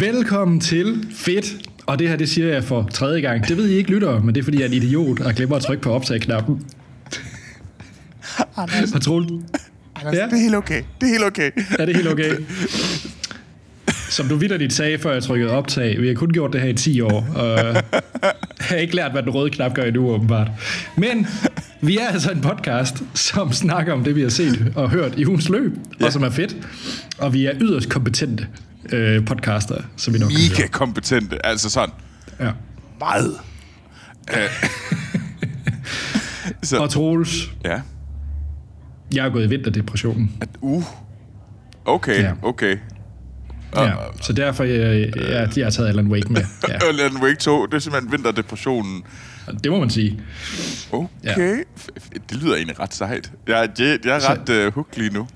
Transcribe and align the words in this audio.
Velkommen 0.00 0.60
til 0.60 1.06
Fedt. 1.14 1.68
Og 1.86 1.98
det 1.98 2.08
her, 2.08 2.16
det 2.16 2.28
siger 2.28 2.52
jeg 2.52 2.64
for 2.64 2.88
tredje 2.92 3.20
gang. 3.20 3.48
Det 3.48 3.56
ved 3.56 3.68
I 3.68 3.74
ikke, 3.74 3.90
lytter, 3.90 4.22
men 4.22 4.34
det 4.34 4.40
er, 4.40 4.44
fordi 4.44 4.56
jeg 4.58 4.64
er 4.64 4.68
en 4.68 4.74
idiot 4.74 5.20
og 5.20 5.34
glemmer 5.34 5.56
at 5.56 5.62
trykke 5.62 5.82
på 5.82 5.92
optag-knappen. 5.92 6.66
Anders, 8.56 8.92
Patrol. 8.92 9.22
Anders 9.96 10.14
Ja. 10.14 10.24
det 10.24 10.32
er 10.32 10.36
helt 10.36 10.54
okay. 10.54 10.82
Det 11.00 11.06
er 11.06 11.12
helt 11.12 11.24
okay. 11.24 11.50
Er 11.78 11.86
det 11.86 11.96
helt 11.96 12.08
okay? 12.08 12.30
Som 14.10 14.28
du 14.28 14.36
vidderligt 14.36 14.72
sagde, 14.72 14.98
før 14.98 15.12
jeg 15.12 15.22
trykkede 15.22 15.50
optag, 15.50 16.00
vi 16.00 16.06
har 16.08 16.14
kun 16.14 16.30
gjort 16.30 16.52
det 16.52 16.60
her 16.60 16.68
i 16.68 16.74
10 16.74 17.00
år, 17.00 17.26
og 17.34 17.58
jeg 17.58 17.82
har 18.58 18.76
ikke 18.76 18.96
lært, 18.96 19.12
hvad 19.12 19.22
den 19.22 19.30
røde 19.30 19.50
knap 19.50 19.74
gør 19.74 19.82
endnu, 19.82 20.10
åbenbart. 20.10 20.48
Men 20.96 21.26
vi 21.80 21.98
er 21.98 22.06
altså 22.06 22.30
en 22.30 22.40
podcast, 22.40 23.02
som 23.14 23.52
snakker 23.52 23.92
om 23.92 24.04
det, 24.04 24.16
vi 24.16 24.22
har 24.22 24.28
set 24.28 24.72
og 24.76 24.90
hørt 24.90 25.18
i 25.18 25.26
ugens 25.26 25.48
løb, 25.48 25.72
ja. 26.00 26.06
og 26.06 26.12
som 26.12 26.22
er 26.22 26.30
fedt. 26.30 26.56
Og 27.18 27.32
vi 27.32 27.46
er 27.46 27.52
yderst 27.60 27.88
kompetente 27.88 28.46
øh, 28.92 29.24
podcaster, 29.26 29.82
som 29.96 30.14
vi 30.14 30.18
nok 30.18 30.30
Mega 30.32 30.66
kompetente. 30.66 31.46
Altså 31.46 31.70
sådan. 31.70 31.94
Ja. 32.40 32.50
meget. 33.00 33.34
Så, 36.62 36.78
Og 36.78 36.90
Troels, 36.90 37.50
ja. 37.64 37.80
jeg 39.14 39.26
er 39.26 39.30
gået 39.30 39.44
i 39.44 39.48
vinterdepressionen. 39.48 40.36
At, 40.40 40.48
uh. 40.60 40.84
Okay, 41.84 42.22
Ja. 42.22 42.32
okay. 42.42 42.76
Ja, 43.76 43.92
så 44.22 44.32
derfor 44.32 44.64
jeg, 44.64 45.10
jeg, 45.16 45.48
jeg 45.56 45.66
har 45.66 45.70
taget 45.70 45.88
Alan 45.88 46.06
Wake 46.06 46.32
med. 46.32 46.42
Ja. 46.68 46.78
Alan 46.88 47.22
Wake 47.22 47.36
2, 47.36 47.66
det 47.66 47.74
er 47.74 47.78
simpelthen 47.78 48.12
vinterdepressionen. 48.12 49.02
det 49.64 49.72
må 49.72 49.78
man 49.80 49.90
sige. 49.90 50.20
Okay. 50.92 51.08
Ja. 51.24 51.56
Det 52.30 52.36
lyder 52.42 52.54
egentlig 52.56 52.80
ret 52.80 52.94
sejt. 52.94 53.32
Jeg, 53.48 53.68
jeg, 53.78 53.98
jeg 54.04 54.16
er 54.16 54.30
ret 54.30 54.66
uh, 54.66 54.74
hooked 54.74 54.96
lige 54.96 55.10
nu. 55.10 55.28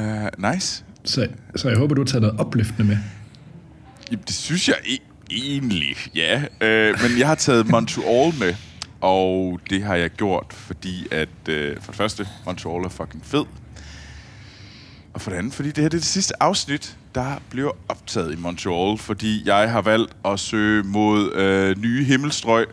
Uh, 0.00 0.52
nice. 0.52 0.84
Så, 1.04 1.28
så 1.56 1.68
jeg 1.68 1.78
håber, 1.78 1.94
du 1.94 2.00
har 2.00 2.06
taget 2.06 2.22
noget 2.22 2.40
opløftende 2.40 2.84
med. 2.84 2.96
Jamen, 4.10 4.24
det 4.26 4.34
synes 4.34 4.68
jeg 4.68 4.76
e- 4.84 5.14
egentlig, 5.30 5.96
ja. 6.14 6.42
Øh, 6.60 6.98
men 7.02 7.18
jeg 7.18 7.28
har 7.28 7.34
taget 7.34 7.70
Montreal 7.70 8.34
med, 8.38 8.54
og 9.00 9.60
det 9.70 9.82
har 9.82 9.94
jeg 9.94 10.10
gjort, 10.10 10.46
fordi 10.50 11.06
at 11.10 11.48
øh, 11.48 11.76
for 11.80 11.92
det 11.92 11.96
første, 11.96 12.28
Montreal 12.46 12.84
er 12.84 12.88
fucking 12.88 13.26
fed. 13.26 13.44
Og 15.14 15.20
for 15.20 15.30
det 15.30 15.36
andet, 15.38 15.54
fordi 15.54 15.68
det 15.68 15.78
her 15.78 15.88
det 15.88 15.96
er 15.96 16.00
det 16.00 16.04
sidste 16.04 16.42
afsnit, 16.42 16.96
der 17.14 17.40
bliver 17.50 17.70
optaget 17.88 18.32
i 18.32 18.36
Montreal, 18.36 18.98
fordi 18.98 19.42
jeg 19.46 19.70
har 19.70 19.82
valgt 19.82 20.16
at 20.24 20.40
søge 20.40 20.82
mod 20.82 21.32
øh, 21.34 21.78
nye 21.78 22.04
himmelstrøg. 22.04 22.66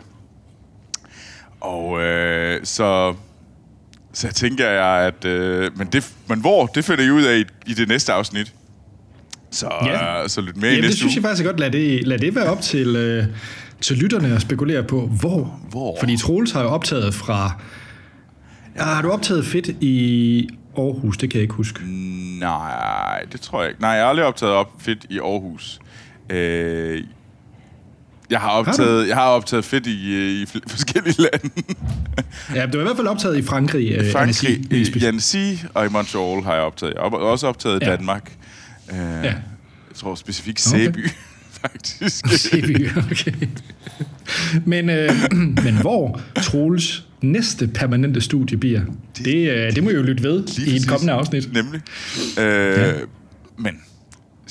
Og 1.62 2.02
øh, 2.02 2.66
så, 2.66 3.16
så 4.14 4.28
jeg 4.28 4.36
tænker 4.36 4.70
jeg, 4.70 5.08
at... 5.08 5.26
Øh, 5.26 5.78
men, 5.78 5.88
det, 5.88 6.12
men 6.28 6.40
hvor, 6.40 6.66
det 6.66 6.86
finder 6.86 7.04
I 7.04 7.12
ud 7.12 7.24
af 7.24 7.38
i, 7.38 7.46
i 7.68 7.74
det 7.74 7.88
næste 7.88 8.14
afsnit. 8.14 8.54
Så, 9.52 9.70
Ja. 9.86 10.20
ja. 10.22 10.28
så 10.28 10.42
lyt 10.42 10.56
med 10.58 10.64
i 10.64 10.66
Jamen, 10.66 10.76
det 10.76 10.84
næste 10.84 10.98
synes 10.98 11.14
uge. 11.18 11.22
jeg 11.24 11.30
faktisk 11.30 11.46
godt. 11.46 11.60
Lad 11.60 11.72
det, 11.72 12.08
lad 12.08 12.18
det 12.18 12.36
være 12.36 12.46
op 12.46 12.62
til, 12.62 12.96
øh, 12.96 13.26
til 13.82 13.98
lytterne 13.98 14.36
at 14.36 14.42
spekulere 14.42 14.84
på, 14.84 15.02
hvor. 15.08 15.60
Hvor? 15.70 15.98
Fordi 16.00 16.18
Troels 16.18 16.52
har 16.52 16.62
jo 16.62 16.68
optaget 16.70 17.14
fra... 17.14 17.62
Ja, 18.76 18.84
har 18.84 19.02
du 19.02 19.10
optaget 19.12 19.46
fedt 19.46 19.68
i 19.82 20.50
Aarhus? 20.78 21.18
Det 21.18 21.30
kan 21.30 21.38
jeg 21.38 21.42
ikke 21.44 21.54
huske. 21.54 21.80
Nej, 22.40 23.22
det 23.32 23.42
tror 23.42 23.62
jeg 23.62 23.70
ikke. 23.70 23.82
Nej, 23.82 23.90
jeg 23.90 24.02
har 24.04 24.10
aldrig 24.10 24.26
optaget 24.26 24.54
op 24.54 24.68
fedt 24.80 25.06
i 25.10 25.20
Aarhus. 25.20 25.80
Øh, 26.30 27.04
jeg 28.32 28.40
har 28.40 28.50
optaget, 28.50 29.08
jeg 29.08 29.16
har 29.16 29.26
optaget 29.28 29.66
fedt 29.66 29.88
i, 29.88 30.14
øh, 30.14 30.32
i 30.32 30.46
forskellige 30.68 31.16
lande. 31.22 31.50
Ja, 32.56 32.66
du 32.66 32.78
har 32.78 32.80
i 32.80 32.84
hvert 32.88 32.96
fald 32.98 33.08
optaget 33.08 33.38
i 33.38 33.42
Frankrig. 33.42 33.92
Øh, 33.92 34.12
Frankrig, 34.12 34.50
Annecy, 34.50 34.72
helt 34.72 34.96
i. 34.96 35.06
Annecy 35.06 35.66
og 35.74 35.86
i 35.86 35.90
Montreal 35.90 36.44
har 36.44 36.54
jeg 36.54 36.62
optaget. 36.64 36.94
Jeg 36.94 37.02
har 37.02 37.10
også 37.10 37.48
optaget 37.48 37.84
i 37.84 37.86
Ja. 37.86 37.92
Danmark. 37.96 38.32
Øh, 38.92 38.98
Ja. 38.98 39.22
Jeg 39.24 39.96
tror 39.96 40.16
specifikt 40.16 40.68
Okay. 40.74 40.86
Sæby, 40.86 41.10
faktisk. 41.62 42.28
Sæby, 42.50 42.90
okay. 43.12 43.34
Men, 44.66 44.90
øh, 44.90 45.10
men 45.66 45.78
hvor 45.82 46.22
Troels 46.44 47.06
næste 47.22 47.68
permanente 47.68 48.22
studie 48.22 48.58
bliver, 48.58 48.82
det, 49.18 49.50
øh, 49.52 49.76
det 49.76 49.84
må 49.84 49.90
I 49.90 49.94
jo 49.94 50.02
lytte 50.02 50.24
ved 50.24 50.44
i 50.68 50.76
et 50.76 50.88
kommende 50.88 51.14
afsnit. 51.14 51.54
Nemlig. 51.54 51.82
Øh, 52.40 52.94
Men 53.58 53.80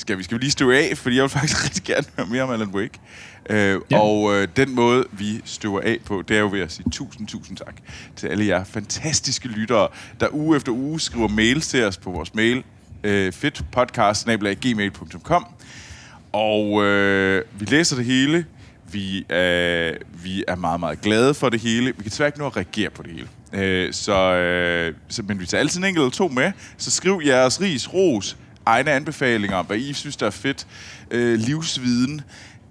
skal 0.01 0.19
vi, 0.19 0.23
skal 0.23 0.39
vi 0.39 0.43
lige 0.43 0.51
støve 0.51 0.77
af, 0.79 0.99
fordi 0.99 1.17
jeg 1.17 1.23
vil 1.23 1.31
faktisk 1.31 1.65
rigtig 1.65 1.83
gerne 1.85 2.05
høre 2.17 2.27
mere 2.27 2.43
om 2.43 2.51
Alan 2.51 2.69
Wake. 2.69 2.99
Øh, 3.51 3.81
Ja. 3.91 3.99
Og 3.99 4.35
øh, 4.35 4.49
den 4.57 4.75
måde, 4.75 5.05
vi 5.13 5.41
støver 5.45 5.81
af 5.81 5.99
på, 6.07 6.23
det 6.29 6.37
er 6.37 6.41
jo 6.41 6.49
ved 6.53 6.61
at 6.61 6.73
sige 6.73 6.91
tusind, 6.93 7.27
tusind 7.29 7.57
tak 7.57 7.75
til 8.17 8.27
alle 8.27 8.47
jer 8.47 8.65
fantastiske 8.65 9.49
lyttere, 9.49 9.89
der 10.21 10.27
uge 10.33 10.57
efter 10.57 10.73
uge 10.73 11.01
skriver 11.01 11.29
mails 11.29 11.69
til 11.69 11.85
os 11.85 11.97
på 11.97 12.11
vores 12.11 12.35
mail, 12.35 12.63
øh, 13.05 13.33
fedtpodcast.gmail.com 13.33 15.47
Og 16.33 16.85
øh, 16.85 17.45
vi 17.61 17.65
læser 17.65 17.97
det 17.97 18.05
hele. 18.05 18.45
Vi 18.93 19.25
er, 19.29 19.93
vi 20.23 20.45
er 20.49 20.57
meget, 20.57 20.81
meget 20.81 21.01
glade 21.01 21.35
for 21.35 21.49
det 21.49 21.61
hele. 21.61 21.87
Vi 21.87 21.93
kan 21.93 22.05
desværre 22.05 22.29
ikke 22.29 22.39
nå 22.39 22.47
at 22.47 22.57
reagere 22.57 22.91
på 22.91 23.03
det 23.03 23.13
hele. 23.13 23.29
Øh, 23.53 23.93
så, 23.93 24.35
øh, 24.35 24.95
så, 25.09 25.23
men 25.23 25.41
vi 25.41 25.47
tager 25.47 25.61
altid 25.61 25.79
en 25.79 25.85
enkelt 25.85 26.03
eller 26.03 26.11
to 26.11 26.29
med. 26.29 26.53
Så 26.77 26.91
skriv 26.91 27.23
jeres 27.27 27.61
ris, 27.61 27.95
ros, 27.95 28.37
egne 28.71 28.91
anbefalinger 28.91 29.57
om, 29.57 29.67
hvad 29.67 29.79
I 29.79 29.93
synes, 29.93 30.17
der 30.17 30.27
er 30.27 30.31
fedt. 30.31 30.67
Øh, 31.11 31.39
livsviden. 31.39 32.21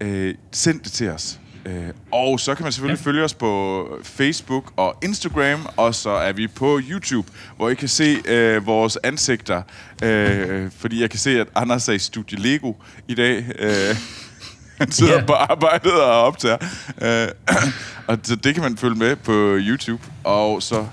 Øh, 0.01 0.35
send 0.51 0.79
det 0.79 0.91
til 0.91 1.09
os. 1.09 1.39
Øh, 1.65 1.89
og 2.11 2.39
så 2.39 2.55
kan 2.55 2.63
man 2.63 2.71
selvfølgelig 2.71 2.99
ja. 2.99 3.09
følge 3.09 3.23
os 3.23 3.33
på 3.33 3.85
Facebook 4.03 4.73
og 4.75 4.95
Instagram, 5.03 5.67
og 5.77 5.95
så 5.95 6.09
er 6.09 6.31
vi 6.31 6.47
på 6.47 6.79
YouTube, 6.89 7.31
hvor 7.57 7.69
I 7.69 7.75
kan 7.75 7.87
se 7.87 8.17
øh, 8.25 8.65
vores 8.65 8.97
ansigter. 9.03 9.61
Øh, 10.03 10.71
fordi 10.77 11.01
jeg 11.01 11.09
kan 11.09 11.19
se, 11.19 11.41
at 11.41 11.47
Anders 11.55 11.89
er 11.89 11.93
i 11.93 11.99
Studie 11.99 12.39
Lego 12.39 12.73
i 13.07 13.15
dag. 13.15 13.45
Øh, 13.59 13.95
han 14.79 14.91
sidder 14.91 15.15
yeah. 15.15 15.27
på 15.27 15.33
arbejdet 15.33 15.93
og 15.93 16.21
optager. 16.21 16.57
Øh, 17.01 17.27
og 18.07 18.17
så 18.23 18.35
det 18.35 18.53
kan 18.53 18.63
man 18.63 18.77
følge 18.77 18.95
med 18.95 19.15
på 19.15 19.57
YouTube. 19.59 20.03
Og 20.23 20.63
så 20.63 20.85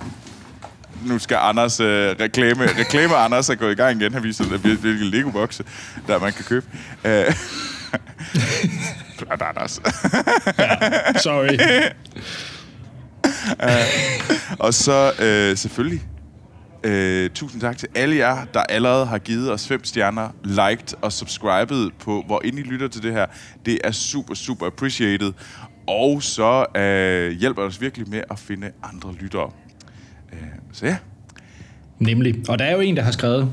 nu 1.05 1.19
skal 1.19 1.37
Anders 1.41 1.81
øh, 1.81 2.17
reklame, 2.21 2.67
reklame 2.67 3.15
Anders 3.15 3.49
er 3.49 3.55
gået 3.55 3.73
i 3.73 3.75
gang 3.75 4.01
igen. 4.01 4.13
Han 4.15 4.23
viser, 4.23 4.45
hvil- 4.45 4.77
hvilke 4.79 5.05
Lego-bokse, 5.05 5.65
der 6.07 6.19
man 6.19 6.33
kan 6.33 6.45
købe. 6.45 6.67
Øh, 7.05 7.35
Anders. 9.41 9.81
Sorry. 11.23 11.59
Og 14.59 14.75
så 14.75 15.13
øh, 15.23 15.57
selvfølgelig, 15.57 16.03
øh, 16.85 17.31
tusind 17.31 17.61
tak 17.61 17.79
til 17.79 17.89
alle 17.95 18.17
jer, 18.17 18.45
der 18.55 18.61
allerede 18.63 19.07
har 19.07 19.19
givet 19.19 19.53
os 19.53 19.69
fem 19.69 19.85
stjerner, 19.85 20.29
liked 20.45 20.97
og 21.03 21.13
subscribet 21.13 21.91
på, 22.05 22.23
hvor 22.27 22.41
ind 22.45 22.59
I 22.59 22.63
lytter 22.63 22.89
til 22.89 23.03
det 23.03 23.13
her. 23.13 23.27
Det 23.67 23.79
er 23.85 23.91
super, 23.91 24.35
super 24.35 24.67
appreciated. 24.67 25.33
Og 25.89 26.23
så 26.23 26.65
øh, 26.81 27.31
hjælper 27.31 27.63
os 27.63 27.81
virkelig 27.81 28.09
med 28.09 28.23
at 28.31 28.39
finde 28.39 28.71
andre 28.83 29.15
lyttere. 29.21 29.51
Øh, 30.41 30.49
så 30.73 30.87
ja, 30.87 30.97
Nemlig. 31.99 32.35
Og 32.49 32.59
der 32.59 32.65
er 32.65 32.73
jo 32.73 32.81
en, 32.81 32.97
der 32.97 33.03
har 33.03 33.11
skrevet. 33.11 33.51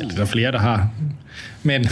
Eller 0.00 0.14
der 0.14 0.20
er 0.20 0.26
flere, 0.26 0.52
der 0.52 0.58
har. 0.58 0.90
Men 1.62 1.86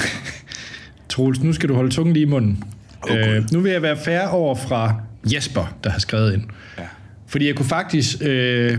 Troels, 1.09 1.41
nu 1.41 1.53
skal 1.53 1.69
du 1.69 1.75
holde 1.75 1.91
tungen 1.91 2.13
lige 2.13 2.23
i 2.23 2.29
munden. 2.29 2.65
Åh, 3.11 3.17
øh, 3.17 3.43
nu 3.53 3.61
vil 3.61 3.73
jeg 3.73 3.83
være 3.83 3.97
færre 3.97 4.31
over 4.31 4.55
fra 4.55 4.95
Jesper, 5.35 5.77
der 5.85 5.91
har 5.91 5.99
skrevet 5.99 6.33
ind. 6.35 6.43
Ja. 6.79 6.83
Fordi 7.27 7.47
jeg 7.47 7.55
kunne 7.55 7.69
faktisk 7.69 8.17
øh, 8.23 8.79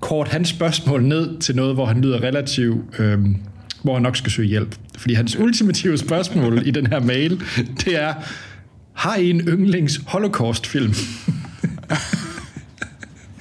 kort 0.00 0.28
hans 0.28 0.48
spørgsmål 0.48 1.02
ned 1.02 1.38
til 1.38 1.56
noget, 1.56 1.74
hvor 1.74 1.86
han 1.86 2.00
lyder 2.00 2.22
relativt... 2.22 3.00
Øh, 3.00 3.18
hvor 3.82 3.94
han 3.94 4.02
nok 4.02 4.16
skal 4.16 4.32
søge 4.32 4.48
hjælp. 4.48 4.76
Fordi 4.98 5.14
hans 5.14 5.38
ultimative 5.38 5.98
spørgsmål 5.98 6.62
i 6.66 6.70
den 6.70 6.86
her 6.86 7.00
mail, 7.00 7.42
det 7.84 8.02
er, 8.02 8.14
har 8.92 9.16
I 9.16 9.30
en 9.30 9.40
yndlings 9.40 10.00
holocaust-film? 10.06 10.94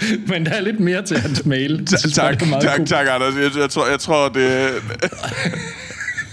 Men 0.30 0.46
der 0.46 0.52
er 0.52 0.62
lidt 0.62 0.80
mere 0.80 1.02
til 1.02 1.18
hans 1.18 1.46
mail. 1.46 1.78
Bare, 1.78 1.86
tak, 2.12 2.40
tak, 2.40 2.76
cool. 2.78 2.86
tak, 2.88 3.08
Anders. 3.10 3.36
Jeg, 3.36 3.62
jeg, 3.62 3.70
tror, 3.70 3.88
jeg 3.90 4.00
tror, 4.00 4.30
det... 4.30 4.70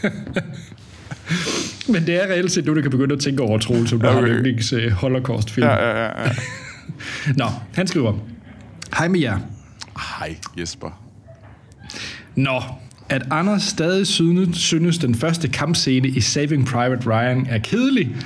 Men 1.89 2.07
det 2.07 2.23
er 2.23 2.27
reelt 2.27 2.53
set 2.53 2.67
nu, 2.67 2.75
du 2.75 2.83
kan 2.83 2.91
begynde 2.91 3.15
at 3.15 3.21
tænke 3.21 3.43
over, 3.43 3.59
Troels, 3.59 3.91
som 3.91 4.01
du 4.01 4.07
Okay. 4.07 4.19
har 4.21 4.27
en 4.27 4.33
yndlings 4.33 4.73
uh, 4.73 4.91
holocaust-film. 4.93 5.67
Ja, 5.67 5.75
Ja. 5.89 5.99
ja, 6.05 6.23
ja. 6.25 6.31
Nå, 7.37 7.45
han 7.75 7.87
skriver, 7.87 8.13
Hej 8.99 9.09
med 9.09 9.21
jer. 9.21 9.39
Hej, 10.19 10.37
Jesper. 10.61 11.01
Nå, 12.37 12.63
at 13.09 13.23
Anders 13.31 13.63
stadig 13.63 14.07
synes, 14.07 14.59
synes 14.59 14.99
den 14.99 15.15
første 15.15 15.49
kampscene 15.49 16.09
i 16.09 16.21
Saving 16.21 16.67
Private 16.67 17.07
Ryan 17.11 17.47
er 17.51 17.59
kedelig. 17.59 18.17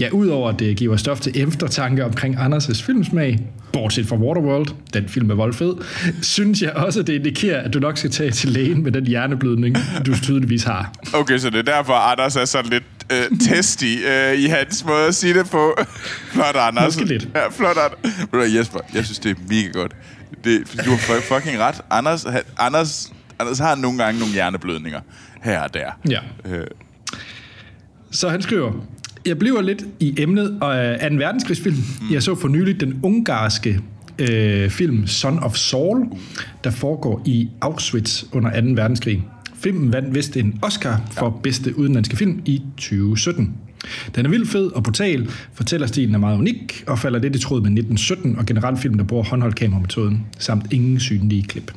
Ja, 0.00 0.08
udover 0.10 0.48
at 0.48 0.58
det 0.58 0.76
giver 0.76 0.96
stof 0.96 1.20
til 1.20 1.32
eftertanke 1.34 2.04
omkring 2.04 2.36
Anders' 2.36 2.82
filmsmag, 2.84 3.38
bortset 3.76 4.06
fra 4.06 4.16
Waterworld, 4.16 4.66
den 4.94 5.08
film 5.08 5.30
er 5.30 5.34
voldfed, 5.34 5.74
synes 6.22 6.62
jeg 6.62 6.70
også, 6.72 7.00
at 7.00 7.06
det 7.06 7.12
indikerer, 7.12 7.62
at 7.62 7.74
du 7.74 7.78
nok 7.78 7.98
skal 7.98 8.10
tage 8.10 8.30
til 8.30 8.48
lægen 8.50 8.82
med 8.82 8.92
den 8.92 9.06
hjerneblødning, 9.06 9.76
du 10.06 10.14
tydeligvis 10.22 10.62
har. 10.64 10.92
Okay, 11.14 11.38
så 11.38 11.50
det 11.50 11.58
er 11.58 11.62
derfor, 11.76 11.92
Anders 11.92 12.36
er 12.36 12.44
sådan 12.44 12.70
lidt 12.70 12.84
øh, 13.12 13.38
testy 13.38 13.84
øh, 13.84 14.34
i 14.38 14.46
hans 14.46 14.84
måde 14.84 15.06
at 15.06 15.14
sige 15.14 15.34
det 15.34 15.50
på. 15.50 15.76
flot, 16.34 16.56
Anders. 16.56 16.84
Måske 16.96 17.04
lidt. 17.04 17.28
Ja, 17.34 17.48
flot, 17.50 17.76
Anders. 17.76 18.54
Jesper, 18.54 18.80
jeg 18.94 19.04
synes, 19.04 19.18
det 19.18 19.30
er 19.30 19.34
mega 19.48 19.68
godt. 19.80 19.92
Det, 20.44 20.82
du 20.84 20.90
har 20.90 20.96
fu- 20.96 21.34
fucking 21.34 21.58
ret. 21.58 21.80
Anders, 21.90 22.22
han, 22.22 22.42
Anders, 22.58 23.12
Anders 23.38 23.58
har 23.58 23.74
nogle 23.74 23.98
gange 24.04 24.18
nogle 24.20 24.32
hjerneblødninger 24.34 25.00
her 25.42 25.60
og 25.60 25.74
der. 25.74 25.90
Ja. 26.10 26.18
Øh, 26.44 26.66
Så 28.10 28.28
han 28.28 28.42
skriver, 28.42 28.72
Jeg 29.26 29.38
bliver 29.38 29.62
lidt 29.62 29.84
i 30.00 30.14
emnet 30.18 30.58
af 30.62 31.10
2. 31.10 31.16
verdenskrigsfilm. 31.16 31.76
Mm. 31.76 32.12
Jeg 32.12 32.22
så 32.22 32.34
for 32.34 32.48
nylig 32.48 32.80
den 32.80 33.00
ungarske 33.02 33.80
øh, 34.18 34.70
film 34.70 35.06
Son 35.06 35.38
of 35.38 35.56
Saul, 35.56 36.06
der 36.64 36.70
foregår 36.70 37.22
i 37.24 37.48
Auschwitz 37.60 38.24
under 38.32 38.60
2. 38.60 38.66
verdenskrig. 38.66 39.24
Filmen 39.54 39.92
vandt 39.92 40.14
vist 40.14 40.36
en 40.36 40.58
Oscar 40.62 41.00
for 41.10 41.26
ja. 41.26 41.40
bedste 41.42 41.78
udenlandske 41.78 42.16
film 42.16 42.42
i 42.44 42.62
2017. 42.76 43.54
Den 44.14 44.26
er 44.26 44.30
vildt 44.30 44.48
fed 44.48 44.66
og 44.66 44.82
brutal, 44.82 45.30
fortællerstilen 45.54 46.14
er 46.14 46.18
meget 46.18 46.38
unik 46.38 46.84
og 46.86 46.98
falder 46.98 47.18
lidt 47.18 47.36
i 47.36 47.38
tråd 47.38 47.60
med 47.60 47.70
1917 47.70 48.38
og 48.38 48.46
generelt 48.46 48.78
film, 48.78 48.94
der 48.94 49.04
bruger 49.04 49.24
håndholdt 49.24 49.56
kamerametoden, 49.56 50.26
samt 50.38 50.72
ingen 50.72 51.00
synlige 51.00 51.42
klip. 51.42 51.72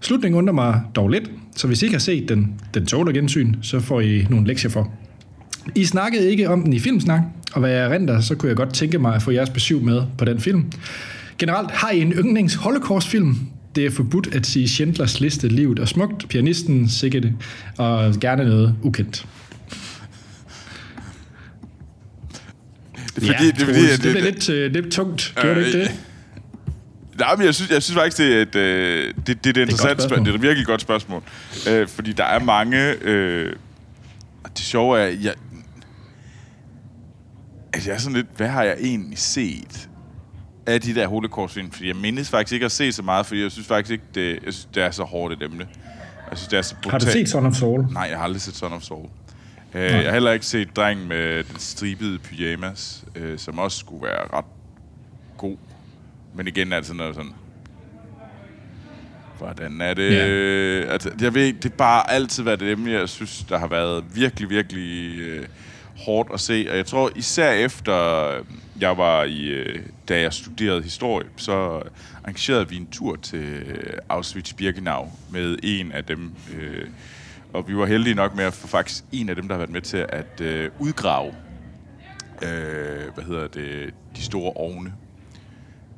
Slutningen 0.00 0.38
undrer 0.38 0.54
mig 0.54 0.80
dog 0.94 1.08
lidt, 1.08 1.30
så 1.56 1.66
hvis 1.66 1.82
I 1.82 1.84
ikke 1.84 1.94
har 1.94 2.00
set 2.00 2.28
den, 2.28 2.54
den 2.74 2.86
tåler 2.86 3.12
gensyn, 3.12 3.54
så 3.62 3.80
får 3.80 4.00
I 4.00 4.26
nogle 4.30 4.46
lektier 4.46 4.70
for. 4.70 4.92
I 5.74 5.84
snakkede 5.84 6.30
ikke 6.30 6.48
om 6.48 6.62
den 6.62 6.72
i 6.72 6.78
Filmsnak, 6.78 7.20
og 7.52 7.60
hvad 7.60 7.70
jeg 7.70 7.90
renter, 7.90 8.20
så 8.20 8.34
kunne 8.34 8.48
jeg 8.48 8.56
godt 8.56 8.74
tænke 8.74 8.98
mig 8.98 9.14
at 9.14 9.22
få 9.22 9.30
jeres 9.30 9.50
besøg 9.50 9.82
med 9.82 10.02
på 10.18 10.24
den 10.24 10.40
film. 10.40 10.72
Generelt 11.38 11.70
har 11.70 11.90
I 11.90 12.00
en 12.00 12.12
yndlings 12.12 12.54
holocaust-film? 12.54 13.36
Det 13.74 13.86
er 13.86 13.90
forbudt 13.90 14.34
at 14.34 14.46
sige 14.46 14.68
Schindlers 14.68 15.20
liste, 15.20 15.48
livet 15.48 15.78
og 15.78 15.88
smukt, 15.88 16.28
pianisten, 16.28 16.88
sikkert, 16.88 17.24
og 17.78 18.14
gerne 18.20 18.44
noget 18.44 18.74
ukendt. 18.82 19.26
Det 23.16 23.22
er 23.22 23.26
fordi, 23.26 23.44
ja, 23.44 23.50
det, 23.50 23.62
er 23.62 23.64
fordi, 23.64 23.82
det, 23.82 24.02
det, 24.02 24.14
det, 24.14 24.22
lidt, 24.22 24.48
uh, 24.48 24.82
lidt 24.82 24.92
tungt. 24.92 25.34
Gør 25.42 25.50
øh, 25.50 25.56
det 25.56 25.66
ikke 25.66 25.78
det? 25.78 25.90
Nej, 27.18 27.36
men 27.36 27.46
jeg 27.46 27.54
synes, 27.54 27.70
jeg 27.70 27.82
synes 27.82 27.98
faktisk, 27.98 28.18
det 28.18 28.36
er 28.36 28.42
et, 28.42 28.56
øh, 28.56 29.14
det, 29.14 29.26
det, 29.26 29.44
det 29.44 29.56
er 29.56 29.62
et 29.62 29.68
interessant 29.68 30.02
spørgsmål. 30.02 30.26
Det 30.26 30.30
er 30.30 30.34
et 30.34 30.42
virkelig 30.42 30.66
godt 30.66 30.80
spørgsmål. 30.80 31.22
Øh, 31.70 31.88
fordi 31.88 32.12
der 32.12 32.24
er 32.24 32.38
mange... 32.38 32.94
Øh, 33.02 33.52
det 34.56 34.64
sjove 34.64 35.00
er, 35.00 35.06
jeg, 35.06 35.34
altså 37.74 37.90
jeg 37.90 37.94
er 37.94 38.00
sådan 38.00 38.16
lidt, 38.16 38.26
hvad 38.36 38.48
har 38.48 38.62
jeg 38.62 38.76
egentlig 38.80 39.18
set 39.18 39.88
af 40.66 40.80
de 40.80 40.94
der 40.94 41.06
holocaust-film? 41.06 41.70
Fordi 41.70 41.88
jeg 41.88 41.96
mindes 41.96 42.30
faktisk 42.30 42.52
ikke 42.52 42.66
at 42.66 42.72
se 42.72 42.92
så 42.92 43.02
meget, 43.02 43.26
fordi 43.26 43.42
jeg 43.42 43.50
synes 43.50 43.68
faktisk 43.68 43.92
ikke, 43.92 44.04
det, 44.14 44.30
jeg 44.44 44.52
synes, 44.52 44.68
det 44.74 44.82
er 44.82 44.90
så 44.90 45.02
hårdt 45.02 45.32
et 45.32 45.42
emne. 45.42 45.66
Jeg 46.30 46.38
synes, 46.38 46.48
det 46.48 46.58
er 46.58 46.62
så 46.62 46.74
brutalt. 46.74 46.92
Har 46.92 46.98
du 46.98 47.12
set 47.12 47.28
Son 47.28 47.46
of 47.46 47.54
Soul? 47.54 47.86
Nej, 47.92 48.02
jeg 48.02 48.16
har 48.16 48.24
aldrig 48.24 48.40
set 48.40 48.56
Son 48.56 48.72
of 48.72 48.82
Soul. 48.82 49.08
Uh, 49.74 49.80
jeg 49.80 50.04
har 50.04 50.12
heller 50.12 50.32
ikke 50.32 50.46
set 50.46 50.76
Drengen 50.76 51.08
med 51.08 51.44
den 51.44 51.58
stribede 51.58 52.18
pyjamas, 52.18 53.04
uh, 53.16 53.38
som 53.38 53.58
også 53.58 53.78
skulle 53.78 54.02
være 54.02 54.38
ret 54.38 54.44
god. 55.36 55.56
Men 56.34 56.48
igen 56.48 56.72
er 56.72 56.76
det 56.76 56.86
sådan 56.86 56.96
noget 56.96 57.14
sådan... 57.14 57.32
Hvordan 59.38 59.80
er 59.80 59.94
det? 59.94 60.10
Yeah. 60.12 60.92
Altså, 60.92 61.10
jeg 61.20 61.34
ved 61.34 61.52
det 61.52 61.72
er 61.72 61.76
bare 61.76 62.10
altid 62.10 62.42
været 62.42 62.60
det 62.60 62.72
emne, 62.72 62.90
jeg 62.90 63.08
synes, 63.08 63.44
der 63.48 63.58
har 63.58 63.66
været 63.66 64.04
virkelig, 64.14 64.50
virkelig 64.50 65.20
uh, 65.38 65.44
hårdt 65.96 66.30
at 66.32 66.40
se. 66.40 66.66
Og 66.70 66.76
jeg 66.76 66.86
tror 66.86 67.10
især 67.16 67.52
efter 67.52 68.28
jeg 68.80 68.98
var 68.98 69.24
i, 69.24 69.60
uh, 69.60 69.80
da 70.08 70.20
jeg 70.20 70.32
studerede 70.32 70.82
historie, 70.82 71.26
så 71.36 71.82
arrangerede 72.24 72.68
vi 72.68 72.76
en 72.76 72.86
tur 72.86 73.16
til 73.16 73.62
Auschwitz-Birkenau 74.12 75.06
med 75.30 75.58
en 75.62 75.92
af 75.92 76.04
dem, 76.04 76.32
uh, 76.50 76.88
og 77.52 77.68
vi 77.68 77.76
var 77.76 77.86
heldige 77.86 78.14
nok 78.14 78.36
med 78.36 78.44
at 78.44 78.52
få 78.52 78.66
faktisk 78.66 79.04
en 79.12 79.28
af 79.28 79.36
dem, 79.36 79.48
der 79.48 79.54
har 79.54 79.58
været 79.58 79.70
med 79.70 79.80
til 79.80 80.06
at 80.08 80.40
øh, 80.40 80.70
udgrave 80.78 81.34
øh, 82.42 83.14
hvad 83.14 83.24
hedder 83.24 83.46
det, 83.46 83.94
de 84.16 84.22
store 84.22 84.52
ovne. 84.52 84.92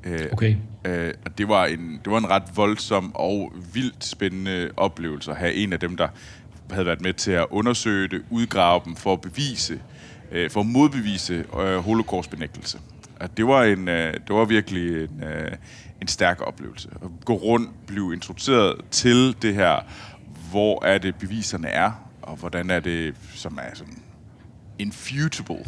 Øh, 0.04 0.28
okay. 0.32 0.56
Øh, 0.84 1.14
og 1.25 1.38
det 1.38 1.49
var, 1.49 1.66
en, 1.66 2.00
det 2.04 2.12
var 2.12 2.19
en 2.19 2.31
ret 2.31 2.56
voldsom 2.56 3.14
og 3.14 3.52
vildt 3.72 4.04
spændende 4.04 4.70
oplevelse 4.76 5.31
at 5.31 5.37
have 5.37 5.54
en 5.54 5.72
af 5.72 5.81
dem, 5.81 5.96
der 5.96 6.08
havde 6.70 6.86
været 6.86 7.00
med 7.00 7.12
til 7.12 7.30
at 7.30 7.46
undersøge 7.50 8.08
det, 8.08 8.22
udgrave 8.30 8.80
dem 8.84 8.96
for 8.96 9.12
at 9.12 9.20
bevise, 9.20 9.80
øh, 10.32 10.50
for 10.50 10.60
at 10.60 10.66
modbevise 10.66 11.44
øh, 11.60 11.78
holocaustbenægtelse. 11.78 12.78
Og 13.20 13.36
det 13.36 13.46
var, 13.46 13.62
en, 13.62 13.88
øh, 13.88 14.14
det 14.14 14.30
var 14.36 14.44
virkelig 14.44 15.04
en, 15.04 15.22
øh, 15.22 15.52
en 16.00 16.08
stærk 16.08 16.40
oplevelse. 16.46 16.88
At 17.02 17.08
gå 17.24 17.34
rundt, 17.34 17.86
blive 17.86 18.14
introduceret 18.14 18.76
til 18.90 19.36
det 19.42 19.54
her 19.54 19.80
hvor 20.50 20.84
er 20.84 20.98
det 20.98 21.14
beviserne 21.16 21.68
er, 21.68 21.92
og 22.22 22.36
hvordan 22.36 22.70
er 22.70 22.80
det, 22.80 23.14
som 23.34 23.58
er 23.62 23.74
sådan 23.74 24.02
infutable, 24.78 25.64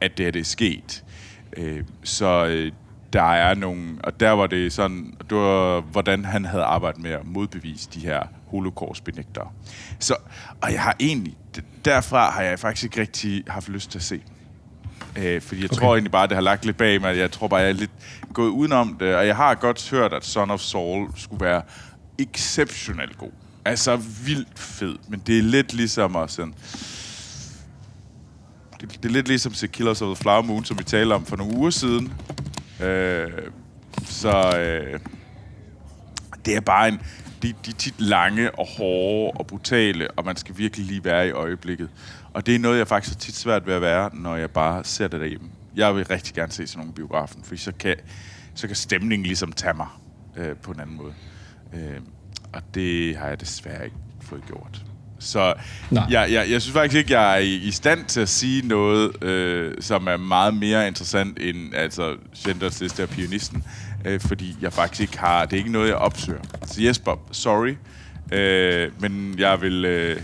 at 0.00 0.18
det 0.18 0.26
er 0.26 0.30
det 0.30 0.40
er 0.40 0.44
sket. 0.44 1.04
Øh, 1.56 1.84
så 2.02 2.46
øh, 2.46 2.72
der 3.12 3.22
er 3.22 3.54
nogle, 3.54 3.98
og 4.04 4.20
der 4.20 4.30
var 4.30 4.46
det 4.46 4.72
sådan, 4.72 5.14
det 5.30 5.38
var, 5.38 5.80
hvordan 5.80 6.24
han 6.24 6.44
havde 6.44 6.62
arbejdet 6.62 7.02
med 7.02 7.10
at 7.10 7.26
modbevise 7.26 7.90
de 7.94 8.00
her 8.00 8.22
holocaust-benægtere. 8.54 9.48
Så, 9.98 10.16
og 10.62 10.72
jeg 10.72 10.82
har 10.82 10.96
egentlig, 11.00 11.36
derfra 11.84 12.30
har 12.30 12.42
jeg 12.42 12.58
faktisk 12.58 12.84
ikke 12.84 13.00
rigtig 13.00 13.44
haft 13.46 13.68
lyst 13.68 13.90
til 13.90 13.98
at 13.98 14.04
se. 14.04 14.22
Øh, 15.16 15.42
fordi 15.42 15.60
jeg 15.60 15.70
okay. 15.70 15.80
tror 15.80 15.94
egentlig 15.94 16.12
bare, 16.12 16.26
det 16.26 16.34
har 16.34 16.42
lagt 16.42 16.64
lidt 16.64 16.76
bag 16.76 17.00
mig. 17.00 17.16
Jeg 17.16 17.30
tror 17.30 17.48
bare, 17.48 17.60
jeg 17.60 17.68
er 17.68 17.72
lidt 17.72 17.90
gået 18.32 18.48
udenom 18.48 18.96
det. 19.00 19.14
Og 19.14 19.26
jeg 19.26 19.36
har 19.36 19.54
godt 19.54 19.90
hørt, 19.90 20.12
at 20.12 20.24
Son 20.24 20.50
of 20.50 20.60
Saul 20.60 21.08
skulle 21.16 21.44
være 21.44 21.62
exceptionelt 22.18 23.18
god 23.18 23.30
altså 23.64 23.96
vildt 23.96 24.58
fed, 24.58 24.96
men 25.08 25.22
det 25.26 25.38
er 25.38 25.42
lidt 25.42 25.72
ligesom 25.72 26.16
at 26.16 26.30
sådan... 26.30 26.54
Det, 28.80 29.02
det 29.02 29.04
er 29.04 29.12
lidt 29.12 29.28
ligesom 29.28 29.52
til 29.52 29.68
Killers 29.68 30.02
of 30.02 30.16
the 30.16 30.22
Flower 30.22 30.42
Moon, 30.42 30.64
som 30.64 30.78
vi 30.78 30.84
talte 30.84 31.12
om 31.12 31.26
for 31.26 31.36
nogle 31.36 31.56
uger 31.56 31.70
siden. 31.70 32.12
Øh, 32.80 33.30
så 34.04 34.58
øh, 34.58 35.00
det 36.44 36.56
er 36.56 36.60
bare 36.60 36.88
en... 36.88 37.00
De, 37.44 37.54
de 37.64 37.70
er 37.70 37.74
tit 37.78 38.00
lange 38.00 38.58
og 38.58 38.66
hårde 38.78 39.32
og 39.36 39.46
brutale, 39.46 40.10
og 40.10 40.24
man 40.24 40.36
skal 40.36 40.58
virkelig 40.58 40.86
lige 40.86 41.04
være 41.04 41.28
i 41.28 41.30
øjeblikket. 41.30 41.88
Og 42.32 42.46
det 42.46 42.54
er 42.54 42.58
noget, 42.58 42.78
jeg 42.78 42.88
faktisk 42.88 43.14
har 43.14 43.20
tit 43.20 43.34
svært 43.36 43.66
ved 43.66 43.74
at 43.74 43.82
være, 43.82 44.10
når 44.12 44.36
jeg 44.36 44.50
bare 44.50 44.84
ser 44.84 45.08
det 45.08 45.20
derhjemme. 45.20 45.48
Jeg 45.76 45.96
vil 45.96 46.06
rigtig 46.06 46.34
gerne 46.34 46.52
se 46.52 46.66
sådan 46.66 46.78
nogle 46.78 46.94
biografen, 46.94 47.44
for 47.44 47.56
så 47.56 47.72
kan, 47.72 47.96
så 48.54 48.66
kan 48.66 48.76
stemningen 48.76 49.26
ligesom 49.26 49.52
tage 49.52 49.74
mig 49.74 49.86
øh, 50.36 50.56
på 50.56 50.70
en 50.70 50.80
anden 50.80 50.96
måde. 50.96 51.14
Øh, 51.74 52.00
og 52.52 52.62
det 52.74 53.16
har 53.16 53.28
jeg 53.28 53.40
desværre 53.40 53.84
ikke 53.84 53.96
fået 54.20 54.42
gjort. 54.46 54.84
Så 55.18 55.54
jeg, 55.90 56.08
jeg, 56.10 56.50
jeg 56.50 56.62
synes 56.62 56.72
faktisk 56.72 56.98
ikke, 56.98 57.20
jeg 57.20 57.34
er 57.34 57.38
i, 57.38 57.54
i 57.54 57.70
stand 57.70 58.04
til 58.04 58.20
at 58.20 58.28
sige 58.28 58.68
noget, 58.68 59.24
øh, 59.24 59.74
som 59.80 60.06
er 60.06 60.16
meget 60.16 60.54
mere 60.54 60.88
interessant 60.88 61.38
end 61.40 61.74
altså 61.74 62.16
Schindlers 62.34 62.80
Liste 62.80 63.02
og 63.02 63.08
Pianisten, 63.08 63.64
øh, 64.04 64.20
fordi 64.20 64.56
jeg 64.60 64.72
faktisk 64.72 65.00
ikke 65.00 65.18
har, 65.18 65.44
det 65.44 65.52
er 65.52 65.58
ikke 65.58 65.72
noget, 65.72 65.88
jeg 65.88 65.96
opsøger. 65.96 66.40
Så 66.66 66.82
Jesper, 66.82 67.12
sorry, 67.30 67.74
øh, 68.32 68.90
men 69.00 69.34
jeg 69.38 69.60
vil... 69.60 69.84
Øh, 69.84 70.20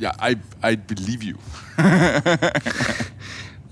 ja, 0.00 0.10
I, 0.30 0.32
I 0.72 0.76
believe 0.88 1.20
you. 1.22 1.38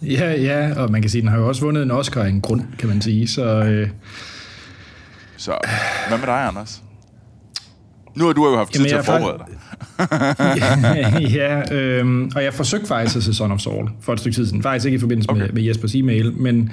ja, 0.19 0.33
ja, 0.33 0.75
og 0.77 0.91
man 0.91 1.03
kan 1.03 1.11
sige, 1.11 1.23
den 1.23 1.29
har 1.29 1.39
jo 1.39 1.49
også 1.49 1.61
vundet 1.61 1.83
en 1.83 1.91
Oscar 1.91 2.23
af 2.23 2.29
en 2.29 2.41
grund, 2.41 2.63
kan 2.79 2.89
man 2.89 3.01
sige, 3.01 3.29
så... 3.29 3.45
Øh 3.45 3.91
så 5.37 5.59
hvad 6.09 6.19
med 6.19 6.27
dig, 6.27 6.47
Anders? 6.47 6.83
Nu 8.15 8.27
har 8.27 8.33
du 8.33 8.47
jo 8.51 8.57
haft 8.57 8.73
tid 8.73 8.85
til 8.85 8.95
at 8.95 9.05
forberede 9.05 9.39
dig. 9.39 9.57
ja, 11.39 11.75
øhm, 11.75 12.31
og 12.35 12.45
jeg 12.45 12.55
forsøgte 12.55 12.87
faktisk 12.87 13.17
at 13.17 13.23
se 13.23 13.35
Son 13.35 13.53
of 13.53 13.61
Saul 13.61 13.91
for 14.01 14.13
et 14.13 14.21
stykke 14.21 14.37
tid 14.37 14.47
siden. 14.47 14.63
Faktisk 14.63 14.87
ikke 14.87 14.97
i 14.97 14.99
forbindelse 15.01 15.31
okay. 15.31 15.41
med, 15.41 15.49
med 15.49 15.63
Jespers 15.63 15.95
e-mail, 15.95 16.33
men, 16.33 16.71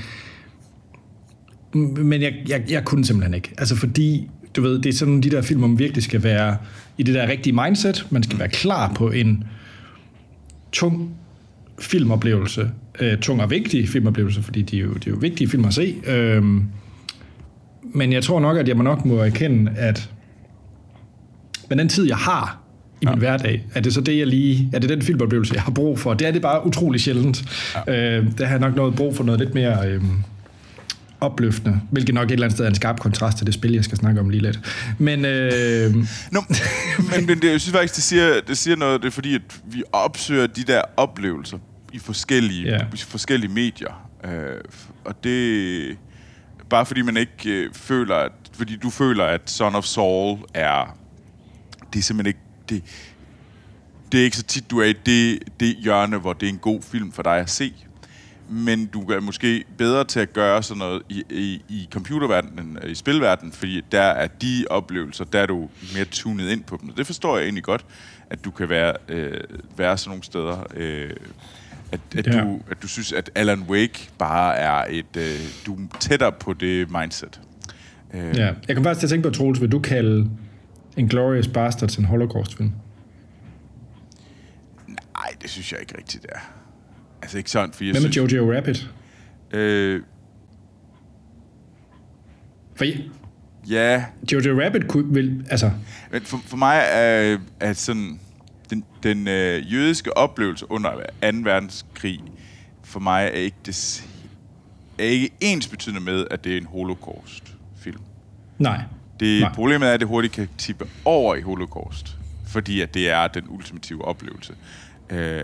men 1.74 2.22
jeg, 2.22 2.34
jeg, 2.50 2.64
jeg 2.70 2.86
kunne 2.86 3.06
simpelthen 3.06 3.34
ikke. 3.34 3.52
Altså 3.58 3.76
fordi, 3.76 4.30
du 4.56 4.62
ved, 4.62 4.80
det 4.80 4.90
er 4.90 4.94
sådan 4.94 5.22
de 5.22 5.30
der 5.30 5.42
film, 5.42 5.60
hvor 5.60 5.68
man 5.68 5.80
virkelig 5.80 6.04
skal 6.04 6.24
være 6.24 6.58
i 6.98 7.04
det 7.04 7.16
der 7.16 7.28
rigtige 7.28 7.54
mindset. 7.54 8.08
Man 8.10 8.24
skal 8.24 8.40
være 8.40 8.50
klar 8.50 8.94
på 8.94 9.12
en 9.12 9.44
tung 10.72 11.16
filmoplevelse. 11.80 12.72
Øh, 13.00 13.18
tung 13.18 13.42
og 13.42 13.50
vigtig 13.50 13.90
filmoplevelse, 13.90 14.44
fordi 14.44 14.62
de 14.62 14.78
er 14.78 14.82
jo, 14.82 14.94
de 14.94 15.10
er 15.10 15.14
jo 15.14 15.18
vigtige 15.22 15.50
film 15.50 15.66
at 15.66 15.74
se. 15.74 15.96
Øhm, 16.08 16.64
men 17.84 18.14
jeg 18.14 18.24
tror 18.24 18.40
nok, 18.40 18.58
at 18.58 18.68
jeg 18.68 18.78
må 18.78 18.84
nok 18.84 19.06
må 19.06 19.16
erkende, 19.16 19.72
at 19.76 20.10
med 21.70 21.78
den 21.78 21.90
tid, 21.90 22.08
jeg 22.08 22.18
har 22.18 22.60
i 23.02 23.06
ja. 23.06 23.10
min 23.10 23.20
hverdag, 23.20 23.66
er 23.74 23.82
det 23.82 23.94
så 23.94 24.02
det, 24.02 24.18
jeg 24.18 24.28
lige, 24.28 24.70
er 24.74 24.80
det 24.80 24.90
den 24.90 25.02
filmoplevelse, 25.02 25.54
jeg 25.54 25.64
har 25.64 25.72
brug 25.72 26.00
for. 26.00 26.14
Det 26.14 26.28
er 26.28 26.32
det 26.32 26.42
bare 26.42 26.66
utrolig 26.66 27.02
sjældent. 27.02 27.46
Ja. 27.88 28.18
Øh, 28.18 28.26
det 28.38 28.48
har 28.48 28.50
jeg 28.50 28.60
nok 28.60 28.76
noget 28.76 28.96
brug 28.96 29.16
for 29.16 29.24
noget 29.24 29.40
lidt 29.40 29.54
mere 29.54 29.90
øh, 29.90 30.02
opløftende, 31.24 31.82
hvilket 31.92 32.16
nok 32.16 32.28
et 32.28 32.32
eller 32.32 32.46
andet 32.46 32.58
sted 32.58 32.66
er 32.66 32.70
en 32.70 32.76
skarp 32.76 33.00
kontrast 33.00 33.38
til 33.38 33.46
det 33.46 33.54
spil, 33.54 33.74
jeg 33.74 33.84
skal 33.84 33.98
snakke 33.98 34.20
om 34.20 34.30
lige 34.30 34.42
lidt. 34.42 34.60
Men, 35.00 35.26
øh... 35.26 35.96
no, 36.32 36.42
men, 37.12 37.26
men 37.26 37.42
det, 37.42 37.52
jeg 37.52 37.62
synes 37.62 37.72
faktisk, 37.72 37.96
det 37.96 38.04
siger, 38.04 38.42
det 38.48 38.58
siger 38.58 38.76
noget, 38.76 39.02
det 39.02 39.08
er 39.08 39.12
fordi, 39.12 39.36
at 39.36 39.42
vi 39.66 39.84
opsøger 39.92 40.48
de 40.48 40.64
der 40.64 40.82
oplevelser 40.98 41.58
i 41.94 42.00
forskellige, 42.00 42.88
i 42.94 42.98
forskellige 42.98 43.52
medier. 43.52 44.10
Øh, 44.26 44.62
og 45.06 45.24
det 45.24 45.98
bare 46.70 46.86
fordi 46.86 47.02
man 47.02 47.18
ikke 47.18 47.50
øh, 47.50 47.74
føler, 47.74 48.16
at, 48.16 48.32
fordi 48.54 48.76
du 48.76 48.90
føler, 48.90 49.26
at 49.26 49.50
Son 49.50 49.76
of 49.76 49.86
Saul 49.86 50.40
er, 50.54 50.98
det 51.94 52.00
er 52.00 52.04
simpelthen 52.04 52.28
ikke, 52.28 52.40
det, 52.70 52.84
det 54.12 54.20
er 54.20 54.24
ikke 54.24 54.38
så 54.38 54.44
tit, 54.44 54.72
du 54.72 54.80
er 54.80 54.86
i 54.86 54.94
det, 54.94 55.40
det 55.60 55.76
hjørne, 55.76 56.18
hvor 56.18 56.34
det 56.34 56.46
er 56.46 56.50
en 56.50 56.58
god 56.58 56.82
film 56.82 57.12
for 57.12 57.24
dig 57.24 57.38
at 57.38 57.50
se. 57.50 57.74
Men 58.54 58.86
du 58.86 59.02
er 59.02 59.20
måske 59.20 59.64
bedre 59.78 60.04
til 60.06 60.20
at 60.20 60.34
gøre 60.34 60.64
sådan 60.64 60.80
noget 60.80 61.02
i, 61.10 61.24
i, 61.30 61.62
i 61.70 61.88
computerverdenen, 61.92 62.78
i 62.88 62.96
spilverdenen, 62.96 63.52
fordi 63.54 63.82
der 63.92 64.02
er 64.02 64.28
de 64.28 64.66
oplevelser, 64.70 65.26
der 65.26 65.40
er 65.40 65.46
du 65.46 65.70
mere 65.96 66.06
tunet 66.06 66.50
ind 66.50 66.64
på 66.64 66.78
dem. 66.82 66.90
Og 66.90 66.98
det 66.98 67.06
forstår 67.06 67.38
jeg 67.38 67.44
egentlig 67.44 67.64
godt, 67.64 67.86
at 68.30 68.46
du 68.46 68.52
kan 68.52 68.70
være, 68.70 68.94
øh, 69.10 69.40
være 69.78 69.98
sådan 69.98 70.10
nogle 70.10 70.24
steder. 70.24 70.64
Øh, 70.76 71.12
at, 71.92 72.00
at, 72.18 72.28
Ja. 72.28 72.42
du, 72.42 72.60
at 72.72 72.82
du 72.82 72.88
synes, 72.88 73.12
at 73.14 73.30
Alan 73.36 73.62
Wake 73.62 74.10
bare 74.18 74.56
er 74.56 74.86
et... 74.90 75.18
Øh, 75.18 75.40
du 75.66 75.74
er 75.76 75.80
tættere 76.00 76.32
på 76.32 76.54
det 76.54 76.92
mindset. 76.92 77.42
Øh, 78.14 78.38
Ja. 78.38 78.54
Jeg 78.68 78.76
kom 78.76 78.84
faktisk 78.84 79.00
til 79.00 79.06
at 79.08 79.10
tænke 79.10 79.30
på, 79.30 79.36
Troels, 79.36 79.62
vil 79.62 79.72
du 79.72 79.80
kalde 79.80 80.30
Inglourious 80.98 81.48
Bastards 81.48 81.96
en 81.98 82.06
holocaust-film? 82.06 82.72
Nej, 84.88 85.34
det 85.42 85.50
synes 85.50 85.72
jeg 85.72 85.80
ikke 85.82 85.98
rigtigt, 85.98 86.24
det 86.24 86.30
er. 86.36 86.40
Altså 87.24 87.38
ikke 87.38 87.52
sådan, 87.52 87.74
for 87.74 87.84
jeg 87.84 87.92
Hvad 87.92 88.02
med 88.02 88.12
synes... 88.12 88.34
Jojo 88.34 88.54
Rabbit? 88.56 88.90
Øh, 89.52 90.02
For 92.76 92.86
ja, 93.70 94.06
Jojo 94.32 94.62
Rabbit 94.64 94.88
kunne 94.88 95.16
vel, 95.16 95.46
altså, 95.50 95.72
Men 96.12 96.22
for, 96.22 96.38
for 96.46 96.58
mig 96.58 96.84
er, 96.92 97.38
er 97.60 97.74
sådan 97.74 98.20
den, 98.70 98.84
den 99.04 99.28
øh, 99.28 99.74
jødiske 99.74 100.18
oplevelse 100.18 100.72
under 100.72 100.92
2. 100.92 100.98
verdenskrig 101.22 102.22
for 102.84 103.00
mig 103.00 103.26
er 103.26 103.30
ikke 103.30 103.58
det 103.66 104.08
er 105.00 105.04
ikke 105.04 105.30
ens 105.42 105.68
betydende 105.68 106.02
med, 106.02 106.26
at 106.32 106.44
det 106.44 106.54
er 106.54 106.58
en 106.58 106.66
holocaust-film. 106.66 108.02
nej. 108.58 108.82
Det, 109.20 109.42
Nej. 109.42 109.54
problemet 109.54 109.90
er, 109.90 109.94
at 109.94 110.00
det 110.00 110.08
hurtigt 110.08 110.34
kan 110.34 110.48
tippe 110.58 110.88
over 111.06 111.36
i 111.36 111.42
holocaust, 111.42 112.18
fordi 112.48 112.82
at 112.82 112.94
det 112.94 113.10
er 113.10 113.28
den 113.28 113.44
ultimative 113.50 114.06
oplevelse 114.06 114.54
øh, 115.10 115.44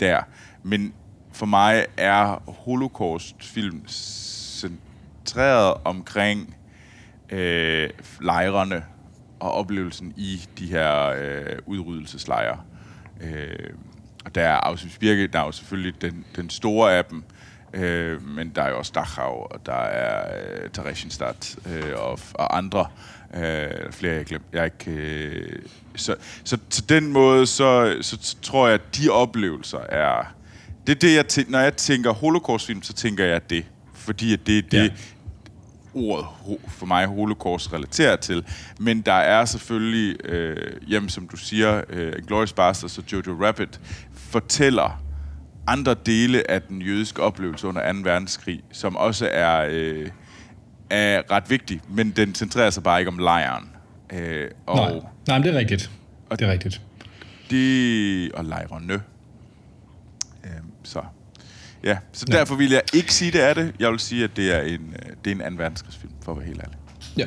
der. 0.00 0.20
Men 0.62 0.92
for 1.32 1.46
mig 1.46 1.86
er 1.96 2.42
holocaust-film 2.46 3.88
centreret 3.88 5.74
omkring 5.84 6.56
øh, 7.30 7.90
lejrene 8.20 8.84
og 9.40 9.52
oplevelsen 9.52 10.14
i 10.16 10.48
de 10.58 10.66
her 10.66 11.06
øh, 11.06 11.58
udryddelseslejre. 11.66 12.60
Øh, 13.20 13.70
og 14.24 14.34
der 14.34 14.42
er 14.42 14.54
Auschwitz 14.54 14.98
Birkenau 14.98 15.46
jo 15.46 15.52
selvfølgelig 15.52 16.02
den, 16.02 16.24
den 16.36 16.50
store 16.50 16.96
af 16.96 17.04
dem, 17.04 17.24
øh, 17.72 18.22
men 18.22 18.50
der 18.50 18.62
er 18.62 18.70
jo 18.70 18.78
også 18.78 18.92
Dachau, 18.94 19.46
og 19.50 19.66
der 19.66 19.82
er 19.82 20.40
øh, 20.42 20.70
Theresienstadt 20.70 21.56
øh, 21.66 21.92
og, 21.96 22.18
og 22.34 22.56
andre. 22.56 22.86
Øh, 23.34 23.92
flere, 23.92 24.14
jeg 24.14 24.24
glemt. 24.24 24.44
Jeg 24.52 24.64
ikke, 24.64 24.90
øh, 24.90 25.62
så, 25.96 26.16
så, 26.44 26.58
til 26.70 26.88
den 26.88 27.12
måde, 27.12 27.46
så, 27.46 27.98
så, 28.00 28.18
så 28.20 28.36
tror 28.42 28.66
jeg, 28.66 28.74
at 28.74 28.96
de 28.96 29.08
oplevelser 29.10 29.78
er... 29.78 30.34
Det 30.88 30.94
er 30.94 30.98
det, 31.08 31.14
jeg 31.16 31.26
tænker, 31.28 31.52
når 31.52 31.58
jeg 31.58 31.76
tænker 31.76 32.12
holocaustfilm, 32.12 32.82
så 32.82 32.92
tænker 32.92 33.24
jeg 33.24 33.50
det. 33.50 33.64
Fordi 33.94 34.32
at 34.32 34.46
det 34.46 34.58
er 34.58 34.62
det, 34.62 34.82
Ja. 34.84 34.88
ordet 35.94 36.26
for 36.68 36.86
mig 36.86 37.06
holocaust 37.06 37.72
relateret 37.72 38.20
til. 38.20 38.44
Men 38.80 39.00
der 39.00 39.12
er 39.12 39.44
selvfølgelig, 39.44 40.24
øh, 40.26 40.72
jamen 40.92 41.08
som 41.08 41.28
du 41.28 41.36
siger, 41.36 41.82
øh, 41.88 42.12
Glorious 42.26 42.52
Bastards 42.52 42.98
og 42.98 43.04
Jojo 43.12 43.44
Rabbit 43.46 43.80
fortæller 44.14 45.02
andre 45.66 45.94
dele 46.06 46.50
af 46.50 46.62
den 46.62 46.82
jødiske 46.82 47.22
oplevelse 47.22 47.66
under 47.66 47.92
2. 47.92 47.98
verdenskrig, 48.04 48.60
som 48.72 48.96
også 48.96 49.28
er, 49.32 49.66
øh, 49.70 50.08
er 50.90 51.22
ret 51.30 51.50
vigtig, 51.50 51.80
men 51.88 52.10
den 52.10 52.34
centrerer 52.34 52.70
sig 52.70 52.82
bare 52.82 53.00
ikke 53.00 53.08
om 53.10 53.18
lejren. 53.18 53.70
Øh, 54.12 54.48
og 54.66 54.76
Nej. 54.76 55.00
Nej, 55.28 55.38
men 55.38 55.46
det 55.46 55.54
er 55.54 55.58
rigtigt. 55.58 55.90
Det 56.30 56.42
er 56.42 56.52
rigtigt. 56.52 56.80
de 57.50 58.30
og 58.34 58.44
lejrene. 58.44 59.00
Så 60.88 61.00
ja, 61.84 61.98
så 62.12 62.26
ja. 62.28 62.38
derfor 62.38 62.54
vil 62.54 62.70
jeg 62.70 62.82
ikke 62.94 63.14
sige, 63.14 63.30
det 63.30 63.42
er 63.42 63.54
det. 63.54 63.72
Jeg 63.78 63.90
vil 63.90 63.98
sige, 63.98 64.24
at 64.24 64.30
det 64.36 64.54
er 64.54 64.60
en, 64.60 64.70
øh, 64.70 65.12
det 65.24 65.30
er 65.30 65.34
en 65.34 65.40
anden 65.40 65.58
verdenskrigsfilm, 65.58 66.12
for 66.24 66.32
at 66.32 66.38
være 66.38 66.46
helt 66.46 66.60
ærlig. 66.60 66.78
Ja. 67.16 67.26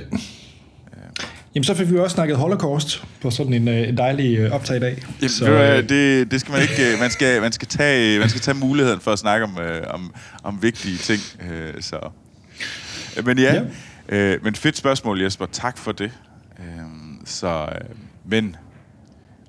Jamen, 1.56 1.63
så 1.63 1.75
fik 1.75 1.91
vi 1.91 1.98
også 1.98 2.13
snakket 2.13 2.38
Holocaust 2.38 3.03
på 3.22 3.32
sådan 3.32 3.53
en, 3.53 3.68
øh, 3.68 3.89
en 3.89 3.98
dejlig 3.98 4.38
øh, 4.38 4.51
optag 4.51 4.77
i 4.77 4.80
dag. 4.80 5.03
Jamen, 5.22 5.30
så, 5.30 5.51
øh, 5.51 5.89
det, 5.89 6.32
det 6.32 6.39
skal 6.39 6.51
man 6.51 6.62
ikke. 6.62 6.98
Man 7.00 7.12
skal, 7.12 7.41
man 7.41 7.51
skal, 7.51 7.68
tage, 7.68 8.20
man 8.20 8.30
skal 8.30 8.41
tage 8.41 8.58
muligheden 8.58 9.00
for 9.00 9.12
at 9.12 9.20
snakke 9.20 9.46
om, 9.46 9.60
øh, 9.60 9.84
om, 9.89 10.13
om 10.44 10.63
vigtige 10.63 10.98
ting. 10.98 11.22
Øh, 11.51 11.82
så. 11.82 12.00
Men 13.24 13.39
ja, 13.39 13.53
ja. 14.10 14.15
Øh, 14.15 14.44
men 14.44 14.56
fedt 14.56 14.77
spørgsmål, 14.77 15.22
Jesper. 15.22 15.46
Tak 15.46 15.77
for 15.77 15.91
det. 15.91 16.12
Øh, 16.60 16.65
så, 17.25 17.48
øh, 17.48 17.96
men, 18.25 18.56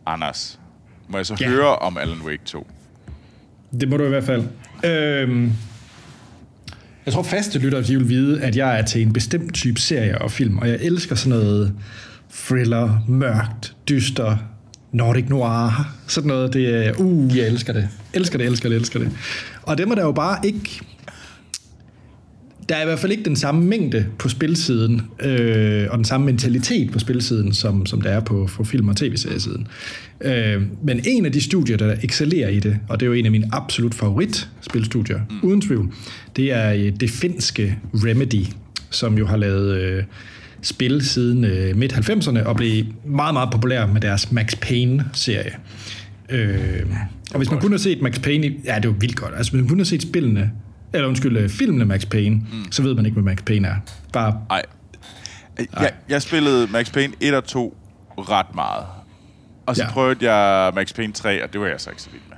Anders, 0.06 0.60
må 1.08 1.16
jeg 1.16 1.26
så 1.26 1.36
ja. 1.40 1.48
høre 1.48 1.76
om 1.76 1.98
Alan 1.98 2.22
Wake 2.22 2.42
2? 2.44 2.66
Det 3.80 3.88
må 3.88 3.96
du 3.96 4.04
i 4.04 4.08
hvert 4.08 4.24
fald. 4.24 4.42
Øhm, 4.84 5.52
jeg 7.06 7.14
tror 7.14 7.22
faste 7.22 7.58
lyttere, 7.58 7.82
de 7.82 7.98
vil 7.98 8.08
vide, 8.08 8.42
at 8.42 8.56
jeg 8.56 8.78
er 8.78 8.82
til 8.82 9.02
en 9.02 9.12
bestemt 9.12 9.54
type 9.54 9.80
serie 9.80 10.22
og 10.22 10.30
film, 10.30 10.58
og 10.58 10.68
jeg 10.68 10.78
elsker 10.80 11.14
sådan 11.14 11.38
noget 11.38 11.74
thriller, 12.32 13.04
mørkt, 13.08 13.76
dyster, 13.88 14.36
Nordic 14.92 15.28
noir, 15.28 15.94
sådan 16.06 16.28
noget. 16.28 16.52
Det 16.52 16.86
er, 16.86 16.92
uh, 16.98 17.36
jeg 17.36 17.46
elsker 17.46 17.72
det. 17.72 17.88
Elsker 18.14 18.38
det, 18.38 18.46
elsker 18.46 18.68
det, 18.68 18.76
elsker 18.76 18.98
det. 18.98 19.10
Og 19.62 19.78
dem 19.78 19.90
er 19.90 19.94
der 19.94 20.02
jo 20.02 20.12
bare 20.12 20.38
ikke 20.46 20.80
der 22.68 22.76
er 22.76 22.82
i 22.82 22.84
hvert 22.84 22.98
fald 22.98 23.12
ikke 23.12 23.24
den 23.24 23.36
samme 23.36 23.64
mængde 23.64 24.06
på 24.18 24.28
spilsiden, 24.28 25.02
øh, 25.20 25.86
og 25.90 25.96
den 25.96 26.04
samme 26.04 26.26
mentalitet 26.26 26.92
på 26.92 26.98
spilsiden, 26.98 27.52
som, 27.54 27.86
som 27.86 28.00
der 28.00 28.10
er 28.10 28.20
på, 28.20 28.48
på 28.54 28.64
film- 28.64 28.88
og 28.88 28.96
tv-seriesiden. 28.96 29.66
Øh, 30.20 30.62
men 30.82 31.00
en 31.06 31.26
af 31.26 31.32
de 31.32 31.40
studier, 31.40 31.76
der 31.76 31.96
excellerer 32.02 32.48
i 32.48 32.60
det, 32.60 32.78
og 32.88 33.00
det 33.00 33.06
er 33.06 33.08
jo 33.08 33.12
en 33.12 33.24
af 33.24 33.30
mine 33.30 33.48
absolut 33.52 33.94
favorit 33.94 34.48
spilstudier, 34.60 35.20
mm. 35.30 35.48
uden 35.48 35.60
tvivl, 35.60 35.92
det 36.36 36.52
er 36.52 36.72
øh, 36.72 36.92
det 37.00 37.10
finske 37.10 37.78
Remedy, 37.94 38.46
som 38.90 39.18
jo 39.18 39.26
har 39.26 39.36
lavet 39.36 39.80
øh, 39.80 40.02
spil 40.62 41.06
siden 41.06 41.44
øh, 41.44 41.76
midt-90'erne, 41.76 42.42
og 42.44 42.56
blev 42.56 42.84
meget, 43.06 43.34
meget 43.34 43.48
populær 43.52 43.86
med 43.86 44.00
deres 44.00 44.32
Max 44.32 44.56
Payne-serie. 44.60 45.52
Øh, 46.28 46.86
og 47.30 47.36
hvis 47.36 47.50
man 47.50 47.60
kun 47.60 47.70
har 47.70 47.78
set 47.78 48.02
Max 48.02 48.20
Payne, 48.22 48.46
i, 48.46 48.60
ja, 48.64 48.76
det 48.76 48.84
jo 48.84 48.94
vildt 49.00 49.16
godt. 49.16 49.34
Altså, 49.36 49.52
hvis 49.52 49.60
man 49.60 49.68
kun 49.68 49.78
har 49.78 49.84
set 49.84 50.02
spillene, 50.02 50.50
eller 50.94 51.08
undskyld, 51.08 51.36
øh, 51.36 51.48
filmene 51.48 51.84
Max 51.84 52.06
Payne, 52.06 52.34
mm. 52.36 52.72
så 52.72 52.82
ved 52.82 52.94
man 52.94 53.06
ikke, 53.06 53.14
hvad 53.20 53.32
Max 53.32 53.38
Payne 53.44 53.68
er. 53.68 53.74
Bare, 54.12 54.38
Nej. 54.48 54.62
Jeg, 55.80 55.92
jeg 56.08 56.22
spillede 56.22 56.66
Max 56.70 56.92
Payne 56.92 57.12
1 57.20 57.34
og 57.34 57.44
2 57.44 57.76
ret 58.18 58.54
meget. 58.54 58.84
Og 59.66 59.76
så 59.76 59.82
Ja. 59.82 59.90
prøvede 59.90 60.32
jeg 60.32 60.72
Max 60.74 60.94
Payne 60.94 61.12
3, 61.12 61.44
og 61.44 61.52
det 61.52 61.60
var 61.60 61.66
jeg 61.66 61.80
så 61.80 61.90
ikke 61.90 62.02
så 62.02 62.08
vild 62.12 62.22
med. 62.28 62.36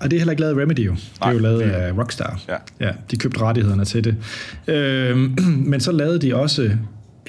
og 0.00 0.10
det 0.10 0.16
er 0.16 0.20
heller 0.20 0.32
ikke 0.32 0.40
lavet 0.40 0.56
Remedy 0.56 0.86
jo. 0.86 0.92
Det 0.92 1.00
er 1.22 1.30
jo 1.32 1.38
lavet 1.38 1.60
af 1.60 1.92
Rockstar. 1.98 2.40
Ja. 2.48 2.56
ja. 2.86 2.92
De 3.10 3.16
købte 3.16 3.40
rettighederne 3.40 3.84
til 3.84 4.04
det. 4.04 4.16
Øh, 4.66 5.16
men 5.70 5.80
så 5.80 5.92
lavede 5.92 6.18
de 6.18 6.34
også 6.36 6.62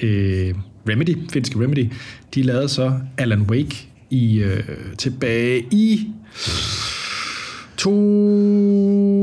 øh, 0.02 0.54
Remedy, 0.88 1.30
finske 1.32 1.58
Remedy, 1.62 1.92
de 2.34 2.42
lavede 2.42 2.68
så 2.68 2.98
Alan 3.18 3.42
Wake 3.42 3.88
i, 4.10 4.38
øh, 4.38 4.62
tilbage 4.98 5.60
i 5.70 6.08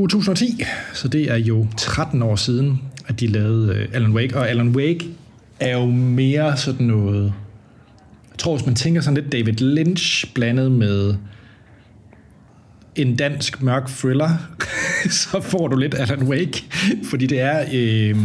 2010. 0.06 0.64
Så 0.92 1.08
det 1.08 1.30
er 1.30 1.36
jo 1.36 1.66
13 1.76 2.22
år 2.22 2.36
siden, 2.36 2.82
at 3.06 3.20
de 3.20 3.26
lavede 3.26 3.74
øh, 3.74 3.88
Alan 3.92 4.12
Wake. 4.12 4.36
Og 4.36 4.50
Alan 4.50 4.68
Wake 4.68 5.08
er 5.60 5.78
jo 5.78 5.86
mere 5.86 6.56
sådan 6.56 6.86
noget... 6.86 7.32
Jeg 8.30 8.38
tror, 8.38 8.56
hvis 8.56 8.66
man 8.66 8.74
tænker 8.74 9.00
sådan 9.00 9.14
lidt 9.14 9.32
David 9.32 9.52
Lynch 9.52 10.34
blandet 10.34 10.72
med 10.72 11.14
en 12.96 13.16
dansk 13.16 13.62
mørk 13.62 13.88
thriller, 13.88 14.30
så 15.22 15.40
får 15.40 15.68
du 15.68 15.76
lidt 15.76 15.94
Alan 15.94 16.22
Wake. 16.22 16.64
Fordi 17.10 17.26
det 17.26 17.40
er... 17.40 17.64
Øh, 17.72 18.16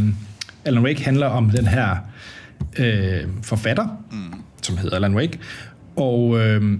Alan 0.66 0.84
Wake 0.84 1.04
handler 1.04 1.28
om 1.28 1.50
den 1.50 1.68
her 1.68 1.96
øh, 2.78 3.28
forfatter, 3.44 3.88
mm. 4.12 4.34
som 4.62 4.78
hedder 4.78 4.96
Alan 4.96 5.16
Wake. 5.16 5.40
Og, 5.96 6.40
øh, 6.40 6.80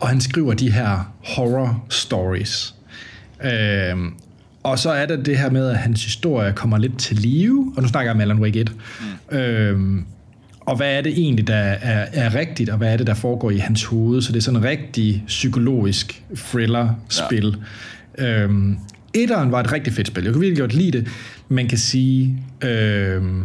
og 0.00 0.08
han 0.08 0.20
skriver 0.20 0.54
de 0.54 0.70
her 0.70 1.12
horror 1.24 1.84
stories. 1.88 2.74
Øh, 3.44 3.96
og 4.62 4.78
så 4.78 4.90
er 4.90 5.06
der 5.06 5.16
det 5.16 5.38
her 5.38 5.50
med, 5.50 5.68
at 5.68 5.76
hans 5.76 6.04
historie 6.04 6.52
kommer 6.52 6.78
lidt 6.78 6.98
til 6.98 7.16
live. 7.16 7.72
Og 7.76 7.82
nu 7.82 7.88
snakker 7.88 8.10
jeg 8.10 8.14
om 8.14 8.20
Alan 8.20 8.38
Wake 8.38 8.60
1. 8.60 8.72
Mm. 9.30 9.36
Øh, 9.36 10.02
og 10.60 10.76
hvad 10.76 10.98
er 10.98 11.00
det 11.00 11.12
egentlig, 11.12 11.46
der 11.46 11.54
er, 11.54 12.06
er 12.12 12.34
rigtigt, 12.34 12.70
og 12.70 12.78
hvad 12.78 12.92
er 12.92 12.96
det, 12.96 13.06
der 13.06 13.14
foregår 13.14 13.50
i 13.50 13.56
hans 13.56 13.84
hoved? 13.84 14.22
Så 14.22 14.32
det 14.32 14.38
er 14.38 14.42
sådan 14.42 14.60
en 14.60 14.64
rigtig 14.64 15.24
psykologisk 15.26 16.22
thriller-spil. 16.36 17.56
Ja. 18.18 18.42
Øhm, 18.42 18.78
etteren 19.14 19.52
var 19.52 19.60
et 19.60 19.72
rigtig 19.72 19.92
fedt 19.92 20.06
spil. 20.06 20.24
Jeg 20.24 20.32
kunne 20.32 20.40
virkelig 20.40 20.60
godt 20.60 20.74
lide 20.74 20.98
det. 20.98 21.08
Man 21.48 21.68
kan 21.68 21.78
sige, 21.78 22.42
øhm, 22.62 23.44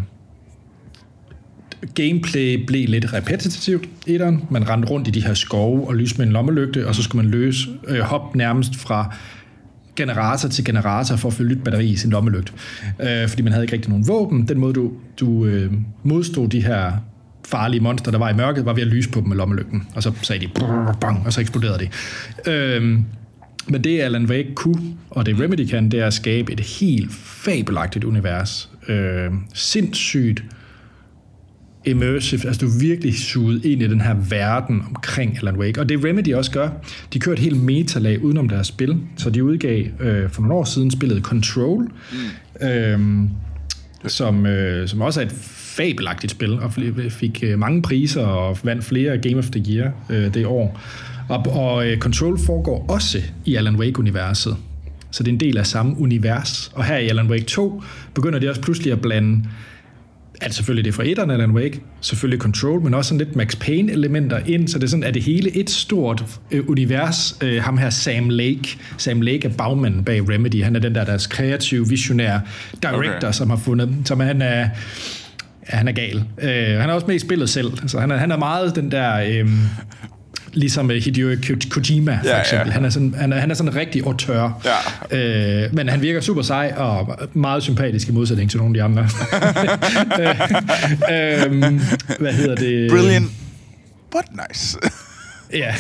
gameplay 1.95 2.65
blev 2.65 2.89
lidt 2.89 3.13
repetitivt. 3.13 3.89
Etteren, 4.07 4.43
man 4.49 4.69
rendte 4.69 4.87
rundt 4.87 5.07
i 5.07 5.11
de 5.11 5.25
her 5.25 5.33
skove 5.33 5.87
og 5.87 5.95
lyste 5.95 6.17
med 6.17 6.27
en 6.27 6.33
lommelygte, 6.33 6.87
og 6.87 6.95
så 6.95 7.03
skulle 7.03 7.23
man 7.23 7.31
løse, 7.31 7.69
øh, 7.87 7.99
hoppe 7.99 8.37
nærmest 8.37 8.75
fra 8.75 9.15
generator 9.99 10.49
til 10.49 10.65
generator 10.65 11.15
for 11.15 11.27
at 11.29 11.33
fylde 11.33 11.49
nyt 11.55 11.63
batteri 11.63 11.87
i 11.87 11.95
sin 11.95 12.09
lommelygte. 12.09 12.53
Øh, 13.01 13.29
fordi 13.29 13.41
man 13.41 13.51
havde 13.51 13.63
ikke 13.63 13.73
rigtig 13.73 13.89
nogen 13.89 14.07
våben. 14.07 14.47
Den 14.47 14.59
måde, 14.59 14.73
du, 14.73 14.91
du 15.19 15.45
øh, 15.45 15.73
modstod 16.03 16.47
de 16.47 16.61
her 16.61 16.91
farlige 17.47 17.81
monster, 17.81 18.11
der 18.11 18.17
var 18.17 18.29
i 18.29 18.33
mørket, 18.33 18.65
var 18.65 18.73
ved 18.73 18.81
at 18.81 18.87
lyse 18.87 19.09
på 19.09 19.19
dem 19.19 19.27
med 19.27 19.37
lommelygten. 19.37 19.83
Og 19.95 20.03
så 20.03 20.11
sagde 20.21 20.45
de, 20.45 20.51
brrr, 20.55 20.97
bang, 21.01 21.25
og 21.25 21.33
så 21.33 21.41
eksploderede 21.41 21.79
de. 22.45 22.51
Øh, 22.51 22.81
Men 23.67 23.83
det 23.83 24.01
Alan 24.01 24.25
Wake 24.25 24.55
kunne, 24.55 24.81
og 25.09 25.25
det 25.25 25.39
Remedy 25.39 25.67
kan, 25.69 25.89
det 25.91 25.99
er 25.99 26.07
at 26.07 26.13
skabe 26.13 26.51
et 26.53 26.59
helt 26.59 27.13
fabelagtigt 27.13 28.05
univers. 28.05 28.69
Øh, 28.87 29.31
sindssygt 29.53 30.43
immersive, 31.85 32.47
altså 32.47 32.65
du 32.65 32.71
er 32.71 32.79
virkelig 32.79 33.19
suget 33.19 33.65
ind 33.65 33.81
i 33.81 33.87
den 33.87 34.01
her 34.01 34.15
verden 34.29 34.83
omkring 34.87 35.37
Alan 35.41 35.57
Wake. 35.57 35.79
Og 35.79 35.89
det 35.89 36.05
Remedy 36.05 36.33
også 36.33 36.51
gør, 36.51 36.69
de 37.13 37.19
kører 37.19 37.33
et 37.33 37.39
helt 37.39 37.63
metalag 37.63 38.23
udenom 38.23 38.49
deres 38.49 38.67
spil, 38.67 38.97
så 39.17 39.29
de 39.29 39.43
udgav 39.43 39.85
øh, 39.99 40.29
for 40.29 40.41
nogle 40.41 40.55
år 40.55 40.63
siden 40.63 40.91
spillet 40.91 41.23
Control, 41.23 41.91
mm. 42.61 42.67
øh, 42.67 42.99
som, 44.07 44.45
øh, 44.45 44.87
som 44.87 45.01
også 45.01 45.21
er 45.21 45.25
et 45.25 45.31
fabelagtigt 45.41 46.31
spil, 46.31 46.59
og 46.59 46.73
fik 47.09 47.43
øh, 47.43 47.59
mange 47.59 47.81
priser 47.81 48.21
og 48.21 48.57
vandt 48.63 48.83
flere 48.83 49.17
Game 49.17 49.37
of 49.37 49.49
the 49.49 49.65
Year 49.73 49.91
øh, 50.09 50.33
det 50.33 50.45
år. 50.45 50.81
Og, 51.29 51.45
og 51.49 51.87
øh, 51.87 51.97
Control 51.97 52.39
foregår 52.39 52.85
også 52.89 53.19
i 53.45 53.55
Alan 53.55 53.75
Wake-universet. 53.75 54.57
Så 55.11 55.23
det 55.23 55.29
er 55.29 55.33
en 55.33 55.39
del 55.39 55.57
af 55.57 55.67
samme 55.67 55.99
univers. 55.99 56.71
Og 56.75 56.85
her 56.85 56.97
i 56.97 57.07
Alan 57.07 57.29
Wake 57.29 57.45
2 57.45 57.83
begynder 58.13 58.39
de 58.39 58.49
også 58.49 58.61
pludselig 58.61 58.93
at 58.93 59.01
blande 59.01 59.43
altså 60.41 60.57
selvfølgelig 60.57 60.85
det 60.85 60.93
fra 60.93 61.03
etteren 61.05 61.31
Alan 61.31 61.51
Wake, 61.51 61.81
selvfølgelig 62.01 62.41
Control, 62.41 62.81
men 62.81 62.93
også 62.93 63.09
sådan 63.09 63.25
lidt 63.25 63.35
Max 63.35 63.55
Payne-elementer 63.59 64.39
ind, 64.45 64.67
så 64.67 64.77
det 64.79 64.83
er 64.83 64.87
sådan, 64.87 65.03
at 65.03 65.13
det 65.13 65.23
hele 65.23 65.57
et 65.57 65.69
stort 65.69 66.25
øh, 66.51 66.69
univers. 66.69 67.37
Øh, 67.43 67.63
ham 67.63 67.77
her 67.77 67.89
Sam 67.89 68.29
Lake, 68.29 68.77
Sam 68.97 69.21
Lake 69.21 69.47
er 69.47 69.51
bagmanden 69.53 70.03
bag 70.03 70.29
Remedy, 70.29 70.63
han 70.63 70.75
er 70.75 70.79
den 70.79 70.95
der 70.95 71.05
deres 71.05 71.27
kreative, 71.27 71.89
visionær 71.89 72.39
director, 72.83 73.17
okay. 73.17 73.31
som 73.31 73.49
har 73.49 73.57
fundet, 73.57 73.95
som 74.05 74.19
han 74.19 74.41
er, 74.41 74.59
ja, 75.71 75.77
han 75.77 75.87
er 75.87 75.91
gal. 75.91 76.23
Øh, 76.41 76.79
han 76.79 76.89
er 76.89 76.93
også 76.93 77.07
med 77.07 77.15
i 77.15 77.19
spillet 77.19 77.49
selv, 77.49 77.71
så 77.87 77.99
han 77.99 78.11
er, 78.11 78.17
han 78.17 78.31
er 78.31 78.37
meget 78.37 78.75
den 78.75 78.91
der... 78.91 79.19
Øh, 79.19 79.49
ligesom 80.53 80.89
Hideo 80.89 81.35
Kojima, 81.69 82.19
for 82.23 82.29
ja, 82.29 82.39
eksempel. 82.39 82.67
Ja. 82.67 82.73
Han, 82.73 82.85
er 82.85 82.89
sådan, 82.89 83.15
han, 83.17 83.33
er, 83.33 83.39
han 83.39 83.51
er 83.51 83.55
sådan 83.55 83.71
en 83.71 83.75
rigtig 83.75 84.05
autør. 84.05 84.65
Ja. 85.11 85.63
Øh, 85.63 85.75
men 85.75 85.89
han 85.89 86.01
virker 86.01 86.21
super 86.21 86.41
sej 86.41 86.73
og 86.77 87.19
meget 87.33 87.63
sympatisk 87.63 88.09
i 88.09 88.11
modsætning 88.11 88.49
til 88.49 88.59
nogle 88.59 88.79
af 88.79 88.83
de 88.83 88.83
andre. 88.83 89.01
øh, 91.13 91.81
hvad 92.19 92.33
hedder 92.33 92.55
det? 92.55 92.91
Brilliant, 92.91 93.31
but 94.11 94.47
nice. 94.49 94.77
ja. 95.53 95.75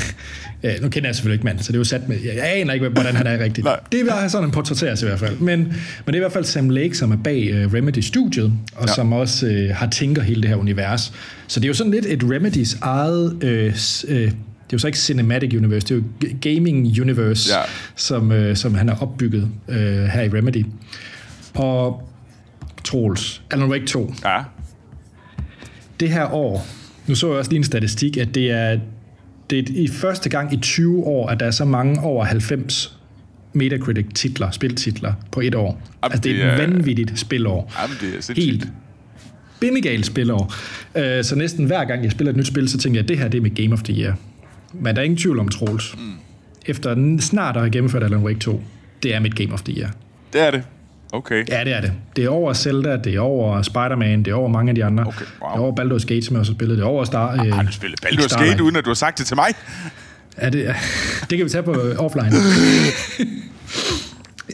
Ja, 0.63 0.79
nu 0.81 0.89
kender 0.89 1.09
jeg 1.09 1.15
selvfølgelig 1.15 1.35
ikke 1.35 1.45
manden, 1.45 1.63
så 1.63 1.71
det 1.71 1.75
er 1.75 1.79
jo 1.79 1.83
sat 1.83 2.09
med. 2.09 2.17
Jeg 2.23 2.55
aner 2.55 2.73
ikke, 2.73 2.89
hvordan 2.89 3.15
han 3.15 3.27
er 3.27 3.43
rigtigt. 3.43 3.65
Nej. 3.65 3.79
Det 3.91 3.99
er 3.99 4.27
sådan 4.27 4.47
en 4.47 4.51
portrætteres 4.51 5.01
i 5.01 5.05
hvert 5.05 5.19
fald. 5.19 5.37
Men, 5.37 5.59
men 5.59 5.69
det 6.07 6.13
er 6.13 6.15
i 6.15 6.19
hvert 6.19 6.31
fald 6.31 6.45
Sam 6.45 6.69
Lake, 6.69 6.97
som 6.97 7.11
er 7.11 7.17
bag 7.23 7.65
uh, 7.65 7.73
Remedy-studiet, 7.73 8.53
og 8.75 8.87
ja. 8.87 8.93
som 8.93 9.13
også 9.13 9.47
uh, 9.47 9.75
har 9.75 9.87
tænker 9.89 10.21
hele 10.21 10.41
det 10.41 10.49
her 10.49 10.55
univers. 10.57 11.13
Så 11.47 11.59
det 11.59 11.65
er 11.65 11.67
jo 11.67 11.73
sådan 11.73 11.91
lidt 11.91 12.05
et 12.05 12.23
Remedys 12.23 12.77
eget 12.81 13.33
uh, 13.43 14.15
uh, 14.15 14.31
det 14.69 14.73
er 14.73 14.77
jo 14.77 14.79
så 14.79 14.87
ikke 14.87 14.99
Cinematic 14.99 15.53
Universe, 15.53 15.87
det 15.87 15.91
er 15.91 16.29
jo 16.29 16.37
Gaming 16.41 17.01
Universe, 17.01 17.55
ja. 17.55 17.61
som, 17.95 18.31
øh, 18.31 18.55
som 18.55 18.75
han 18.75 18.89
har 18.89 19.01
opbygget 19.01 19.49
øh, 19.67 20.05
her 20.05 20.21
i 20.21 20.29
Remedy. 20.29 20.65
Og 21.55 22.09
Troels, 22.83 23.41
Alan 23.51 23.69
Wake 23.69 23.85
2. 23.85 24.13
Ja. 24.25 24.43
Det 25.99 26.09
her 26.09 26.33
år, 26.33 26.67
nu 27.07 27.15
så 27.15 27.27
jeg 27.27 27.37
også 27.37 27.51
lige 27.51 27.57
en 27.57 27.63
statistik, 27.63 28.17
at 28.17 28.35
det 28.35 28.51
er, 28.51 28.79
det 29.49 29.59
er 29.59 29.63
i 29.69 29.87
første 29.87 30.29
gang 30.29 30.53
i 30.53 30.57
20 30.57 31.03
år, 31.03 31.27
at 31.27 31.39
der 31.39 31.45
er 31.45 31.51
så 31.51 31.65
mange 31.65 32.01
over 32.01 32.25
90 32.25 32.97
Metacritic-titler, 33.53 34.51
spiltitler 34.51 35.13
på 35.31 35.39
et 35.39 35.55
år. 35.55 35.81
Jamen, 36.03 36.13
altså, 36.13 36.19
det 36.19 36.43
er 36.43 36.53
et 36.53 36.57
vanvittigt 36.57 37.19
spilår. 37.19 37.73
Jamen, 37.81 37.97
det 38.01 38.17
er 38.17 38.21
sindssygt. 38.21 38.37
Helt 38.37 38.67
bindegalt 39.59 40.05
spilår. 40.05 40.53
Uh, 40.95 41.01
så 41.21 41.35
næsten 41.35 41.65
hver 41.65 41.85
gang 41.85 42.03
jeg 42.03 42.11
spiller 42.11 42.31
et 42.31 42.37
nyt 42.37 42.47
spil, 42.47 42.69
så 42.69 42.77
tænker 42.77 42.99
jeg, 42.99 43.03
at 43.03 43.09
det 43.09 43.17
her 43.17 43.27
det 43.27 43.37
er 43.37 43.41
med 43.41 43.55
Game 43.55 43.73
of 43.73 43.83
the 43.83 43.93
Year. 43.93 44.15
Men 44.73 44.95
der 44.95 45.01
er 45.01 45.05
ingen 45.05 45.17
tvivl 45.17 45.39
om 45.39 45.49
Troels. 45.49 45.95
Mm. 45.97 46.13
Efter 46.65 47.17
snart 47.19 47.55
at 47.55 47.61
have 47.61 47.71
gennemført 47.71 48.03
Alan 48.03 48.19
Wake 48.19 48.39
2, 48.39 48.61
det 49.03 49.15
er 49.15 49.19
mit 49.19 49.35
Game 49.35 49.53
of 49.53 49.61
the 49.61 49.73
Year. 49.73 49.89
Det 50.33 50.41
er 50.41 50.51
det? 50.51 50.63
Okay. 51.11 51.45
Ja, 51.49 51.63
det 51.63 51.73
er 51.73 51.81
det. 51.81 51.93
Det 52.15 52.25
er 52.25 52.29
over 52.29 52.53
Zelda, 52.53 52.97
det 52.97 53.15
er 53.15 53.19
over 53.19 53.61
Spider-Man, 53.61 54.23
det 54.23 54.31
er 54.31 54.35
over 54.35 54.47
mange 54.47 54.69
af 54.69 54.75
de 54.75 54.85
andre. 54.85 55.03
Okay, 55.03 55.25
wow. 55.41 55.51
Det 55.51 55.57
er 55.57 55.61
over 55.61 55.75
Baldur's 55.79 56.05
Gate, 56.05 56.21
som 56.21 56.33
jeg 56.33 56.39
også 56.39 56.51
har 56.51 56.57
spillet. 56.57 56.77
Det 56.77 56.83
er 56.83 56.87
over 56.87 57.03
Star... 57.03 57.31
Ah, 57.31 57.51
har 57.51 57.63
du 57.63 57.71
spillet 57.71 58.05
Baldur's 58.05 58.43
Gate, 58.43 58.63
uden 58.63 58.75
at 58.75 58.85
du 58.85 58.89
har 58.89 58.95
sagt 58.95 59.17
det 59.17 59.25
til 59.25 59.35
mig? 59.35 59.53
Ja, 60.41 60.49
det, 60.49 60.75
det 61.29 61.37
kan 61.37 61.45
vi 61.45 61.49
tage 61.49 61.63
på 61.63 61.75
offline. 61.97 62.31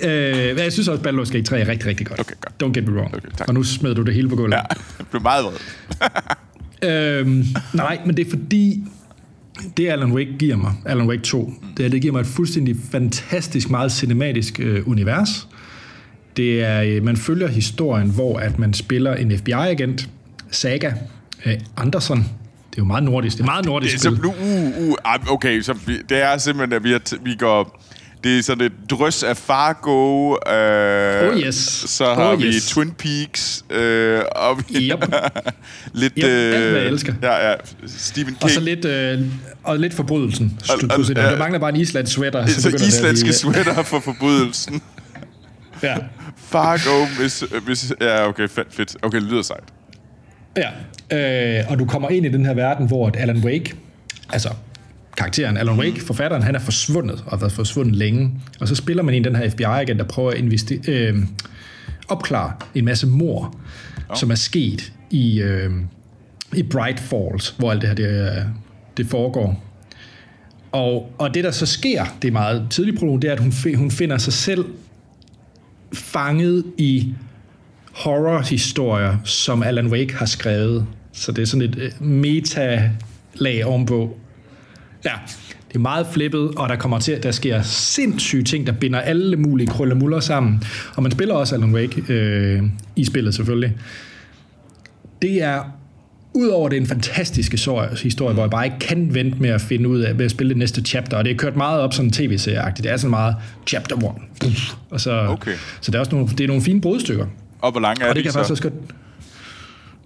Øh, 0.03 0.57
jeg 0.57 0.73
synes 0.73 0.87
også, 0.87 1.03
Baldur's 1.03 1.31
Gate 1.31 1.43
3 1.43 1.59
er 1.59 1.67
rigtig, 1.67 1.87
rigtig 1.87 2.07
godt. 2.07 2.19
Okay, 2.19 2.35
godt. 2.41 2.63
Don't 2.63 2.79
get 2.79 2.87
me 2.87 2.97
wrong. 2.97 3.15
Okay, 3.15 3.27
tak. 3.37 3.47
Og 3.47 3.53
nu 3.53 3.63
smed 3.63 3.95
du 3.95 4.03
det 4.03 4.13
hele 4.13 4.29
på 4.29 4.35
gulvet. 4.35 4.55
Ja, 4.55 4.61
jeg 4.99 5.07
blev 5.11 5.21
meget 5.21 5.45
vred. 5.45 7.19
øhm, 7.19 7.45
nej, 7.73 7.99
men 8.05 8.17
det 8.17 8.25
er 8.25 8.29
fordi, 8.29 8.83
det 9.77 9.89
Alan 9.89 10.11
Wake 10.11 10.35
giver 10.39 10.55
mig, 10.55 10.73
Alan 10.85 11.07
Wake 11.07 11.21
2, 11.21 11.53
det, 11.77 11.85
er, 11.85 11.89
det 11.89 12.01
giver 12.01 12.13
mig 12.13 12.19
et 12.19 12.27
fuldstændig 12.27 12.75
fantastisk, 12.91 13.69
meget 13.69 13.91
cinematisk 13.91 14.59
øh, 14.59 14.87
univers. 14.87 15.47
Det 16.37 16.63
er, 16.63 16.81
øh, 16.81 17.03
man 17.03 17.17
følger 17.17 17.47
historien, 17.47 18.09
hvor 18.09 18.39
at 18.39 18.59
man 18.59 18.73
spiller 18.73 19.13
en 19.13 19.37
FBI-agent, 19.37 20.09
Saga 20.51 20.93
øh, 21.45 21.53
Anderson. 21.77 22.17
Det 22.17 22.77
er 22.77 22.83
jo 22.83 22.85
meget 22.85 23.03
nordisk. 23.03 23.37
Det 23.37 23.41
er 23.41 23.45
meget 23.45 23.65
nordisk 23.65 24.03
det 24.03 24.05
er 24.05 24.15
spil. 24.15 24.25
uh, 24.25 24.87
uh, 24.89 25.33
okay, 25.33 25.61
så 25.61 25.75
det 26.09 26.23
er 26.23 26.37
simpelthen, 26.37 26.73
at 26.73 26.83
vi, 26.83 26.93
er 26.93 27.17
vi 27.23 27.35
går 27.35 27.83
det 28.25 28.37
er 28.37 28.43
sådan 28.43 28.65
et 28.65 28.71
drøs 28.89 29.23
af 29.23 29.37
Fargo. 29.37 30.31
Øh, 30.31 31.29
oh 31.29 31.39
yes. 31.39 31.55
Så 31.87 32.13
har 32.13 32.31
oh 32.31 32.39
vi 32.39 32.45
yes. 32.45 32.67
Twin 32.67 32.91
Peaks. 32.91 33.65
Øh, 33.69 34.21
og 34.31 34.57
vi 34.69 34.91
yep. 34.91 35.03
lidt... 35.93 36.13
Yep, 36.17 36.23
øh, 36.23 36.55
alt, 36.55 36.71
hvad 36.71 36.81
jeg 36.81 36.87
elsker. 36.87 37.13
Ja, 37.21 37.49
ja. 37.49 37.55
Stephen 37.87 38.33
King. 38.33 38.43
Og 38.43 38.49
så 38.49 38.59
lidt, 38.59 38.85
øh, 38.85 39.21
og 39.63 39.79
lidt 39.79 39.93
forbrydelsen. 39.93 40.59
Og, 40.69 40.75
og, 40.89 40.99
og, 41.09 41.15
der 41.15 41.37
mangler 41.37 41.59
bare 41.59 41.69
en 41.69 41.75
islandsk 41.75 42.13
sweater. 42.13 42.45
Så, 42.45 42.61
så 42.61 42.69
islandske 42.87 43.33
sweater 43.33 43.83
for 43.83 43.99
forbrydelsen. 43.99 44.81
ja. 45.83 45.95
Fargo, 46.51 47.05
hvis, 47.19 47.43
hvis... 47.65 47.93
Ja, 48.01 48.27
okay, 48.27 48.47
fedt. 48.49 48.67
fedt. 48.73 48.95
Okay, 49.01 49.19
det 49.19 49.27
lyder 49.27 49.41
sejt. 49.41 49.63
Ja, 50.57 51.59
øh, 51.59 51.71
og 51.71 51.79
du 51.79 51.85
kommer 51.85 52.09
ind 52.09 52.25
i 52.25 52.29
den 52.29 52.45
her 52.45 52.53
verden, 52.53 52.87
hvor 52.87 53.11
Alan 53.17 53.37
Wake, 53.37 53.73
altså 54.33 54.49
karakteren 55.17 55.57
Alan 55.57 55.79
Wake, 55.79 56.01
forfatteren, 56.01 56.43
han 56.43 56.55
er 56.55 56.59
forsvundet, 56.59 57.23
og 57.25 57.31
har 57.31 57.37
været 57.37 57.51
forsvundet 57.51 57.95
længe. 57.95 58.31
Og 58.59 58.67
så 58.67 58.75
spiller 58.75 59.03
man 59.03 59.15
i 59.15 59.19
den 59.19 59.35
her 59.35 59.49
FBI-agent, 59.49 59.99
der 59.99 60.05
prøver 60.05 60.31
at 60.31 60.37
investi- 60.37 60.91
øh, 60.91 61.17
opklare 62.07 62.53
en 62.75 62.85
masse 62.85 63.07
mor, 63.07 63.55
oh. 64.09 64.17
som 64.17 64.31
er 64.31 64.35
sket 64.35 64.93
i, 65.11 65.41
øh, 65.41 65.71
i 66.55 66.63
Bright 66.63 66.99
Falls, 66.99 67.55
hvor 67.57 67.71
alt 67.71 67.81
det 67.81 67.89
her 67.89 67.95
det, 67.95 68.45
det 68.97 69.07
foregår. 69.07 69.63
Og, 70.71 71.11
og 71.17 71.33
det, 71.33 71.43
der 71.43 71.51
så 71.51 71.65
sker, 71.65 72.05
det 72.21 72.27
er 72.27 72.31
meget 72.31 72.67
tidligt 72.69 72.99
prolog, 72.99 73.21
det 73.21 73.27
er, 73.27 73.33
at 73.33 73.39
hun, 73.39 73.53
hun 73.75 73.91
finder 73.91 74.17
sig 74.17 74.33
selv 74.33 74.65
fanget 75.93 76.63
i 76.77 77.13
horror-historier, 77.91 79.17
som 79.23 79.63
Alan 79.63 79.87
Wake 79.87 80.15
har 80.15 80.25
skrevet. 80.25 80.85
Så 81.13 81.31
det 81.31 81.41
er 81.41 81.45
sådan 81.45 81.69
et 81.69 81.75
øh, 81.75 82.07
meta-lag 82.07 83.65
ovenpå. 83.65 84.17
Ja, 85.05 85.11
det 85.67 85.75
er 85.75 85.79
meget 85.79 86.07
flippet, 86.11 86.51
og 86.57 86.69
der 86.69 86.75
kommer 86.75 86.99
til, 86.99 87.11
at 87.11 87.23
der 87.23 87.31
sker 87.31 87.61
sindssyge 87.61 88.43
ting, 88.43 88.67
der 88.67 88.73
binder 88.73 88.99
alle 88.99 89.37
mulige 89.37 89.67
krøllemuller 89.67 90.19
sammen. 90.19 90.63
Og 90.95 91.03
man 91.03 91.11
spiller 91.11 91.35
også 91.35 91.55
Alan 91.55 91.73
Wake 91.73 92.13
øh, 92.13 92.63
i 92.95 93.05
spillet 93.05 93.35
selvfølgelig. 93.35 93.75
Det 95.21 95.43
er 95.43 95.63
Udover 96.35 96.69
det 96.69 96.77
er 96.77 96.81
en 96.81 96.87
fantastisk 96.87 97.51
historie, 97.51 98.33
hvor 98.33 98.43
jeg 98.43 98.49
bare 98.49 98.65
ikke 98.65 98.79
kan 98.79 99.13
vente 99.13 99.37
med 99.39 99.49
at 99.49 99.61
finde 99.61 99.89
ud 99.89 99.99
af, 99.99 100.17
ved 100.17 100.25
at 100.25 100.31
spille 100.31 100.49
det 100.49 100.57
næste 100.57 100.81
chapter, 100.81 101.17
og 101.17 101.25
det 101.25 101.31
er 101.31 101.37
kørt 101.37 101.55
meget 101.55 101.81
op 101.81 101.93
sådan 101.93 102.11
tv-serieagtigt. 102.11 102.83
Det 102.83 102.91
er 102.91 102.97
sådan 102.97 103.09
meget 103.09 103.35
chapter 103.67 103.95
one. 103.95 104.19
Og 104.89 105.01
så, 105.01 105.27
okay. 105.29 105.53
så 105.81 105.91
det 105.91 105.95
er 105.95 105.99
også 105.99 106.11
nogle, 106.11 106.27
det 106.27 106.41
er 106.41 106.47
nogle 106.47 106.61
fine 106.61 106.81
brudstykker. 106.81 107.25
Og 107.61 107.71
hvor 107.71 107.81
lang 107.81 108.01
er 108.01 108.09
og 108.09 108.15
det, 108.15 108.15
det 108.15 108.23
kan 108.23 108.31
så? 108.31 108.39
Faktisk 108.39 108.51
også 108.51 108.63
godt, 108.63 108.73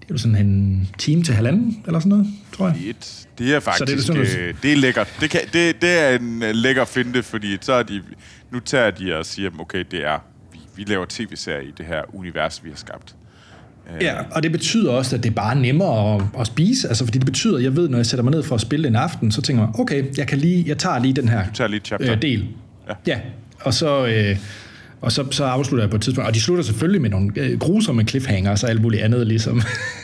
det 0.09 0.15
er 0.15 0.19
sådan 0.19 0.47
en 0.47 0.89
time 0.97 1.23
til 1.23 1.33
halvanden, 1.33 1.83
eller 1.85 1.99
sådan 1.99 2.09
noget, 2.09 2.27
tror 2.57 2.67
jeg. 2.67 2.77
Et. 2.85 3.27
Det 3.37 3.55
er 3.55 3.59
faktisk, 3.59 3.79
så 3.79 3.85
det, 3.85 3.97
er, 3.97 4.25
sådan, 4.25 4.39
øh, 4.39 4.53
det 4.63 4.71
er 4.71 4.77
lækkert. 4.77 5.07
Det, 5.21 5.29
kan, 5.29 5.41
det, 5.53 5.81
det 5.81 5.99
er 5.99 6.15
en 6.15 6.43
øh, 6.43 6.55
lækker 6.55 6.85
finde, 6.85 7.23
fordi 7.23 7.57
så 7.61 7.73
er 7.73 7.83
de, 7.83 8.01
nu 8.51 8.59
tager 8.59 8.91
de 8.91 9.17
og 9.17 9.25
siger, 9.25 9.49
okay, 9.59 9.83
det 9.91 10.05
er, 10.05 10.19
vi, 10.53 10.59
vi 10.75 10.83
laver 10.83 11.05
tv-serier 11.09 11.61
i 11.61 11.71
det 11.77 11.85
her 11.85 12.01
univers, 12.15 12.63
vi 12.63 12.69
har 12.69 12.77
skabt. 12.77 13.15
Øh. 13.95 14.03
Ja, 14.03 14.15
og 14.31 14.43
det 14.43 14.51
betyder 14.51 14.91
også, 14.91 15.15
at 15.15 15.23
det 15.23 15.29
er 15.29 15.33
bare 15.33 15.55
nemmere 15.55 16.15
at, 16.15 16.21
at 16.39 16.47
spise, 16.47 16.87
altså 16.87 17.05
fordi 17.05 17.17
det 17.17 17.25
betyder, 17.25 17.57
at 17.57 17.63
jeg 17.63 17.75
ved, 17.75 17.89
når 17.89 17.97
jeg 17.97 18.05
sætter 18.05 18.23
mig 18.23 18.31
ned 18.31 18.43
for 18.43 18.55
at 18.55 18.61
spille 18.61 18.87
en 18.87 18.95
aften, 18.95 19.31
så 19.31 19.41
tænker 19.41 19.63
jeg, 19.63 19.79
okay, 19.79 20.17
jeg, 20.17 20.27
kan 20.27 20.37
lige, 20.37 20.63
jeg 20.67 20.77
tager 20.77 20.99
lige 20.99 21.13
den 21.13 21.29
her 21.29 21.45
du 21.45 21.53
tager 21.53 21.67
lige 21.67 21.81
chapter. 21.85 22.11
Øh, 22.11 22.21
del. 22.21 22.47
Ja. 22.89 22.93
ja, 23.07 23.19
og 23.61 23.73
så... 23.73 24.05
Øh, 24.05 24.37
og 25.01 25.11
så, 25.11 25.25
så 25.31 25.43
afslutter 25.43 25.83
jeg 25.83 25.89
på 25.89 25.95
et 25.95 26.01
tidspunkt. 26.01 26.27
Og 26.27 26.33
de 26.33 26.41
slutter 26.41 26.63
selvfølgelig 26.63 27.01
med 27.01 27.09
nogle 27.09 27.31
øh, 27.35 27.59
grusomme 27.59 28.03
cliffhanger 28.03 28.51
og 28.63 28.69
alt 28.69 28.81
muligt 28.81 29.03
andet, 29.03 29.27
ligesom. 29.27 29.61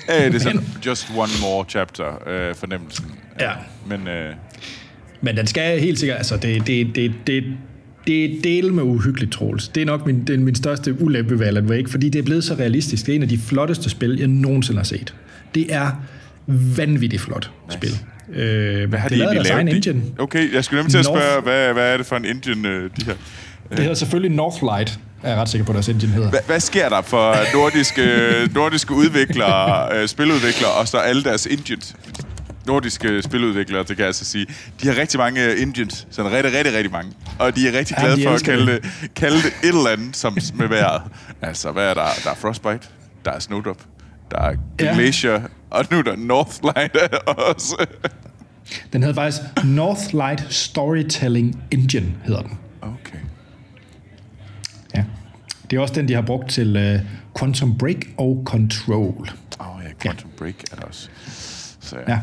Ja, 0.10 0.26
det 0.26 0.36
er 0.36 0.40
sådan 0.50 0.62
just 0.86 1.08
one 1.16 1.32
more 1.42 1.66
chapter 1.70 2.30
øh, 2.30 2.56
fornemmelsen. 2.56 3.06
Ja. 3.40 3.52
Men, 3.88 4.08
øh... 4.08 4.34
Men 5.22 5.38
den 5.38 5.48
skal 5.48 5.80
helt 5.80 6.00
sikkert, 6.00 6.18
altså 6.18 6.38
det, 6.38 6.68
det, 6.68 6.96
det, 6.96 7.14
det, 7.28 7.44
det 8.08 8.26
er 8.26 8.42
del 8.44 8.74
med 8.74 8.84
uhyggeligt, 8.84 9.32
Troels. 9.32 9.68
Det 9.68 9.82
er 9.82 9.86
nok 9.86 10.06
min, 10.06 10.28
det 10.28 10.36
er 10.36 10.40
min 10.40 10.56
største 10.56 11.02
ulempe 11.02 11.40
ved 11.40 11.48
Alan 11.48 11.66
Wake, 11.66 11.90
fordi 11.90 12.10
det 12.10 12.20
er 12.20 12.24
blevet 12.24 12.44
så 12.44 12.54
realistisk. 12.54 13.06
Det 13.06 13.12
er 13.12 13.16
en 13.16 13.24
af 13.24 13.30
de 13.30 13.38
flotteste 13.38 13.90
spil, 13.90 14.18
jeg 14.20 14.28
nogensinde 14.28 14.80
har 14.80 14.84
set. 14.84 15.16
Det 15.56 15.74
er 15.74 15.92
vanvittigt 16.78 17.22
flot 17.22 17.52
nice. 17.68 17.78
spil. 17.78 18.00
Øh, 18.42 18.90
Hvad 18.90 19.00
har 19.00 19.10
de 19.10 19.16
egentlig 19.16 19.36
deres 19.36 19.50
egen 19.50 19.68
lavet? 19.68 19.76
engine. 19.88 20.02
De? 20.02 20.14
Okay, 20.18 20.54
jeg 20.54 20.64
skulle 20.64 20.80
nemlig 20.80 20.92
til 20.92 20.98
at 21.00 21.06
spørge, 21.06 21.42
hvad, 21.42 21.74
hvad 21.74 21.94
er 21.94 21.98
det 21.98 22.06
for 22.06 22.16
en 22.16 22.26
engine, 22.26 22.70
øh, 22.70 22.90
de 23.00 23.06
her? 23.06 23.14
Det 23.70 23.80
hedder 23.80 23.94
selvfølgelig 23.94 24.36
Northlight, 24.38 25.00
er 25.24 25.30
jeg 25.30 25.38
ret 25.38 25.50
sikker 25.50 25.66
på, 25.66 25.74
deres 25.74 25.90
engine 25.90 26.12
hedder. 26.14 26.30
Hvad, 26.30 26.40
hvad 26.48 26.60
sker 26.60 26.90
der 26.90 27.02
for 27.02 27.36
nordiske, 27.54 28.50
nordiske 28.54 28.94
udviklere, 28.94 29.98
øh, 29.98 30.08
spiludviklere, 30.08 30.72
og 30.72 30.88
så 30.88 30.98
alle 30.98 31.24
deres 31.24 31.46
engines? 31.48 31.96
Nordiske 32.68 33.22
spiludviklere, 33.22 33.80
det 33.80 33.88
kan 33.88 33.98
jeg 34.00 34.06
altså 34.08 34.26
sige. 34.26 34.46
De 34.82 34.88
har 34.88 34.98
rigtig 34.98 35.18
mange 35.20 35.44
øh, 35.46 35.62
engines, 35.62 36.08
sådan 36.12 36.32
rigtig, 36.32 36.54
rigtig, 36.54 36.74
rigtig 36.74 36.92
mange. 36.92 37.12
Og 37.40 37.56
de 37.56 37.68
er 37.68 37.78
rigtig 37.78 37.96
Ja, 37.98 38.04
glade 38.04 38.18
de 38.18 38.24
for 38.24 38.34
at 38.34 38.44
kalde 38.44 38.72
det. 38.72 38.86
kalde 39.16 39.38
det 39.38 39.46
et 39.64 39.68
eller 39.68 39.90
andet 39.90 40.16
som 40.16 40.38
med 40.56 40.68
vejret. 40.68 41.02
Altså, 41.42 41.72
hvad 41.72 41.84
er 41.90 41.94
der? 41.94 42.06
Der 42.24 42.30
er 42.32 42.36
Frostbite, 42.36 42.80
der 43.26 43.32
er 43.32 43.40
Snowdrop, 43.40 43.78
der 44.32 44.38
er 44.38 44.54
Ja. 44.82 44.94
Glacier, 44.94 45.42
og 45.70 45.86
nu 45.92 45.98
er 45.98 46.02
der 46.02 46.16
Northlight 46.16 46.98
også. 47.28 47.86
Den 48.94 49.04
hedder 49.04 49.16
faktisk 49.16 49.42
Northlight 49.64 50.54
Storytelling 50.54 51.64
Engine, 51.72 52.14
hedder 52.26 52.42
den. 52.42 52.58
Okay. 52.82 53.18
Ja. 55.66 55.70
Det 55.72 55.78
er 55.78 55.82
også 55.82 55.94
den, 55.94 56.08
de 56.08 56.14
har 56.14 56.22
brugt 56.22 56.50
til 56.50 56.96
uh, 56.96 57.40
Quantum 57.40 57.78
Break 57.78 58.08
og 58.18 58.42
Control. 58.46 59.30
Åh 59.60 59.78
oh, 59.78 59.84
ja, 59.84 59.90
Quantum 60.02 60.30
Break 60.38 60.56
er 60.72 60.76
der 60.76 60.84
også. 60.84 61.10
Så 61.80 61.96
ja. 62.08 62.12
Ja. 62.12 62.20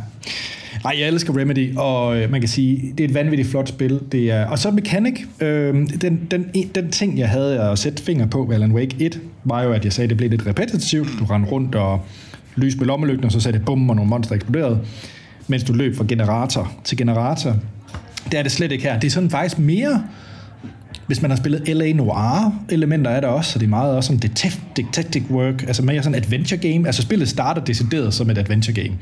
Nej, 0.84 0.96
jeg 0.98 1.08
elsker 1.08 1.38
Remedy, 1.38 1.76
og 1.76 2.16
øh, 2.16 2.30
man 2.30 2.40
kan 2.40 2.48
sige, 2.48 2.92
det 2.98 3.04
er 3.04 3.08
et 3.08 3.14
vanvittigt 3.14 3.48
flot 3.48 3.68
spil. 3.68 4.00
Det 4.12 4.30
er, 4.30 4.46
og 4.46 4.58
så 4.58 4.70
Mechanic, 4.70 5.20
øh, 5.40 5.74
den, 6.00 6.20
den, 6.30 6.46
den 6.74 6.90
ting, 6.90 7.18
jeg 7.18 7.28
havde 7.28 7.60
at 7.60 7.78
sætte 7.78 8.02
finger 8.02 8.26
på 8.26 8.44
ved 8.44 8.54
Alan 8.54 8.72
Wake 8.72 8.96
1, 8.98 9.20
var 9.44 9.62
jo, 9.62 9.72
at 9.72 9.84
jeg 9.84 9.92
sagde, 9.92 10.04
at 10.04 10.10
det 10.10 10.16
blev 10.16 10.30
lidt 10.30 10.46
repetitivt. 10.46 11.08
Du 11.18 11.24
rendte 11.24 11.50
rundt 11.50 11.74
og 11.74 12.04
lys 12.56 12.76
med 12.76 12.86
lommelygten, 12.86 13.24
og 13.24 13.32
så 13.32 13.40
sagde 13.40 13.58
det 13.58 13.66
bum, 13.66 13.90
og 13.90 13.96
nogle 13.96 14.08
monster 14.08 14.34
eksploderede, 14.34 14.80
mens 15.46 15.64
du 15.64 15.72
løb 15.72 15.96
fra 15.96 16.04
generator 16.08 16.72
til 16.84 16.98
generator. 16.98 17.56
Det 18.30 18.38
er 18.38 18.42
det 18.42 18.52
slet 18.52 18.72
ikke 18.72 18.84
her. 18.84 18.98
Det 18.98 19.06
er 19.06 19.10
sådan 19.10 19.30
faktisk 19.30 19.58
mere 19.58 20.04
hvis 21.06 21.22
man 21.22 21.30
har 21.30 21.38
spillet 21.38 21.68
L.A. 21.76 21.92
Noir-elementer 21.92 23.10
er 23.10 23.20
der 23.20 23.28
også, 23.28 23.52
så 23.52 23.58
det 23.58 23.64
er 23.66 23.70
meget 23.70 23.96
også 23.96 24.06
sådan 24.06 24.30
detective, 24.76 25.24
work, 25.30 25.62
altså 25.62 25.82
mere 25.82 26.02
sådan 26.02 26.18
adventure 26.18 26.60
game. 26.60 26.86
Altså 26.86 27.02
spillet 27.02 27.28
starter 27.28 27.64
decideret 27.64 28.14
som 28.14 28.30
et 28.30 28.38
adventure 28.38 28.74
game. 28.74 28.98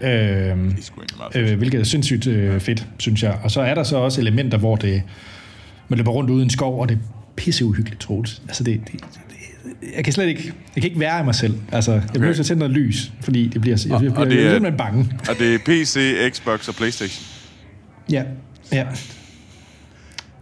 Fedt. 0.00 1.36
øh, 1.36 1.58
hvilket 1.58 1.80
er 1.80 1.84
sindssygt 1.84 2.26
øh, 2.26 2.60
fedt, 2.60 2.86
synes 2.98 3.22
jeg. 3.22 3.38
Og 3.42 3.50
så 3.50 3.60
er 3.60 3.74
der 3.74 3.82
så 3.82 3.96
også 3.96 4.20
elementer, 4.20 4.58
hvor 4.58 4.76
det, 4.76 5.02
man 5.88 5.96
løber 5.96 6.10
rundt 6.10 6.30
ude 6.30 6.40
i 6.40 6.44
en 6.44 6.50
skov, 6.50 6.80
og 6.80 6.88
det 6.88 6.94
er 6.94 6.98
pisseuhyggeligt, 7.36 8.00
Troels. 8.00 8.42
Altså 8.48 8.64
det, 8.64 8.80
det, 8.84 8.92
det, 8.92 9.00
jeg 9.96 10.04
kan 10.04 10.12
slet 10.12 10.26
ikke, 10.28 10.52
jeg 10.76 10.82
kan 10.82 10.90
ikke 10.90 11.00
være 11.00 11.20
i 11.20 11.24
mig 11.24 11.34
selv. 11.34 11.58
Altså, 11.72 11.92
jeg 11.92 12.02
bliver 12.12 12.24
nødt 12.26 12.46
til 12.46 12.54
at 12.54 12.58
noget 12.58 12.74
lys, 12.74 13.12
fordi 13.20 13.48
det 13.48 13.60
bliver, 13.60 13.84
jeg, 13.86 13.94
og 13.94 14.00
bliver 14.00 14.24
det 14.24 14.46
er- 14.46 14.50
simpelthen 14.52 14.78
bange. 14.78 15.10
Og 15.28 15.34
det 15.38 15.54
er 15.54 15.58
PC, 15.58 15.98
Xbox 16.34 16.68
og 16.68 16.74
Playstation. 16.74 17.24
Ja, 18.10 18.22
ja. 18.72 18.84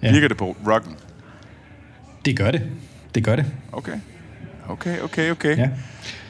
Ja. 0.02 0.12
Virker 0.12 0.28
det 0.28 0.36
på 0.36 0.56
rocken? 0.66 0.92
Det 2.24 2.36
gør 2.36 2.50
det. 2.50 2.62
Det 3.14 3.24
gør 3.24 3.36
det. 3.36 3.44
Okay. 3.72 3.92
Okay, 4.68 5.00
okay, 5.00 5.30
okay. 5.30 5.58
Ja. 5.58 5.68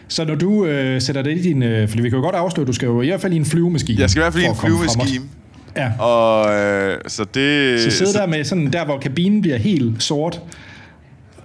Så 0.09 0.25
når 0.25 0.35
du 0.35 0.67
øh, 0.67 1.01
sætter 1.01 1.23
det 1.23 1.39
i 1.39 1.43
din... 1.43 1.63
Øh, 1.63 1.89
fordi 1.89 2.03
vi 2.03 2.11
kan 2.11 2.17
jo 2.17 2.23
godt 2.25 2.35
afsløre, 2.35 2.63
at 2.63 2.69
du 2.69 2.73
skal 2.73 2.87
jo 2.87 3.03
i 3.03 3.07
hvert 3.07 3.21
fald 3.21 3.33
i 3.33 3.37
en 3.37 3.45
flyvemaskine. 3.45 4.01
Jeg 4.01 4.11
skal 4.11 4.21
i 4.21 4.23
hvert 4.23 4.33
fald 4.33 4.45
i 4.45 4.47
en 4.47 4.57
flyvemaskine. 4.57 5.25
Ja. 5.77 5.93
Og 5.99 6.55
øh, 6.55 7.01
så 7.07 7.25
det... 7.35 7.81
Så 7.81 7.91
sidde 7.91 8.13
der 8.13 8.27
med 8.27 8.45
sådan 8.45 8.73
der, 8.73 8.85
hvor 8.85 8.99
kabinen 8.99 9.43
bliver 9.43 9.57
helt 9.57 10.03
sort, 10.03 10.41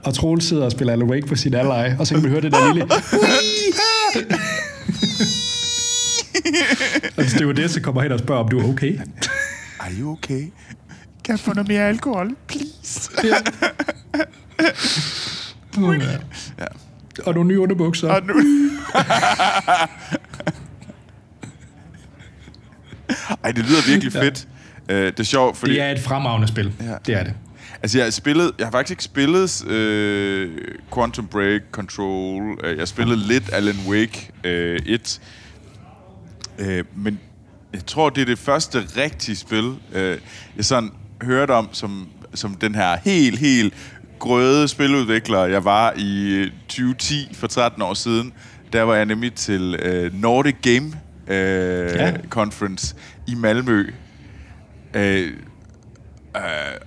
og 0.04 0.14
Troels 0.14 0.46
sidder 0.46 0.66
og 0.66 0.72
spiller 0.72 0.94
Alan 0.94 1.10
Wake 1.10 1.28
på 1.28 1.36
sin 1.36 1.54
ally, 1.54 1.96
og 2.00 2.08
så 2.08 2.14
kan 2.14 2.24
man 2.24 2.32
høre 2.32 2.42
det 2.42 2.52
der 2.52 2.74
lille... 2.74 2.90
og 7.18 7.24
hvis 7.24 7.34
det 7.34 7.48
var 7.48 7.54
det, 7.54 7.72
så 7.72 7.82
kommer 7.82 8.02
hen 8.02 8.12
og 8.12 8.20
spørger, 8.20 8.44
om 8.44 8.50
du 8.50 8.60
er 8.60 8.70
okay. 8.70 9.00
Are 9.80 9.92
you 10.00 10.12
okay? 10.12 10.44
Kan 11.24 11.32
jeg 11.32 11.40
få 11.40 11.54
noget 11.54 11.68
mere 11.68 11.88
alkohol, 11.88 12.36
please? 12.48 13.12
ja. 13.24 13.36
Og 17.26 17.34
nogle 17.34 17.48
nye 17.48 17.60
underbukser. 17.60 18.10
Og 18.10 18.22
nu... 18.26 18.34
Ej, 23.44 23.52
det 23.52 23.66
lyder 23.66 23.88
virkelig 23.88 24.14
fedt. 24.14 24.48
Øh, 24.90 25.06
det 25.06 25.20
er 25.20 25.24
sjovt, 25.24 25.58
fordi... 25.58 25.74
Det 25.74 25.82
er 25.82 25.92
et 25.92 26.00
fremragende 26.00 26.48
spil. 26.48 26.74
Ja. 26.82 26.96
Det 27.06 27.16
er 27.16 27.24
det. 27.24 27.34
Altså, 27.84 27.98
jeg 27.98 28.06
har, 28.06 28.12
spillet, 28.12 28.52
jeg 28.60 28.68
har 28.68 28.72
faktisk 28.72 28.92
ikke 28.92 29.04
spillet 29.04 29.66
øh, 29.68 30.52
Quantum 30.94 31.28
Break, 31.28 31.62
Control. 31.72 32.58
Øh, 32.64 32.70
jeg 32.70 32.78
har 32.80 32.86
spillet 32.86 33.18
lidt 33.18 33.50
Alan 33.54 33.76
Wake 33.88 34.30
øh, 34.44 34.80
1. 34.86 35.22
Øh, 36.60 36.84
men 36.96 37.20
jeg 37.74 37.86
tror, 37.86 38.10
det 38.10 38.22
er 38.22 38.26
det 38.26 38.40
første 38.40 38.84
rigtige 38.98 39.36
spil, 39.36 39.76
øh, 39.94 40.18
jeg 40.58 40.66
sådan 40.66 40.92
hørte 41.22 41.52
om, 41.52 41.70
som, 41.72 42.08
som 42.34 42.56
den 42.56 42.76
her 42.76 42.98
helt, 43.04 43.40
helt 43.40 43.74
grøde 44.20 44.68
spiludvikler, 44.68 45.46
jeg 45.46 45.66
var 45.66 45.94
i 45.98 46.30
øh, 46.36 46.52
2010, 46.68 47.34
for 47.34 47.48
13 47.48 47.82
år 47.82 47.94
siden. 47.94 48.34
Der 48.74 48.82
var 48.82 48.96
jeg 48.96 49.06
nemlig 49.06 49.34
til 49.34 49.76
øh, 49.76 50.14
Nordic 50.22 50.56
Game 50.62 50.94
øh, 51.28 51.96
Ja. 51.96 52.14
Conference 52.30 52.96
i 53.28 53.36
Malmø. 53.36 53.94
Øh, 54.94 55.34
Øh, 56.36 56.42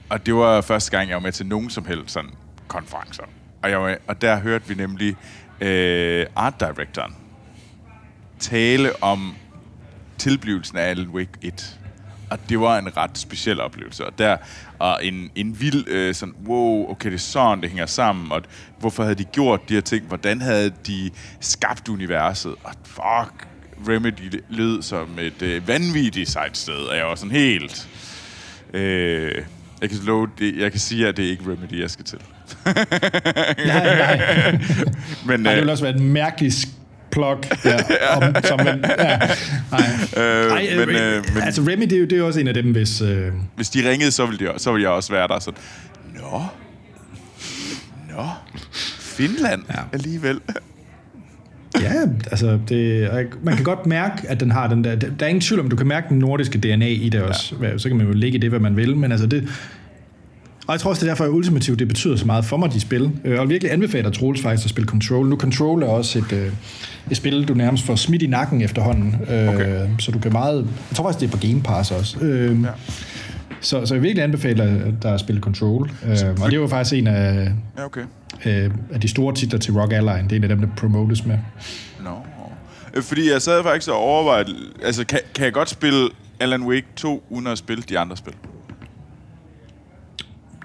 og 0.09 0.27
det 0.27 0.35
var 0.35 0.61
første 0.61 0.91
gang, 0.91 1.09
jeg 1.09 1.15
var 1.15 1.23
med 1.23 1.33
til 1.33 1.47
nogen 1.47 1.71
som 1.71 1.87
helst 1.87 2.11
sådan 2.11 2.31
konferencer. 2.69 3.23
Og, 3.63 3.71
jeg 3.71 3.81
var 3.81 3.97
og 4.07 4.23
der 4.23 4.41
hørte 4.41 4.69
vi 4.69 4.75
nemlig 4.75 5.17
øh, 5.61 6.27
art 6.37 6.61
directoren 6.61 7.17
tale 8.39 9.03
om 9.03 9.35
tilblivelsen 10.19 10.79
af 10.79 10.91
Alan 10.91 11.09
Wake 11.09 11.31
1. 11.43 11.81
Og 12.31 12.39
det 12.49 12.61
var 12.61 12.79
en 12.79 12.97
ret 12.97 13.19
speciel 13.19 13.61
oplevelse. 13.61 14.07
Og 14.07 14.19
der 14.19 14.37
og 14.79 15.05
en, 15.05 15.31
en 15.35 15.61
vild 15.61 15.89
øh, 15.89 16.15
sådan, 16.15 16.35
wow, 16.47 16.91
okay, 16.91 17.09
det 17.09 17.15
er 17.15 17.19
sådan, 17.19 17.61
det 17.61 17.71
hænger 17.71 17.87
sammen. 17.87 18.33
Og 18.33 18.43
hvorfor 18.79 19.03
havde 19.03 19.15
de 19.15 19.25
gjort 19.25 19.69
de 19.69 19.75
her 19.75 19.81
ting? 19.81 20.07
Hvordan 20.07 20.41
havde 20.41 20.73
de 20.87 21.11
skabt 21.41 21.89
universet? 21.89 22.55
Og 22.65 22.73
fuck, 22.85 23.49
Remedy 23.89 24.43
lød 24.49 24.83
som 24.83 25.19
et 25.19 25.43
øh, 25.43 25.69
vanvittigt 25.69 26.31
sejt 26.31 26.57
sted. 26.57 26.75
Og 26.75 26.97
jeg 26.97 27.07
var 27.07 27.15
sådan 27.15 27.31
helt... 27.31 27.89
Øh, 28.75 29.45
jeg 29.81 29.91
kan 29.91 29.99
love, 30.05 30.29
det, 30.39 30.57
jeg 30.57 30.71
kan 30.71 30.81
sige, 30.81 31.09
at 31.09 31.17
det 31.17 31.25
er 31.25 31.31
ikke 31.31 31.43
Remedy, 31.43 31.81
jeg 31.81 31.91
skal 31.91 32.05
til. 32.05 32.19
Nej, 33.67 33.97
nej. 33.97 34.53
Men, 35.27 35.41
Nej, 35.41 35.53
det 35.53 35.59
øh, 35.59 35.63
vil 35.63 35.71
også 35.71 35.85
være 35.85 35.95
et 35.95 36.03
mærkeligt 36.03 36.69
plug, 37.15 37.39
ja, 37.65 37.77
om, 38.17 38.35
som 38.45 38.61
en, 38.61 38.67
ja, 38.67 39.19
nej. 39.71 40.25
Øh, 40.25 40.53
Ej, 40.53 40.87
men, 40.87 40.89
øh, 40.97 41.25
men- 41.35 41.43
altså 41.43 41.63
Remy, 41.63 41.83
det 41.83 41.93
er 41.93 41.99
jo 41.99 42.05
det 42.07 42.19
er 42.19 42.23
også 42.23 42.41
en 42.41 42.49
af 42.49 42.55
dem, 42.55 42.73
hvis... 42.73 43.01
Øh, 43.01 43.33
hvis 43.57 43.71
de 43.71 43.91
ringede, 43.91 44.11
så 44.11 44.27
ville, 44.27 44.47
de, 44.47 44.53
så 44.59 44.73
ville 44.73 44.83
jeg 44.83 44.91
også 44.91 45.13
være 45.13 45.29
der 45.29 45.39
sådan, 45.39 45.61
Nå, 46.15 46.43
Nå, 48.17 48.25
Finland 49.01 49.63
Ja. 49.71 49.81
alligevel. 49.93 50.41
ja, 51.81 51.93
altså, 52.31 52.59
det, 52.69 53.11
man 53.43 53.55
kan 53.57 53.65
godt 53.65 53.87
mærke, 53.87 54.29
at 54.29 54.41
den 54.41 54.51
har 54.51 54.67
den 54.67 54.85
der... 54.85 54.95
Der 54.95 55.09
er 55.21 55.27
ingen 55.27 55.41
tvivl 55.41 55.61
om, 55.61 55.69
du 55.69 55.77
kan 55.77 55.87
mærke 55.87 56.07
den 56.09 56.19
nordiske 56.19 56.59
DNA 56.59 56.89
i 56.89 57.09
det 57.09 57.23
også. 57.23 57.55
Ja. 57.63 57.79
Så 57.79 57.89
kan 57.89 57.97
man 57.99 58.07
jo 58.07 58.13
lægge 58.13 58.39
i 58.39 58.41
det, 58.41 58.51
hvad 58.51 58.61
man 58.61 58.77
vil, 58.77 58.97
men 58.97 59.11
altså 59.13 59.27
det... 59.27 59.49
Og 60.67 60.73
jeg 60.73 60.81
tror 60.81 60.91
også, 60.91 61.01
det 61.01 61.07
er 61.07 61.11
derfor, 61.11 61.25
at 61.25 61.31
ultimativt 61.31 61.79
det 61.79 61.89
betyder 61.89 62.17
så 62.17 62.27
meget 62.27 62.45
for 62.45 62.57
mig, 62.57 62.73
de 62.73 62.81
spil. 62.81 63.03
Øh, 63.03 63.11
Og 63.25 63.31
jeg 63.31 63.41
vil 63.41 63.49
virkelig 63.49 63.73
anbefaler 63.73 64.11
Troels 64.11 64.43
faktisk 64.43 64.67
at 64.67 64.71
spille 64.71 64.89
Control. 64.89 65.29
Nu 65.29 65.37
Control 65.37 65.83
er 65.83 65.87
også 65.87 66.19
et, 66.19 66.33
øh, 66.33 66.53
et 67.11 67.17
spil, 67.17 67.49
du 67.49 67.55
nærmest 67.55 67.85
får 67.87 67.95
smidt 67.97 68.23
i 68.23 68.27
nakken 68.27 68.63
efterhånden. 68.63 69.17
Øh, 69.31 69.49
Okay. 69.49 69.89
Så 69.99 70.11
du 70.11 70.19
kan 70.19 70.33
meget... 70.33 70.57
Jeg 70.91 70.97
tror 70.97 71.05
faktisk, 71.05 71.21
det 71.21 71.27
er 71.27 71.31
på 71.39 71.47
Game 71.47 71.63
Pass 71.63 71.91
også. 71.91 72.25
Ja. 72.27 72.69
Så, 73.61 73.87
så 73.87 73.95
jeg 73.95 74.03
virkelig 74.03 74.25
anbefaler, 74.25 74.65
at 74.65 75.03
der 75.03 75.09
er 75.09 75.17
spillet 75.17 75.45
Control. 75.45 75.91
Øh, 76.07 76.17
og 76.43 76.51
det 76.51 76.61
var 76.61 76.67
faktisk 76.69 76.95
en 76.99 77.07
af, 77.07 77.53
Ja, 77.79 77.85
okay. 77.85 78.01
af 78.93 79.01
de 79.03 79.09
store 79.09 79.35
titler 79.35 79.59
til 79.59 79.73
Rock 79.73 79.93
Ally. 79.93 80.23
Det 80.25 80.33
er 80.33 80.37
en 80.37 80.43
af 80.43 80.49
dem, 80.49 80.61
der 80.61 80.69
promotes 80.77 81.27
med. 81.27 81.39
Øh, 82.95 83.03
Fordi 83.03 83.31
jeg 83.33 83.43
sad 83.43 83.63
faktisk 83.63 83.91
og 83.91 83.97
overvejede, 83.97 84.49
altså 84.85 85.07
kan, 85.07 85.19
kan 85.35 85.45
jeg 85.45 85.53
godt 85.53 85.71
spille 85.71 86.09
Alan 86.41 86.63
Wake 86.63 86.87
2, 86.97 87.23
uden 87.31 87.47
at 87.47 87.59
spille 87.59 87.83
de 87.89 87.99
andre 87.99 88.17
spil? 88.17 88.33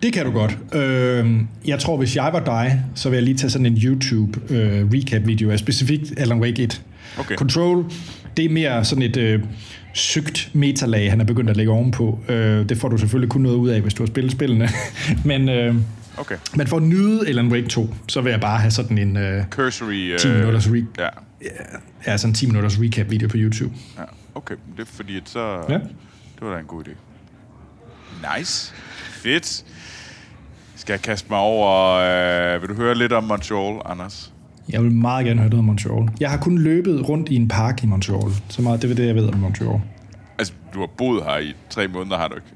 Det 0.04 0.14
kan 0.14 0.26
du 0.26 0.32
godt. 0.32 0.58
Øh, 0.76 1.42
jeg 1.66 1.80
tror, 1.80 1.98
hvis 1.98 2.16
jeg 2.16 2.30
var 2.34 2.40
dig, 2.46 2.84
så 2.96 3.10
vil 3.10 3.18
jeg 3.18 3.24
lige 3.24 3.38
tage 3.38 3.50
sådan 3.50 3.66
en 3.66 3.78
YouTube 3.78 4.40
øh, 4.56 4.86
recap-video 4.94 5.52
af 5.52 5.60
specifikt 5.60 6.14
Alan 6.18 6.40
Wake 6.40 6.64
1. 6.64 6.82
Okay. 7.20 7.36
Control, 7.36 7.86
det 8.38 8.46
er 8.46 8.50
mere 8.50 8.86
sådan 8.86 9.02
et 9.02 9.18
øh, 9.18 9.44
sygt 9.94 10.50
metalag, 10.54 11.10
han 11.10 11.22
er 11.22 11.26
begyndt 11.26 11.50
at 11.50 11.58
lægge 11.58 11.72
ovenpå. 11.72 12.20
Øh, 12.30 12.70
det 12.70 12.78
får 12.78 12.90
du 12.90 12.98
selvfølgelig 12.98 13.30
kun 13.30 13.42
noget 13.42 13.56
ud 13.56 13.70
af, 13.70 13.82
hvis 13.82 13.94
du 13.94 14.04
har 14.04 14.08
spillet 14.08 14.32
spillene. 14.32 14.70
Men 15.26 15.50
øh, 15.50 15.76
Okay. 16.18 16.36
men 16.56 16.68
for 16.68 16.78
at 16.78 16.84
nyde 16.84 17.28
Alan 17.28 17.48
Wake 17.52 17.68
2, 17.68 17.94
så 18.08 18.22
vil 18.22 18.30
jeg 18.32 18.40
bare 18.42 18.58
have 18.60 18.72
sådan 18.72 18.98
en 18.98 19.18
øh, 19.18 19.44
Cursory... 19.50 20.18
10 20.18 20.28
minutters 20.28 20.68
re- 20.68 20.86
Ja, 21.00 21.08
ja, 22.08 22.18
sådan 22.18 22.30
en 22.30 22.34
10 22.36 22.46
minutters 22.46 22.80
recap-video 22.82 23.28
på 23.28 23.38
YouTube. 23.38 23.74
ja. 23.98 24.04
Okay, 24.36 24.56
det 24.78 24.82
er 24.82 24.86
fordi, 24.94 25.18
at 25.18 25.24
så... 25.26 25.66
Ja. 25.70 25.74
Det 25.74 25.82
var 26.42 26.54
da 26.54 26.60
en 26.60 26.66
god 26.66 26.84
idé. 26.88 26.92
Nice. 28.38 28.74
Fedt. 29.12 29.64
Skal 30.90 30.94
jeg 30.94 31.02
kaste 31.02 31.28
mig 31.30 31.40
over... 31.40 31.94
Øh, 32.56 32.62
vil 32.62 32.70
du 32.70 32.76
høre 32.76 32.96
lidt 32.96 33.14
om 33.14 33.24
Montreal, 33.24 33.82
Anders? 33.86 34.34
Jeg 34.70 34.84
vil 34.84 34.92
meget 34.92 35.26
gerne 35.26 35.40
høre 35.40 35.50
noget 35.50 35.60
om 35.60 35.66
Montreal. 35.66 36.10
Jeg 36.20 36.30
har 36.30 36.38
kun 36.38 36.58
løbet 36.58 37.10
rundt 37.10 37.30
i 37.30 37.36
en 37.36 37.48
park 37.48 37.84
i 37.84 37.86
Montreal. 37.86 38.32
Så 38.50 38.62
meget, 38.62 38.82
det 38.82 38.92
er 38.92 38.96
det, 38.96 39.08
jeg 39.08 39.16
ved 39.16 39.28
om 39.28 39.40
Montreal. 39.40 39.82
Altså, 40.38 40.54
du 40.74 40.80
har 40.80 40.88
boet 40.98 41.24
her 41.24 41.38
i 41.38 41.54
tre 41.70 41.88
måneder, 41.88 42.18
har 42.18 42.28
du 42.28 42.36
ikke? 42.36 42.48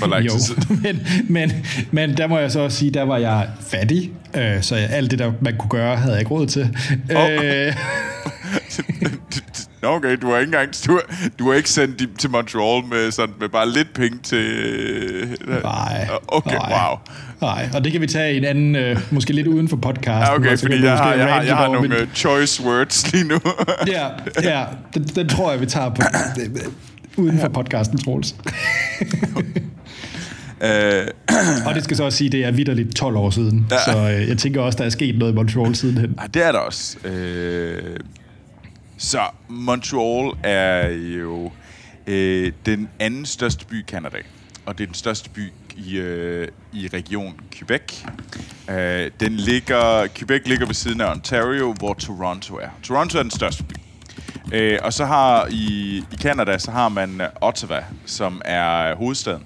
For 0.00 0.06
lang 0.06 0.26
jo, 0.26 0.32
men, 0.82 1.06
men, 1.28 1.52
men 1.90 2.16
der 2.16 2.26
må 2.26 2.38
jeg 2.38 2.52
så 2.52 2.60
også 2.60 2.78
sige, 2.78 2.90
der 2.90 3.02
var 3.02 3.18
jeg 3.18 3.48
fattig, 3.60 4.12
øh, 4.36 4.62
så 4.62 4.74
alt 4.74 5.10
det, 5.10 5.18
der 5.18 5.32
man 5.40 5.56
kunne 5.58 5.70
gøre, 5.70 5.96
havde 5.96 6.12
jeg 6.12 6.20
ikke 6.20 6.30
råd 6.30 6.46
til. 6.46 6.76
Øh, 7.10 7.76
Nå, 9.84 9.90
okay, 9.90 10.16
du 10.22 10.30
har 10.30 10.38
ikke 10.38 10.48
engang... 10.48 10.70
Du 10.86 10.92
har, 10.92 11.28
du 11.38 11.48
har 11.48 11.54
ikke 11.56 11.70
sendt 11.70 11.98
dem 11.98 12.14
til 12.18 12.30
Montreal 12.30 12.84
med, 12.84 13.10
sådan, 13.10 13.34
med 13.40 13.48
bare 13.48 13.70
lidt 13.70 13.94
penge 13.94 14.18
til... 14.22 15.38
nej. 15.62 16.08
Okay, 16.28 16.56
nej, 16.56 16.72
wow. 16.72 16.98
Nej, 17.44 17.68
og 17.74 17.84
det 17.84 17.92
kan 17.92 18.00
vi 18.00 18.06
tage 18.06 18.34
i 18.34 18.36
en 18.36 18.44
anden, 18.44 18.76
øh, 18.76 19.00
måske 19.10 19.32
lidt 19.32 19.46
uden 19.46 19.68
for 19.68 19.76
podcasten. 19.76 20.12
Ja, 20.12 20.34
okay, 20.34 20.58
fordi 20.58 20.82
jeg 20.84 20.96
har, 20.96 21.14
jeg 21.14 21.24
har, 21.26 21.32
rante 21.34 21.48
jeg 21.48 21.56
har 21.56 21.66
nogle 21.66 21.88
men- 21.88 21.92
øh, 21.98 22.06
choice 22.14 22.62
words 22.66 23.12
lige 23.12 23.24
nu. 23.24 23.38
Ja, 23.86 24.06
ja 24.42 24.64
den, 24.94 25.02
den 25.04 25.28
tror 25.28 25.50
jeg, 25.50 25.60
vi 25.60 25.66
tager 25.66 25.88
på, 25.88 26.02
øh, 26.40 26.50
uden 27.16 27.38
for 27.40 27.48
podcasten, 27.48 27.98
Troels. 27.98 28.34
øh, 30.64 31.06
Og 31.66 31.74
det 31.74 31.84
skal 31.84 31.96
så 31.96 32.04
også 32.04 32.18
sige, 32.18 32.28
at 32.28 32.32
det 32.32 32.44
er 32.44 32.50
vidderligt 32.50 32.96
12 32.96 33.16
år 33.16 33.30
siden. 33.30 33.66
Ja. 33.70 33.92
Så 33.92 33.98
øh, 34.20 34.28
jeg 34.28 34.38
tænker 34.38 34.60
også, 34.60 34.78
der 34.78 34.84
er 34.84 34.88
sket 34.90 35.18
noget 35.18 35.32
i 35.32 35.34
Montreal 35.34 35.74
sidenhen. 35.76 36.14
Ah, 36.18 36.28
det 36.34 36.46
er 36.46 36.52
der 36.52 36.58
også. 36.58 36.96
Øh, 37.08 37.96
så 38.98 39.18
Montreal 39.48 40.30
er 40.42 40.88
jo 40.90 41.52
øh, 42.06 42.52
den 42.66 42.88
anden 43.00 43.26
største 43.26 43.66
by 43.66 43.80
i 43.80 43.84
Canada, 43.86 44.16
og 44.66 44.78
det 44.78 44.84
er 44.84 44.86
den 44.88 44.94
største 44.94 45.30
by 45.30 45.52
i, 45.76 45.96
øh, 45.96 46.48
i 46.72 46.88
region 46.92 47.40
Quebec. 47.52 48.04
Øh, 48.70 49.10
den 49.20 49.32
ligger, 49.32 50.06
Quebec 50.14 50.42
ligger 50.46 50.66
ved 50.66 50.74
siden 50.74 51.00
af 51.00 51.10
Ontario, 51.10 51.72
hvor 51.72 51.94
Toronto 51.94 52.56
er. 52.56 52.68
Toronto 52.82 53.18
er 53.18 53.22
den 53.22 53.30
største 53.30 53.64
by. 53.64 53.74
Øh, 54.52 54.78
og 54.82 54.92
så 54.92 55.04
har 55.04 55.46
i, 55.50 55.96
i 56.12 56.16
Canada, 56.16 56.58
så 56.58 56.70
har 56.70 56.88
man 56.88 57.20
øh, 57.20 57.28
Ottawa, 57.40 57.84
som 58.06 58.42
er 58.44 58.90
øh, 58.90 58.96
hovedstaden. 58.96 59.42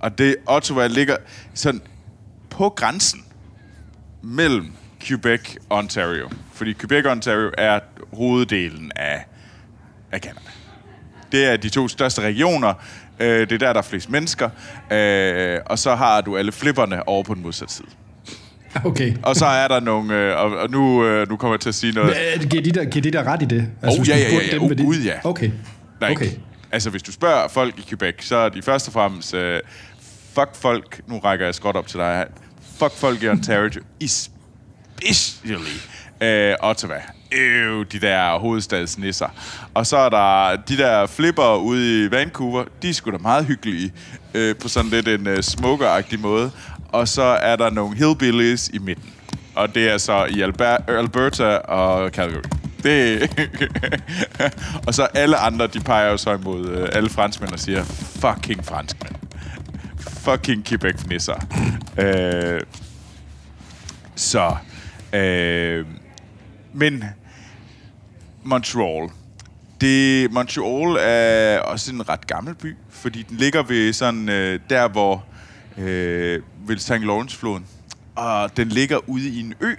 Og 0.00 0.18
det 0.18 0.36
Ottawa 0.46 0.86
ligger 0.86 1.16
sådan 1.54 1.82
på 2.50 2.68
grænsen 2.68 3.24
mellem 4.22 4.72
Quebec 5.00 5.56
og 5.70 5.78
Ontario. 5.78 6.30
Fordi 6.52 6.72
Quebec 6.72 7.04
og 7.04 7.12
Ontario 7.12 7.50
er 7.58 7.80
hoveddelen 8.12 8.92
af, 8.96 9.26
af 10.12 10.20
Canada. 10.20 10.50
Det 11.32 11.44
er 11.44 11.56
de 11.56 11.68
to 11.68 11.88
største 11.88 12.20
regioner. 12.20 12.74
Øh, 13.20 13.40
det 13.40 13.52
er 13.52 13.58
der, 13.58 13.72
der 13.72 13.80
er 13.80 13.82
flest 13.82 14.10
mennesker. 14.10 14.50
Øh, 14.92 15.58
og 15.66 15.78
så 15.78 15.94
har 15.94 16.20
du 16.20 16.36
alle 16.36 16.52
flipperne 16.52 17.08
over 17.08 17.22
på 17.22 17.34
den 17.34 17.42
modsatte 17.42 17.74
side. 17.74 17.86
Okay. 18.84 19.14
Og 19.22 19.36
så 19.36 19.46
er 19.46 19.68
der 19.68 19.80
nogle... 19.80 20.14
Øh, 20.14 20.36
og, 20.36 20.50
og 20.56 20.70
nu, 20.70 21.04
øh, 21.06 21.28
nu 21.28 21.36
kommer 21.36 21.54
jeg 21.54 21.60
til 21.60 21.68
at 21.68 21.74
sige 21.74 21.92
noget... 21.92 22.16
Øh, 22.40 22.48
Giver 22.48 22.62
de, 22.62 22.70
der, 22.72 22.84
giver 22.84 23.02
de 23.02 23.10
der 23.10 23.24
ret 23.24 23.42
i 23.42 23.44
det? 23.44 23.68
Altså, 23.82 24.00
Oh, 24.00 24.08
ja, 24.08 24.16
ja, 24.16 24.28
ja, 24.28 24.34
ja. 24.46 24.52
dem, 24.52 24.62
Oh, 24.62 24.70
de- 24.70 24.84
gud, 24.84 24.96
ja. 24.96 25.14
Okay. 25.24 25.50
Er 26.00 26.10
okay. 26.10 26.30
altså, 26.72 26.90
hvis 26.90 27.02
du 27.02 27.12
spørger 27.12 27.48
folk 27.48 27.78
i 27.78 27.84
Quebec, 27.88 28.14
så 28.20 28.36
er 28.36 28.48
de 28.48 28.62
først 28.62 28.86
og 28.86 28.92
fremmest... 28.92 29.34
Øh, 29.34 29.60
fuck 30.34 30.48
folk... 30.54 31.00
Nu 31.08 31.18
rækker 31.18 31.44
jeg 31.44 31.54
skot 31.54 31.76
op 31.76 31.86
til 31.86 31.98
dig. 31.98 32.26
Fuck 32.78 32.92
folk 32.92 33.22
i 33.22 33.28
Ontario. 33.28 33.80
Especially 34.00 35.76
øh, 36.20 36.54
Ottawa. 36.60 37.00
Øh, 37.32 37.86
de 37.92 38.00
der 38.00 38.38
hovedstadsnisser. 38.38 39.28
Og 39.74 39.86
så 39.86 39.96
er 39.96 40.08
der 40.08 40.56
de 40.56 40.76
der 40.76 41.06
flipper 41.06 41.56
ude 41.56 42.04
i 42.04 42.10
Vancouver. 42.10 42.64
De 42.82 42.88
er 42.88 42.92
sgu 42.92 43.10
da 43.10 43.16
meget 43.18 43.44
hyggelige. 43.46 43.92
Øh, 44.34 44.56
på 44.56 44.68
sådan 44.68 44.90
lidt 44.90 45.08
en 45.08 45.26
øh, 45.26 45.42
smokeragtig 45.42 46.20
måde. 46.20 46.50
Og 46.88 47.08
så 47.08 47.22
er 47.22 47.56
der 47.56 47.70
nogle 47.70 47.96
hillbillies 47.96 48.70
i 48.74 48.78
midten. 48.78 49.10
Og 49.54 49.74
det 49.74 49.90
er 49.90 49.98
så 49.98 50.24
i 50.24 50.42
Alber- 50.42 50.90
Alberta 50.92 51.56
og 51.56 52.10
Calgary. 52.10 52.42
Det 52.82 53.30
og 54.86 54.94
så 54.94 55.02
alle 55.14 55.36
andre, 55.36 55.66
de 55.66 55.80
peger 55.80 56.10
jo 56.10 56.16
så 56.16 56.32
imod 56.34 56.68
øh, 56.68 56.88
alle 56.92 57.08
franskmænd 57.10 57.52
og 57.52 57.58
siger, 57.60 57.84
fucking 58.20 58.64
franskmænd. 58.64 59.14
Fucking 59.98 60.64
Quebec-nisser. 60.64 61.46
øh, 61.98 62.60
så, 64.16 64.56
øh, 65.12 65.86
men 66.74 67.04
Montreal. 68.42 69.08
Det, 69.80 70.32
Montreal 70.32 70.96
er 71.00 71.58
også 71.58 71.92
en 71.92 72.08
ret 72.08 72.26
gammel 72.26 72.54
by, 72.54 72.76
fordi 72.90 73.22
den 73.22 73.36
ligger 73.36 73.62
ved 73.62 73.92
sådan 73.92 74.28
øh, 74.28 74.60
der, 74.70 74.88
hvor 74.88 75.24
øh, 75.78 76.42
ved 76.66 76.78
St. 76.78 76.90
Lawrence-floden. 76.90 77.66
Og 78.14 78.56
den 78.56 78.68
ligger 78.68 79.08
ude 79.08 79.28
i 79.28 79.40
en 79.40 79.54
ø. 79.60 79.74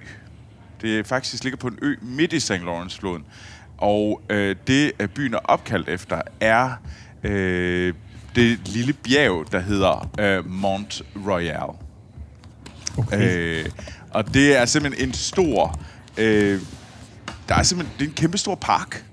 Det 0.81 1.07
faktisk 1.07 1.43
ligger 1.43 1.57
på 1.57 1.67
en 1.67 1.79
ø 1.81 1.95
midt 2.01 2.33
i 2.33 2.39
St. 2.39 2.51
Lawrence-floden. 2.51 3.23
Og 3.77 4.21
øh, 4.29 4.55
det, 4.67 4.91
at 4.99 5.11
byen 5.11 5.33
er 5.33 5.39
opkaldt 5.43 5.89
efter, 5.89 6.21
er 6.39 6.71
øh, 7.23 7.93
det 8.35 8.67
lille 8.67 8.93
bjerg, 8.93 9.51
der 9.51 9.59
hedder 9.59 10.09
øh, 10.19 10.49
Mont 10.49 11.01
Royal. 11.27 11.69
okay. 12.97 13.63
Øh, 13.63 13.65
og 14.09 14.33
det 14.33 14.57
er 14.57 14.65
simpelthen 14.65 15.07
en 15.07 15.13
stor... 15.13 15.79
Øh, 16.17 16.61
der 17.49 17.55
er 17.55 17.63
simpelthen 17.63 17.99
det 17.99 18.05
er 18.05 18.09
en 18.09 18.15
kæmpe 18.15 18.37
stor 18.37 18.55
park. 18.55 19.05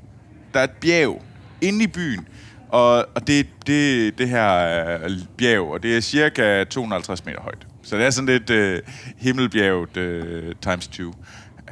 Der 0.54 0.60
er 0.60 0.64
et 0.64 0.70
bjerg 0.70 1.22
inde 1.60 1.84
i 1.84 1.86
byen. 1.86 2.28
Og, 2.68 3.06
og 3.14 3.26
det, 3.26 3.46
det, 3.66 4.18
det 4.18 4.28
her 4.28 4.98
øh, 5.04 5.10
bjerg, 5.36 5.62
og 5.62 5.82
det 5.82 5.96
er 5.96 6.00
cirka 6.00 6.64
250 6.64 7.24
meter 7.24 7.40
højt. 7.40 7.66
Så 7.82 7.96
det 7.96 8.06
er 8.06 8.10
sådan 8.10 8.28
lidt 8.28 8.50
øh, 8.50 8.80
himmelbjerget 9.16 9.96
øh, 9.96 10.54
times 10.62 10.88
2. 10.88 11.02
Uh, 11.02 11.14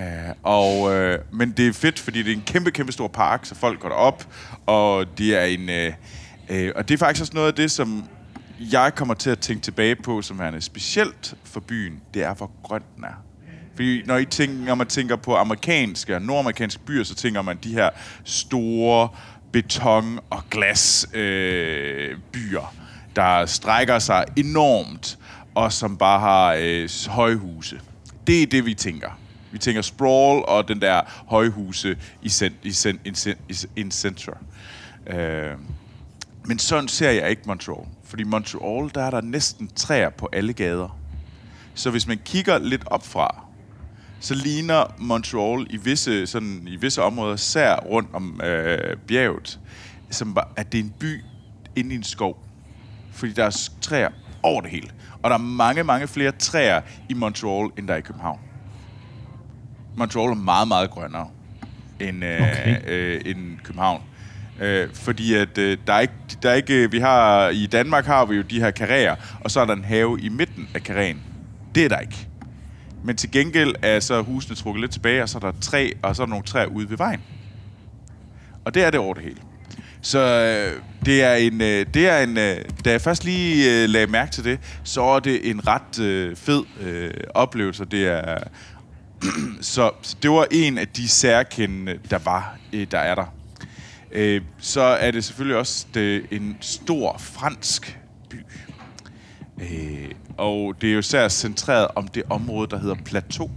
øh, 0.00 0.06
og, 0.42 0.94
øh, 0.94 1.18
men 1.32 1.50
det 1.50 1.68
er 1.68 1.72
fedt, 1.72 1.98
fordi 1.98 2.22
det 2.22 2.32
er 2.32 2.36
en 2.36 2.42
kæmpe, 2.46 2.70
kæmpe 2.70 2.92
stor 2.92 3.08
park, 3.08 3.44
så 3.44 3.54
folk 3.54 3.80
går 3.80 3.88
derop, 3.88 4.26
og 4.66 5.18
det 5.18 5.36
er 5.36 5.44
en... 5.44 5.68
Øh, 5.68 5.92
øh, 6.48 6.72
og 6.76 6.88
det 6.88 6.94
er 6.94 6.98
faktisk 6.98 7.22
også 7.22 7.32
noget 7.34 7.48
af 7.48 7.54
det, 7.54 7.70
som 7.70 8.04
jeg 8.72 8.94
kommer 8.94 9.14
til 9.14 9.30
at 9.30 9.38
tænke 9.38 9.62
tilbage 9.62 9.96
på, 9.96 10.22
som 10.22 10.38
værende 10.38 10.60
specielt 10.60 11.34
for 11.44 11.60
byen, 11.60 12.00
det 12.14 12.22
er, 12.22 12.34
hvor 12.34 12.50
grønt 12.62 12.96
den 12.96 13.04
er. 13.04 13.29
Fordi 13.80 14.02
når, 14.06 14.16
I 14.16 14.24
tænker, 14.24 14.64
når 14.64 14.74
man 14.74 14.86
tænker 14.86 15.16
på 15.16 15.36
amerikanske 15.36 16.14
og 16.14 16.22
nordamerikanske 16.22 16.82
byer, 16.84 17.04
så 17.04 17.14
tænker 17.14 17.42
man 17.42 17.58
de 17.64 17.72
her 17.72 17.90
store 18.24 19.08
beton- 19.52 20.18
og 20.30 20.42
glasbyer, 20.50 22.10
øh, 22.10 22.18
byer, 22.32 22.74
der 23.16 23.46
strækker 23.46 23.98
sig 23.98 24.24
enormt, 24.36 25.18
og 25.54 25.72
som 25.72 25.96
bare 25.96 26.20
har 26.20 26.56
øh, 26.58 26.88
højhuse. 27.08 27.80
Det 28.26 28.42
er 28.42 28.46
det, 28.46 28.66
vi 28.66 28.74
tænker. 28.74 29.18
Vi 29.52 29.58
tænker 29.58 29.82
sprawl 29.82 30.44
og 30.48 30.68
den 30.68 30.80
der 30.80 31.00
højhuse 31.26 31.96
i, 32.22 32.28
cent, 32.28 32.56
i, 32.62 32.72
cent, 32.72 33.00
i, 33.04 33.14
cent, 33.14 33.38
i, 33.48 33.80
i 33.80 33.90
center. 33.90 34.32
Øh, 35.06 35.50
men 36.44 36.58
sådan 36.58 36.88
ser 36.88 37.10
jeg 37.10 37.30
ikke 37.30 37.42
Montreal. 37.46 37.86
Fordi 38.04 38.22
Montreal, 38.22 38.90
der 38.94 39.02
er 39.02 39.10
der 39.10 39.20
næsten 39.20 39.70
træer 39.76 40.10
på 40.10 40.28
alle 40.32 40.52
gader. 40.52 40.98
Så 41.74 41.90
hvis 41.90 42.06
man 42.06 42.20
kigger 42.24 42.58
lidt 42.58 42.82
op 42.86 43.06
fra, 43.06 43.49
så 44.20 44.34
ligner 44.34 44.94
Montreal 44.98 45.66
i 45.70 45.76
visse, 45.76 46.26
sådan, 46.26 46.62
i 46.66 46.76
visse 46.76 47.02
områder, 47.02 47.36
sær 47.36 47.76
rundt 47.76 48.08
om 48.12 48.40
øh, 48.44 48.96
bjerget, 48.96 49.60
som 50.10 50.34
var, 50.34 50.52
at 50.56 50.72
det 50.72 50.80
er 50.80 50.84
en 50.84 50.94
by 51.00 51.20
inde 51.76 51.92
i 51.92 51.96
en 51.96 52.02
skov. 52.02 52.44
Fordi 53.12 53.32
der 53.32 53.44
er 53.44 53.68
træer 53.80 54.08
over 54.42 54.60
det 54.60 54.70
hele. 54.70 54.88
Og 55.22 55.30
der 55.30 55.36
er 55.36 55.40
mange, 55.40 55.84
mange 55.84 56.08
flere 56.08 56.32
træer 56.32 56.80
i 57.08 57.14
Montreal, 57.14 57.70
end 57.78 57.88
der 57.88 57.94
er 57.94 57.98
i 57.98 58.00
København. 58.00 58.38
Montreal 59.96 60.30
er 60.30 60.34
meget, 60.34 60.68
meget 60.68 60.90
grønnere 60.90 61.28
end, 62.00 62.24
øh, 62.24 62.40
Okay. 62.40 62.76
øh, 62.86 63.20
end 63.24 63.58
København. 63.64 64.02
Øh, 64.60 64.94
fordi 64.94 65.34
at 65.34 65.58
øh, 65.58 65.78
der 65.86 65.92
er 65.92 66.00
ikke, 66.00 66.14
der 66.42 66.50
er 66.50 66.54
ikke, 66.54 66.90
vi 66.90 66.98
har, 66.98 67.48
i 67.48 67.66
Danmark 67.66 68.06
har 68.06 68.24
vi 68.24 68.36
jo 68.36 68.42
de 68.42 68.60
her 68.60 68.70
karrierer, 68.70 69.16
og 69.40 69.50
så 69.50 69.60
er 69.60 69.64
der 69.64 69.72
en 69.72 69.84
have 69.84 70.20
i 70.20 70.28
midten 70.28 70.68
af 70.74 70.82
karrien. 70.82 71.22
Det 71.74 71.84
er 71.84 71.88
der 71.88 71.98
ikke. 71.98 72.29
Men 73.04 73.16
til 73.16 73.30
gengæld 73.30 73.74
er 73.82 74.00
så 74.00 74.22
husene 74.22 74.56
trukket 74.56 74.80
lidt 74.80 74.92
tilbage, 74.92 75.22
og 75.22 75.28
så 75.28 75.38
er 75.38 75.40
der 75.40 75.52
træ, 75.60 75.90
og 76.02 76.16
så 76.16 76.22
er 76.22 76.26
der 76.26 76.30
nogle 76.30 76.44
træer 76.44 76.66
ude 76.66 76.90
ved 76.90 76.96
vejen. 76.96 77.20
Og 78.64 78.74
det 78.74 78.84
er 78.84 78.90
det 78.90 79.00
over 79.00 79.14
det 79.14 79.22
hele. 79.22 79.36
Så 80.02 80.18
øh, 80.18 80.82
det 81.04 81.22
er 81.22 81.34
en, 81.34 81.60
øh, 81.60 81.86
det 81.94 82.08
er 82.08 82.18
en 82.18 82.38
øh, 82.38 82.56
da 82.84 82.90
jeg 82.90 83.00
først 83.00 83.24
lige 83.24 83.82
øh, 83.82 83.88
lagde 83.88 84.06
mærke 84.06 84.32
til 84.32 84.44
det, 84.44 84.58
så 84.84 85.02
er 85.02 85.20
det 85.20 85.50
en 85.50 85.66
ret 85.66 86.00
øh, 86.00 86.36
fed 86.36 86.64
øh, 86.80 87.10
oplevelse. 87.34 87.84
Det 87.84 88.06
er, 88.06 88.38
så, 89.60 89.90
så 90.02 90.16
det 90.22 90.30
var 90.30 90.46
en 90.50 90.78
af 90.78 90.88
de 90.88 91.08
særkendende, 91.08 91.98
der 92.10 92.18
var, 92.18 92.58
øh, 92.72 92.86
der 92.90 92.98
er 92.98 93.14
der. 93.14 93.34
Øh, 94.12 94.42
så 94.58 94.80
er 94.80 95.10
det 95.10 95.24
selvfølgelig 95.24 95.56
også 95.56 95.86
det, 95.94 96.26
en 96.30 96.56
stor 96.60 97.16
fransk 97.18 97.98
by. 98.30 98.36
Øh, 99.60 100.10
og 100.36 100.74
det 100.80 100.88
er 100.88 100.92
jo 100.92 100.98
især 100.98 101.28
centreret 101.28 101.88
om 101.94 102.08
det 102.08 102.22
område, 102.30 102.70
der 102.70 102.78
hedder 102.78 102.94
Plateau. 103.04 103.50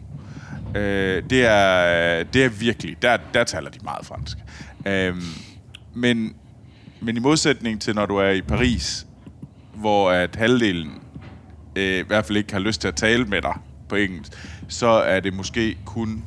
Øh, 0.75 1.23
det, 1.29 1.45
er, 1.45 2.23
det 2.23 2.43
er 2.43 2.49
virkelig, 2.49 3.01
der, 3.01 3.17
der 3.33 3.43
taler 3.43 3.69
de 3.69 3.79
meget 3.83 4.05
fransk. 4.05 4.37
Øh, 4.85 5.15
men, 5.93 6.35
men 7.01 7.17
i 7.17 7.19
modsætning 7.19 7.81
til, 7.81 7.95
når 7.95 8.05
du 8.05 8.17
er 8.17 8.29
i 8.29 8.41
Paris, 8.41 9.07
hvor 9.73 10.11
at 10.11 10.35
halvdelen 10.35 10.91
øh, 11.75 11.99
i 11.99 12.03
hvert 12.07 12.25
fald 12.25 12.37
ikke 12.37 12.53
har 12.53 12.59
lyst 12.59 12.81
til 12.81 12.87
at 12.87 12.95
tale 12.95 13.25
med 13.25 13.41
dig 13.41 13.55
på 13.89 13.95
engelsk, 13.95 14.31
så 14.67 14.87
er 14.87 15.19
det 15.19 15.33
måske 15.33 15.77
kun 15.85 16.23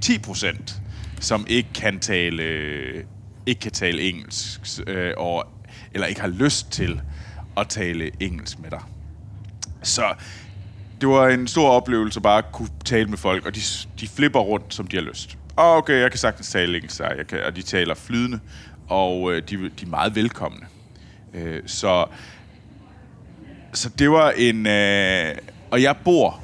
10 0.00 0.18
procent, 0.18 0.80
som 1.20 1.46
ikke 1.48 1.68
kan 1.74 2.00
tale 2.00 2.42
ikke 3.46 3.60
kan 3.60 3.72
tale 3.72 4.02
engelsk, 4.02 4.60
øh, 4.86 5.12
og, 5.16 5.46
eller 5.92 6.06
ikke 6.06 6.20
har 6.20 6.28
lyst 6.28 6.72
til 6.72 7.00
at 7.56 7.68
tale 7.68 8.10
engelsk 8.20 8.58
med 8.58 8.70
dig. 8.70 8.80
Så 9.82 10.14
det 11.00 11.08
var 11.08 11.28
en 11.28 11.46
stor 11.48 11.70
oplevelse 11.70 12.20
bare 12.20 12.38
at 12.38 12.52
kunne 12.52 12.68
tale 12.84 13.06
med 13.06 13.18
folk, 13.18 13.46
og 13.46 13.54
de, 13.54 13.60
de 14.00 14.08
flipper 14.08 14.40
rundt, 14.40 14.74
som 14.74 14.86
de 14.86 14.96
har 14.96 15.02
lyst. 15.02 15.38
Og 15.56 15.76
okay, 15.76 16.00
jeg 16.00 16.10
kan 16.10 16.18
sagtens 16.18 16.50
tale 16.50 16.76
engelsk, 16.76 17.00
og, 17.00 17.16
jeg 17.18 17.26
kan, 17.26 17.42
og 17.42 17.56
de 17.56 17.62
taler 17.62 17.94
flydende, 17.94 18.40
og 18.88 19.32
øh, 19.32 19.42
de, 19.50 19.56
de 19.56 19.84
er 19.84 19.86
meget 19.86 20.14
velkomne. 20.14 20.66
Øh, 21.34 21.62
så, 21.66 22.06
så 23.72 23.88
det 23.88 24.10
var 24.10 24.30
en... 24.30 24.66
Øh, 24.66 25.34
og 25.70 25.82
jeg 25.82 25.96
bor 26.04 26.40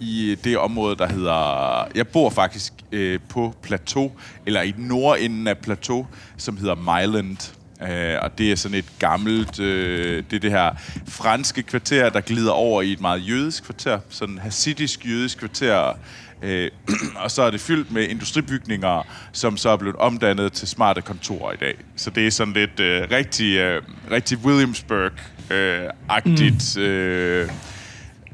i 0.00 0.36
det 0.44 0.58
område, 0.58 0.96
der 0.96 1.06
hedder... 1.08 1.88
Jeg 1.94 2.08
bor 2.08 2.30
faktisk 2.30 2.72
øh, 2.92 3.20
på 3.28 3.54
Plateau, 3.62 4.12
eller 4.46 4.62
i 4.62 4.74
nordenden 4.76 5.46
af 5.46 5.58
Plateau, 5.58 6.06
som 6.36 6.56
hedder 6.56 6.74
Myland. 6.74 7.55
Øh, 7.82 8.14
og 8.22 8.38
det 8.38 8.52
er 8.52 8.56
sådan 8.56 8.78
et 8.78 8.98
gammelt... 8.98 9.60
Øh, 9.60 10.24
det 10.30 10.36
er 10.36 10.40
det 10.40 10.50
her 10.50 10.70
franske 11.08 11.62
kvarter, 11.62 12.08
der 12.08 12.20
glider 12.20 12.52
over 12.52 12.82
i 12.82 12.92
et 12.92 13.00
meget 13.00 13.28
jødisk 13.28 13.64
kvarter. 13.64 13.98
Sådan 14.08 14.38
hasidisk 14.38 15.06
jødisk 15.06 15.38
kvarter. 15.38 15.98
Øh, 16.42 16.70
og 17.22 17.30
så 17.30 17.42
er 17.42 17.50
det 17.50 17.60
fyldt 17.60 17.92
med 17.92 18.08
industribygninger, 18.08 19.06
som 19.32 19.56
så 19.56 19.70
er 19.70 19.76
blevet 19.76 19.96
omdannet 19.96 20.52
til 20.52 20.68
smarte 20.68 21.02
kontorer 21.02 21.52
i 21.52 21.56
dag. 21.56 21.74
Så 21.96 22.10
det 22.10 22.26
er 22.26 22.30
sådan 22.30 22.54
lidt 22.54 22.80
øh, 22.80 23.08
rigtig, 23.10 23.56
øh, 23.56 23.82
rigtig 24.10 24.38
Williamsburg-agtigt. 24.38 26.78
Øh, 26.78 26.80
mm. 26.80 26.82
øh, 26.82 27.50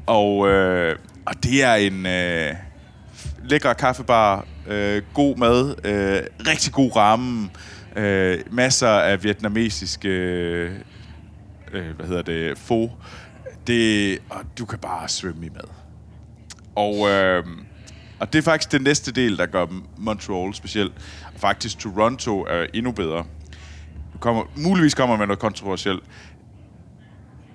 og, 0.05 0.47
øh, 0.47 0.95
og 1.25 1.43
det 1.43 1.63
er 1.63 1.73
en 1.73 2.05
øh, 2.05 2.53
lækker 3.43 3.73
kaffebar, 3.73 4.45
øh, 4.67 5.01
god 5.13 5.37
mad, 5.37 5.75
øh, 5.83 6.21
rigtig 6.47 6.73
god 6.73 6.95
ramme, 6.95 7.43
øh, 7.43 7.49
Øh, 7.95 8.39
masser 8.51 8.87
af 8.87 9.23
vietnamesiske, 9.23 10.09
øh, 10.09 10.71
øh, 11.73 11.95
hvad 11.95 12.05
hedder 12.05 12.21
det, 12.21 12.57
fo. 12.57 12.91
Det, 13.67 14.19
og 14.29 14.43
du 14.57 14.65
kan 14.65 14.79
bare 14.79 15.09
svømme 15.09 15.45
i 15.45 15.49
mad. 15.49 15.69
Og, 16.75 17.09
øh, 17.09 17.43
og 18.19 18.33
det 18.33 18.39
er 18.39 18.43
faktisk 18.43 18.71
den 18.71 18.81
næste 18.81 19.11
del, 19.11 19.37
der 19.37 19.45
gør 19.45 19.65
Montreal 19.97 20.53
specielt. 20.53 20.93
Faktisk 21.35 21.79
Toronto 21.79 22.41
er 22.41 22.65
endnu 22.73 22.91
bedre. 22.91 23.25
Du 24.13 24.17
kommer, 24.19 24.43
muligvis 24.57 24.93
kommer 24.93 25.17
man 25.17 25.27
noget 25.27 25.39
kontroversielt. 25.39 26.03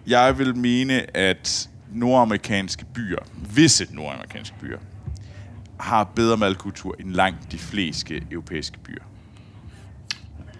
Jeg 0.07 0.39
vil 0.39 0.57
mene, 0.57 1.17
at 1.17 1.69
nordamerikanske 1.93 2.85
byer, 2.95 3.19
visse 3.55 3.87
nordamerikanske 3.91 4.57
byer, 4.61 4.79
har 5.81 6.05
bedre 6.05 6.37
madkultur 6.37 6.97
end 7.01 7.11
langt 7.11 7.53
de 7.53 7.59
fleste 7.59 8.23
europæiske 8.31 8.79
byer. 8.79 9.03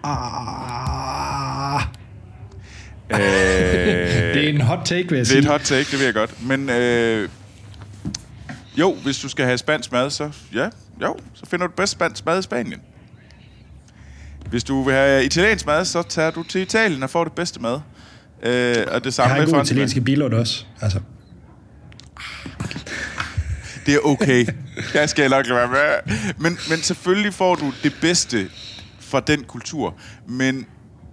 Ah. 0.03 1.81
Øh, 3.09 3.19
det 4.33 4.45
er 4.45 4.49
en 4.49 4.61
hot 4.61 4.79
take, 4.85 5.09
vil 5.09 5.17
jeg 5.17 5.27
sige. 5.27 5.37
Det 5.37 5.45
er 5.45 5.51
et 5.51 5.59
hot 5.59 5.61
take, 5.65 5.91
det 5.91 5.99
vil 5.99 6.05
jeg 6.05 6.13
godt. 6.13 6.45
Men 6.47 6.69
øh, 6.69 7.29
jo, 8.77 8.95
hvis 9.03 9.19
du 9.19 9.29
skal 9.29 9.45
have 9.45 9.57
spansk 9.57 9.91
mad, 9.91 10.09
så 10.09 10.31
ja, 10.53 10.69
jo, 11.01 11.17
så 11.33 11.45
finder 11.45 11.67
du 11.67 11.73
bedst 11.77 11.91
spansk 11.91 12.25
mad 12.25 12.39
i 12.39 12.41
Spanien. 12.41 12.79
Hvis 14.49 14.63
du 14.63 14.83
vil 14.83 14.93
have 14.93 15.25
italiensk 15.25 15.65
mad, 15.65 15.85
så 15.85 16.03
tager 16.03 16.31
du 16.31 16.43
til 16.43 16.61
Italien 16.61 17.03
og 17.03 17.09
får 17.09 17.23
det 17.23 17.33
bedste 17.33 17.59
mad. 17.61 17.79
Øh, 18.43 18.75
og 18.91 19.03
det 19.03 19.13
samme 19.13 19.33
jeg 19.33 19.41
har 19.41 19.47
en 19.47 19.53
god 19.53 19.63
italienske 19.63 20.01
bilord 20.01 20.33
også. 20.33 20.65
Altså. 20.81 20.99
Det 23.85 23.95
er 23.95 23.99
okay. 23.99 24.47
Jeg 24.93 25.09
skal 25.09 25.29
nok 25.29 25.47
lade 25.47 25.59
være 25.59 25.67
med. 25.67 26.15
Men, 26.37 26.57
men 26.69 26.77
selvfølgelig 26.81 27.33
får 27.33 27.55
du 27.55 27.73
det 27.83 27.93
bedste 28.01 28.49
fra 29.09 29.19
den 29.19 29.43
kultur. 29.43 29.95
Men 30.25 30.65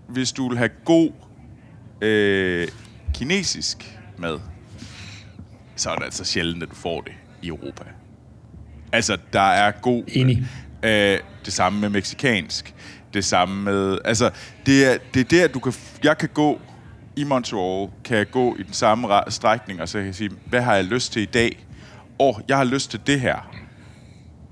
hvis 0.09 0.33
du 0.33 0.49
vil 0.49 0.59
have 0.59 0.71
god 0.85 1.11
øh, 2.01 2.69
kinesisk 3.15 3.99
mad, 4.19 4.39
så 5.77 5.91
er 5.91 5.97
det 5.97 6.05
altså 6.05 6.25
sjældent, 6.25 6.63
at 6.63 6.71
du 6.71 6.75
får 6.75 7.01
det 7.01 7.13
i 7.43 7.49
Europa. 7.49 7.85
Altså, 8.93 9.19
der 9.33 9.41
er 9.41 9.71
god... 9.71 10.05
Enig. 10.09 10.47
Øh, 10.83 11.19
det 11.45 11.53
samme 11.53 11.81
med 11.81 11.89
meksikansk. 11.89 12.75
Det 13.15 13.25
samme 13.25 13.63
med... 13.63 13.99
Altså, 14.05 14.31
det 14.67 14.87
er, 14.87 14.99
det 15.15 15.21
er 15.21 15.25
der, 15.25 15.49
du 15.49 15.59
kan... 15.59 15.73
Jeg 16.05 16.19
kan 16.19 16.29
gå 16.29 16.61
i 17.17 17.25
Montreal, 17.25 17.89
kan 18.05 18.17
jeg 18.17 18.31
gå 18.31 18.57
i 18.59 18.63
den 18.63 18.73
samme 18.73 19.09
strækning, 19.29 19.83
og 19.83 19.89
så 19.89 19.99
kan 19.99 20.07
jeg 20.07 20.15
sige, 20.15 20.31
hvad 20.47 20.63
har 20.63 20.75
jeg 20.75 20.85
lyst 20.85 21.13
til 21.13 21.23
i 21.23 21.27
dag? 21.27 21.67
Åh, 22.19 22.29
oh, 22.29 22.43
jeg 22.49 22.57
har 22.57 22.65
lyst 22.65 22.91
til 22.91 23.01
det 23.07 23.21
her. 23.21 23.51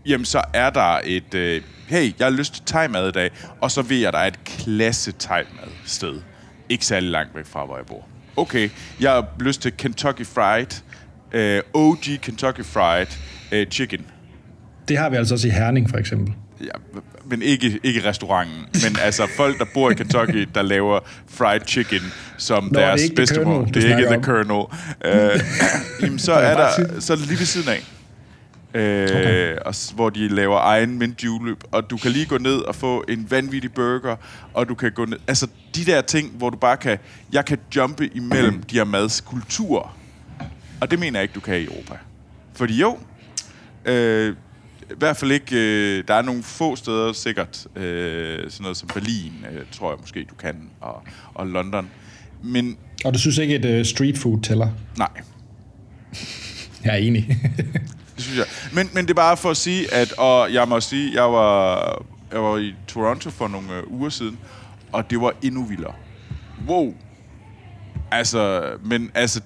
Jamen, 0.06 0.24
så 0.24 0.42
er 0.52 0.70
der 0.70 1.00
et... 1.04 1.34
Øh, 1.34 1.62
hey, 1.86 2.12
jeg 2.18 2.26
har 2.26 2.30
lyst 2.30 2.54
til 2.54 2.62
thai-mad 2.66 3.08
i 3.08 3.12
dag, 3.12 3.30
og 3.60 3.70
så 3.70 3.82
ved 3.82 3.96
jeg, 3.96 4.08
at 4.08 4.14
der 4.14 4.20
er 4.20 4.26
et 4.26 4.44
klasse 4.44 5.12
thai-mad 5.20 5.70
sted. 5.84 6.20
Ikke 6.68 6.86
særlig 6.86 7.10
langt 7.10 7.36
væk 7.36 7.46
fra, 7.46 7.64
hvor 7.64 7.76
jeg 7.76 7.86
bor. 7.86 8.08
Okay, 8.36 8.70
jeg 9.00 9.10
har 9.10 9.26
lyst 9.40 9.62
til 9.62 9.72
Kentucky 9.76 10.26
Fried, 10.26 10.82
øh, 11.32 11.62
OG 11.74 12.02
Kentucky 12.22 12.64
Fried 12.64 13.06
øh, 13.52 13.66
Chicken. 13.66 14.06
Det 14.88 14.98
har 14.98 15.10
vi 15.10 15.16
altså 15.16 15.34
også 15.34 15.48
i 15.48 15.50
Herning, 15.50 15.90
for 15.90 15.98
eksempel. 15.98 16.34
Ja, 16.60 16.98
men 17.24 17.42
ikke, 17.42 17.80
ikke 17.82 18.08
restauranten. 18.08 18.66
Men 18.72 18.96
altså 19.02 19.26
folk, 19.36 19.58
der 19.58 19.64
bor 19.74 19.90
i 19.90 19.94
Kentucky, 19.94 20.48
der 20.54 20.62
laver 20.62 21.00
fried 21.28 21.60
chicken 21.66 22.00
som 22.36 22.64
Nå, 22.64 22.80
deres 22.80 23.02
bedste 23.16 23.40
mål. 23.40 23.68
Det 23.74 23.84
er 23.84 23.98
ikke 23.98 24.10
The 24.10 24.22
Colonel. 24.22 24.50
Uh, 24.50 25.40
jamen, 26.02 26.18
så 26.18 26.32
er 26.32 26.56
der 26.56 27.00
så 27.00 27.12
er 27.12 27.16
det 27.16 27.26
lige 27.26 27.38
ved 27.38 27.46
siden 27.46 27.68
af. 27.68 27.93
Okay. 28.74 29.56
og, 29.56 29.74
hvor 29.94 30.10
de 30.10 30.28
laver 30.28 30.58
egen 30.58 30.98
mint 30.98 31.24
julep, 31.24 31.64
og 31.70 31.90
du 31.90 31.96
kan 31.96 32.10
lige 32.10 32.26
gå 32.26 32.38
ned 32.38 32.56
og 32.56 32.74
få 32.74 33.04
en 33.08 33.30
vanvittig 33.30 33.72
burger, 33.72 34.16
og 34.54 34.68
du 34.68 34.74
kan 34.74 34.92
gå 34.92 35.04
ned... 35.04 35.18
Altså, 35.26 35.46
de 35.74 35.84
der 35.84 36.00
ting, 36.00 36.30
hvor 36.30 36.50
du 36.50 36.56
bare 36.56 36.76
kan... 36.76 36.98
Jeg 37.32 37.44
kan 37.44 37.58
jumpe 37.76 38.10
imellem 38.14 38.62
de 38.62 38.76
her 38.76 38.84
mads 38.84 39.20
kultur. 39.20 39.92
Og 40.80 40.90
det 40.90 40.98
mener 40.98 41.18
jeg 41.18 41.22
ikke, 41.22 41.34
du 41.34 41.40
kan 41.40 41.60
i 41.60 41.64
Europa. 41.64 41.94
Fordi 42.54 42.80
jo, 42.80 42.98
øh, 43.84 44.36
i 44.90 44.94
hvert 44.98 45.16
fald 45.16 45.30
ikke... 45.30 45.56
Øh, 45.56 46.04
der 46.08 46.14
er 46.14 46.22
nogle 46.22 46.42
få 46.42 46.76
steder 46.76 47.12
sikkert, 47.12 47.66
øh, 47.76 48.50
sådan 48.50 48.62
noget 48.62 48.76
som 48.76 48.88
Berlin, 48.94 49.32
øh, 49.52 49.60
tror 49.72 49.90
jeg 49.90 49.98
måske, 50.00 50.26
du 50.30 50.34
kan, 50.34 50.56
og, 50.80 51.02
og 51.34 51.46
London. 51.46 51.88
Men... 52.42 52.76
Og 53.04 53.14
du 53.14 53.18
synes 53.18 53.38
ikke, 53.38 53.54
at 53.54 53.80
uh, 53.80 53.86
street 53.86 54.18
food 54.18 54.42
tæller? 54.42 54.68
Nej. 54.98 55.08
jeg 56.84 56.92
er 56.92 56.96
enig. 56.96 57.28
det 58.16 58.24
synes 58.24 58.38
jeg. 58.38 58.46
Men, 58.72 58.90
men 58.94 59.04
det 59.04 59.10
er 59.10 59.14
bare 59.14 59.36
for 59.36 59.50
at 59.50 59.56
sige, 59.56 59.94
at... 59.94 60.12
Og 60.12 60.52
jeg 60.52 60.68
må 60.68 60.80
sige, 60.80 61.14
jeg 61.14 61.32
var, 61.32 62.02
jeg 62.32 62.42
var 62.42 62.58
i 62.58 62.74
Toronto 62.88 63.30
for 63.30 63.48
nogle 63.48 63.74
øh, 63.74 63.82
uger 63.86 64.08
siden, 64.08 64.38
og 64.92 65.10
det 65.10 65.20
var 65.20 65.32
endnu 65.42 65.64
vildere. 65.64 65.94
Wow. 66.68 66.94
Altså, 68.10 68.72
men 68.84 69.10
altså, 69.14 69.40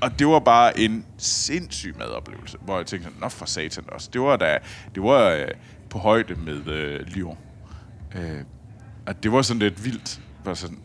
og 0.00 0.18
det 0.18 0.26
var 0.26 0.38
bare 0.38 0.78
en 0.78 1.04
sindssyg 1.18 1.94
madoplevelse, 1.98 2.58
hvor 2.60 2.76
jeg 2.76 2.86
tænkte, 2.86 3.10
nå 3.20 3.28
for 3.28 3.46
satan 3.46 3.84
også. 3.88 4.10
Det 4.12 4.20
var 4.20 4.36
da, 4.36 4.58
det 4.94 5.02
var 5.02 5.30
øh, 5.30 5.48
på 5.90 5.98
højde 5.98 6.34
med 6.34 6.66
øh, 6.66 7.00
Lyon. 7.00 7.38
Øh, 8.14 8.40
at 9.06 9.22
det 9.22 9.32
var 9.32 9.42
sådan 9.42 9.62
lidt 9.62 9.84
vildt. 9.84 10.20
Var 10.44 10.54
sådan, 10.54 10.78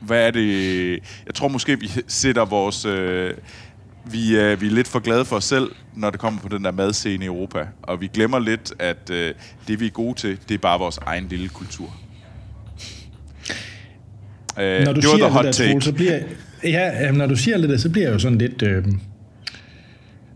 hvad 0.00 0.26
er 0.26 0.30
det? 0.30 0.92
Jeg 1.26 1.34
tror 1.34 1.48
måske, 1.48 1.80
vi 1.80 1.90
sætter 2.08 2.44
vores... 2.44 2.84
Øh, 2.84 3.34
vi, 4.04 4.36
er, 4.36 4.56
vi 4.56 4.66
er 4.66 4.70
lidt 4.70 4.88
for 4.88 4.98
glade 4.98 5.24
for 5.24 5.36
os 5.36 5.44
selv, 5.44 5.70
når 5.96 6.10
det 6.10 6.20
kommer 6.20 6.40
på 6.40 6.48
den 6.48 6.64
der 6.64 6.70
madscene 6.70 7.24
i 7.24 7.26
Europa. 7.26 7.66
Og 7.82 8.00
vi 8.00 8.06
glemmer 8.06 8.38
lidt, 8.38 8.72
at 8.78 9.10
øh, 9.10 9.34
det, 9.68 9.80
vi 9.80 9.86
er 9.86 9.90
gode 9.90 10.18
til, 10.18 10.38
det 10.48 10.54
er 10.54 10.58
bare 10.58 10.78
vores 10.78 10.98
egen 10.98 11.26
lille 11.28 11.48
kultur. 11.48 11.96
Øh, 14.58 14.84
når 14.84 14.92
du 14.92 15.00
det 15.00 15.10
siger 15.10 15.42
det 15.42 15.44
der, 15.44 15.52
Troel, 15.52 15.82
så 15.82 15.92
bliver, 15.92 16.20
Ja, 16.64 17.10
når 17.12 17.26
du 17.26 17.36
siger 17.36 17.56
lidt 17.56 17.70
det, 17.70 17.80
så 17.80 17.90
bliver 17.90 18.06
jeg 18.06 18.14
jo 18.14 18.18
sådan 18.18 18.38
lidt 18.38 18.62
øh, 18.62 18.84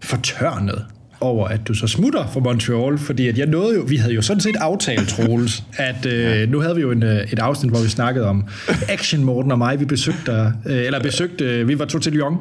fortørnet 0.02 0.86
over, 1.22 1.48
at 1.48 1.68
du 1.68 1.74
så 1.74 1.86
smutter 1.86 2.26
fra 2.32 2.40
Montreal, 2.40 2.98
fordi 2.98 3.28
at 3.28 3.38
jeg 3.38 3.46
nåede 3.46 3.76
jo, 3.76 3.82
vi 3.82 3.96
havde 3.96 4.14
jo 4.14 4.22
sådan 4.22 4.40
set 4.40 4.56
aftalt, 4.56 5.08
Troels, 5.08 5.62
at 5.76 6.06
øh, 6.06 6.50
nu 6.50 6.60
havde 6.60 6.74
vi 6.74 6.80
jo 6.80 6.90
en, 6.90 7.02
øh, 7.02 7.32
et 7.32 7.38
afsnit, 7.38 7.72
hvor 7.72 7.82
vi 7.82 7.88
snakkede 7.88 8.26
om 8.26 8.44
Action 8.88 9.24
Morten 9.24 9.52
og 9.52 9.58
mig, 9.58 9.80
vi 9.80 9.84
besøgte, 9.84 10.32
øh, 10.32 10.76
eller 10.76 11.02
besøgte, 11.02 11.44
øh, 11.44 11.68
vi 11.68 11.78
var 11.78 11.84
to 11.84 11.98
til 11.98 12.12
Lyon, 12.12 12.38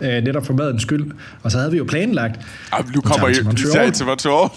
ja. 0.00 0.16
øh, 0.16 0.24
netop 0.24 0.46
for 0.46 0.54
madens 0.54 0.82
skyld, 0.82 1.10
og 1.42 1.50
så 1.50 1.58
havde 1.58 1.70
vi 1.70 1.78
jo 1.78 1.84
planlagt. 1.84 2.40
Jamen, 2.78 2.92
nu 2.94 3.00
kommer 3.00 3.28
I 3.28 3.34
til 3.34 3.44
Montreal. 3.44 3.92
til 3.98 4.06
Montreal. 4.06 4.48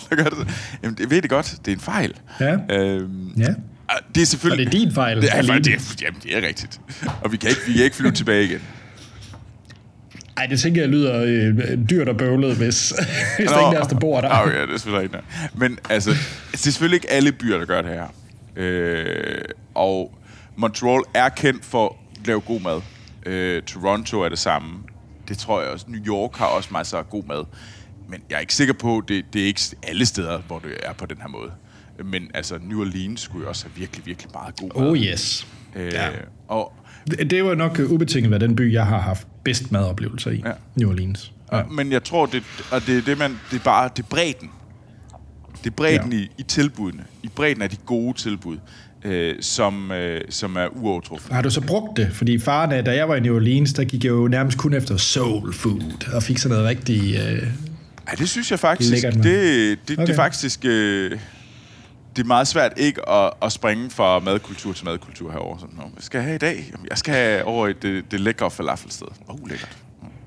Jamen, 0.84 0.98
det 0.98 1.10
ved 1.10 1.22
det 1.22 1.30
godt, 1.30 1.56
det 1.66 1.72
er 1.72 1.76
en 1.76 1.82
fejl. 1.82 2.14
Ja. 2.40 2.56
Øhm, 2.70 3.28
ja. 3.38 3.54
Ah, 3.90 3.98
det 4.16 4.22
er 4.22 4.26
selvfølgelig... 4.26 4.68
Og 4.68 4.72
det 4.72 4.80
er 4.80 4.86
din 4.86 4.94
fejl. 4.94 5.22
Det 5.22 5.30
er, 5.34 5.42
det 5.42 5.68
er, 5.68 5.96
jamen, 6.02 6.22
det 6.24 6.38
er 6.38 6.48
rigtigt. 6.48 6.80
Og 7.22 7.32
vi 7.32 7.38
kan 7.38 7.50
ikke, 7.50 7.62
vi 7.68 7.74
kan 7.74 7.84
ikke 7.84 7.96
flyve 7.96 8.12
tilbage 8.12 8.44
igen. 8.44 8.60
Ej, 10.38 10.46
det 10.46 10.60
tænker 10.60 10.82
jeg 10.82 10.90
lyder 10.90 11.24
øh, 11.24 11.78
dyrt 11.90 12.10
og 12.10 12.18
bøvlet, 12.18 12.56
hvis, 12.56 12.90
hvis 13.38 13.50
Nå, 13.50 13.56
der 13.56 13.72
ikke 13.72 13.78
er 13.78 13.84
der 13.84 14.00
bor 14.00 14.22
der. 14.22 14.42
Okay, 14.42 14.62
det 14.62 14.74
er 14.74 14.78
selvfølgelig 14.78 15.04
ikke 15.04 15.28
Men 15.56 15.80
altså, 15.90 16.10
det 16.52 16.54
er 16.54 16.58
selvfølgelig 16.58 16.96
ikke 16.96 17.12
alle 17.12 17.32
byer, 17.32 17.58
der 17.58 17.66
gør 17.66 17.82
det 17.82 17.92
her. 17.92 18.08
Øh, 18.56 19.42
og 19.76 20.18
Montreal 20.56 21.02
er 21.14 21.30
kendt 21.30 21.66
for 21.66 21.86
at 22.22 22.28
lave 22.28 22.40
god 22.42 22.62
mad. 22.62 22.82
Øh, 23.26 23.62
Toronto 23.64 24.22
er 24.22 24.30
det 24.30 24.40
samme. 24.40 24.80
Det 25.28 25.38
tror 25.38 25.62
jeg 25.62 25.70
også. 25.70 25.86
New 25.90 26.02
York 26.06 26.36
har 26.38 26.46
også 26.46 26.70
masser 26.72 26.98
af 26.98 27.10
god 27.10 27.24
mad. 27.24 27.44
Men 28.10 28.22
jeg 28.30 28.36
er 28.36 28.40
ikke 28.40 28.56
sikker 28.56 28.74
på, 28.74 29.04
det, 29.08 29.26
det 29.34 29.42
er 29.42 29.46
ikke 29.46 29.62
alle 29.84 30.06
steder, 30.06 30.38
hvor 30.38 30.60
det 30.60 30.72
er 30.84 30.94
på 30.94 31.06
den 31.06 31.18
her 31.22 31.28
måde. 31.28 31.52
Men 32.06 32.32
altså, 32.34 32.60
New 32.62 32.82
Orleans 32.82 33.22
skulle 33.22 33.44
jo 33.44 33.50
også 33.50 33.66
have 33.66 33.76
virkelig, 33.76 34.06
virkelig 34.06 34.32
meget 34.34 34.56
god 34.60 34.72
Oh 34.76 34.84
mad. 34.94 35.04
yes. 35.04 35.48
Øh, 35.76 35.94
ja. 35.94 36.10
Og 36.48 36.74
Det, 37.12 37.30
det 37.32 37.44
var 37.46 37.56
nok 37.56 37.80
øh, 37.80 37.92
ubetinget 37.92 38.32
været 38.32 38.42
den 38.42 38.56
by, 38.56 38.74
jeg 38.74 38.86
har 38.86 39.00
haft 39.00 39.28
bedst 39.44 39.72
madoplevelser 39.72 40.32
i. 40.32 40.42
Ja. 40.46 40.52
New 40.76 40.90
Orleans. 40.90 41.32
Ja. 41.54 41.62
Men 41.72 41.92
jeg 41.92 42.04
tror, 42.04 42.26
det, 42.26 42.44
og 42.72 42.82
det 42.88 42.98
er 42.98 43.02
det, 43.02 43.18
man, 43.18 43.32
det 43.52 43.60
er 43.60 43.64
bare, 43.64 43.90
det 43.98 44.04
er 44.04 44.08
bredden. 44.10 44.50
Det 45.64 45.70
er 45.70 45.76
bredden 45.76 46.14
Ja. 46.14 46.18
i, 46.20 46.30
i 46.38 46.44
tilbudene. 46.44 47.04
I 47.24 47.28
bredden 47.36 47.62
af 47.62 47.70
de 47.70 47.76
gode 47.86 48.18
tilbud, 48.18 48.58
øh, 49.06 49.36
som, 49.42 49.92
øh, 49.92 50.22
som 50.30 50.56
er 50.56 50.68
uovertruffet. 50.78 51.34
Har 51.34 51.42
du 51.42 51.50
så 51.50 51.62
brugt 51.62 51.98
det? 51.98 52.10
Fordi 52.14 52.40
faren, 52.40 52.86
da 52.86 52.96
jeg 52.96 53.10
var 53.10 53.16
i 53.16 53.20
New 53.20 53.36
Orleans, 53.36 53.74
der 53.74 53.84
gik 53.84 54.04
jeg 54.04 54.10
jo 54.12 54.28
nærmest 54.28 54.58
kun 54.58 54.74
efter 54.74 54.98
soul 54.98 55.54
food, 55.54 56.08
og 56.14 56.24
fik 56.24 56.38
sådan 56.38 56.58
noget 56.58 56.70
rigtig... 56.70 57.16
Øh, 57.16 57.48
Ja, 58.12 58.16
det 58.16 58.30
synes 58.30 58.52
jeg 58.52 58.60
faktisk, 58.60 59.06
det, 59.06 59.14
det, 59.14 59.24
det, 59.24 59.78
Okay. 59.98 60.02
det 60.08 60.10
er 60.10 60.16
faktisk, 60.16 60.60
øh, 60.66 61.12
det 62.18 62.24
er 62.24 62.28
meget 62.28 62.48
svært 62.48 62.74
ikke 62.78 63.10
at, 63.10 63.32
at 63.42 63.52
springe 63.52 63.90
fra 63.90 64.20
madkultur 64.20 64.74
til 64.74 64.86
madkultur 64.86 65.32
herover. 65.32 65.58
Sådan, 65.58 65.76
"Nå, 65.78 65.84
hvad 65.94 66.02
skal 66.02 66.18
jeg 66.18 66.26
have 66.26 66.36
i 66.36 66.38
dag? 66.38 66.74
Jeg 66.90 66.98
skal 66.98 67.14
have 67.14 67.44
over 67.46 67.68
i 67.68 67.74
det, 67.82 68.12
det 68.12 68.20
lækre 68.20 68.52
falafelsted. 68.52 69.08
Åh, 69.30 69.36
oh, 69.36 69.50
lækkert. 69.50 69.78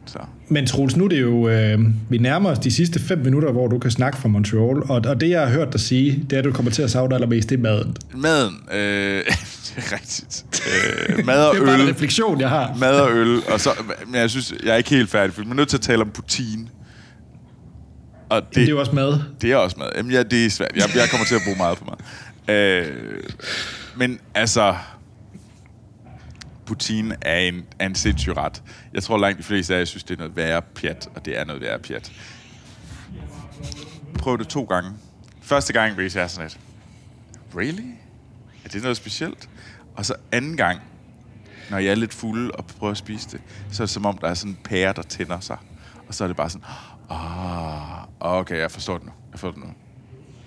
Så. 0.06 0.18
Men 0.48 0.66
Troels, 0.66 0.96
nu 0.96 1.04
er 1.04 1.08
det 1.08 1.20
jo, 1.20 1.48
øh, 1.48 1.78
vi 2.08 2.18
nærmer 2.18 2.50
os 2.50 2.58
de 2.58 2.70
sidste 2.70 3.00
fem 3.00 3.18
minutter, 3.18 3.52
hvor 3.52 3.68
du 3.68 3.78
kan 3.78 3.90
snakke 3.90 4.18
fra 4.18 4.28
Montreal, 4.28 4.82
og, 4.82 5.02
og 5.06 5.20
det, 5.20 5.30
jeg 5.30 5.40
har 5.40 5.48
hørt 5.48 5.72
dig 5.72 5.80
sige, 5.80 6.26
det 6.30 6.32
er, 6.32 6.38
at 6.38 6.44
du 6.44 6.52
kommer 6.52 6.72
til 6.72 6.82
at 6.82 6.90
savne 6.90 7.14
allermest, 7.14 7.50
det 7.50 7.56
er 7.56 7.62
maden. 7.62 7.96
Maden, 8.14 8.54
øh, 8.72 8.78
det 9.66 9.74
er 9.76 9.92
rigtigt. 9.92 10.44
Øh, 11.18 11.26
mad 11.26 11.44
og 11.48 11.54
Det 11.54 11.62
er 11.62 11.66
bare 11.66 11.74
en 11.74 11.80
øl. 11.80 11.86
refleksion, 11.92 12.40
jeg 12.40 12.48
har. 12.48 12.76
Mad 12.80 13.00
og 13.00 13.12
øl, 13.12 13.42
og 13.52 13.60
så, 13.60 13.70
men 14.06 14.14
jeg 14.14 14.30
synes, 14.30 14.54
jeg 14.64 14.72
er 14.72 14.76
ikke 14.76 14.90
helt 14.90 15.10
færdig, 15.10 15.34
for 15.34 15.42
vi 15.42 15.50
er 15.50 15.54
nødt 15.54 15.68
til 15.68 15.76
at 15.76 15.80
tale 15.82 16.00
om 16.02 16.10
poutine. 16.10 16.66
Og 18.30 18.42
det, 18.42 18.54
Det 18.54 18.64
er 18.64 18.68
jo 18.68 18.80
også 18.80 18.92
mad. 18.92 19.20
det 19.40 19.52
er 19.52 19.56
også 19.56 19.76
mad. 19.78 19.88
Jamen, 19.96 20.12
ja, 20.12 20.22
det 20.22 20.46
er 20.46 20.50
svært. 20.50 20.70
Jeg, 20.76 20.90
jeg 20.94 21.08
kommer 21.10 21.26
til 21.26 21.34
at 21.34 21.40
bruge 21.44 21.56
meget 21.56 21.78
på 21.78 21.84
mad. 21.84 22.54
Øh, 22.56 23.22
men 23.96 24.20
altså, 24.34 24.76
poutine 26.66 27.16
er 27.22 27.38
en, 27.38 27.64
er 27.78 27.86
en 27.86 27.94
sindssyg 27.94 28.36
ret. 28.36 28.62
Jeg 28.94 29.02
tror 29.02 29.18
langt 29.18 29.38
de 29.38 29.42
fleste 29.42 29.74
af 29.74 29.78
jer 29.78 29.84
synes, 29.84 30.04
det 30.04 30.14
er 30.14 30.18
noget 30.18 30.36
værre 30.36 30.62
pjat, 30.62 31.08
og 31.14 31.24
det 31.24 31.38
er 31.38 31.44
noget 31.44 31.62
værre 31.62 31.78
pjat. 31.78 32.12
Prøv 34.18 34.38
det 34.38 34.48
to 34.48 34.64
gange. 34.64 34.90
Første 35.42 35.72
gang, 35.72 35.94
hvis 35.94 36.16
jeg 36.16 36.22
er 36.22 36.26
sådan 36.26 36.48
lidt, 36.50 36.58
really? 37.56 37.90
Er 38.64 38.68
det 38.68 38.82
noget 38.82 38.96
specielt? 38.96 39.48
Og 39.96 40.06
så 40.06 40.14
anden 40.32 40.56
gang, 40.56 40.80
når 41.70 41.78
jeg 41.78 41.90
er 41.90 41.94
lidt 41.94 42.14
fuld 42.14 42.50
og 42.50 42.66
prøver 42.66 42.90
at 42.90 42.96
spise 42.96 43.28
det, 43.32 43.40
så 43.72 43.82
er 43.82 43.86
det 43.86 43.92
som 43.92 44.06
om, 44.06 44.18
der 44.18 44.28
er 44.28 44.34
sådan 44.34 44.50
en 44.52 44.58
pære, 44.64 44.92
der 44.92 45.02
tænder 45.02 45.40
sig. 45.40 45.56
Og 46.08 46.14
så 46.14 46.24
er 46.24 46.28
det 46.28 46.36
bare 46.36 46.50
sådan, 46.50 46.64
ah, 47.10 48.06
okay, 48.20 48.58
jeg 48.58 48.70
forstår 48.70 48.96
det 48.98 49.06
nu. 49.06 49.12
Jeg 49.32 49.40
forstår 49.40 49.50
det 49.50 49.60
nu. 49.60 49.74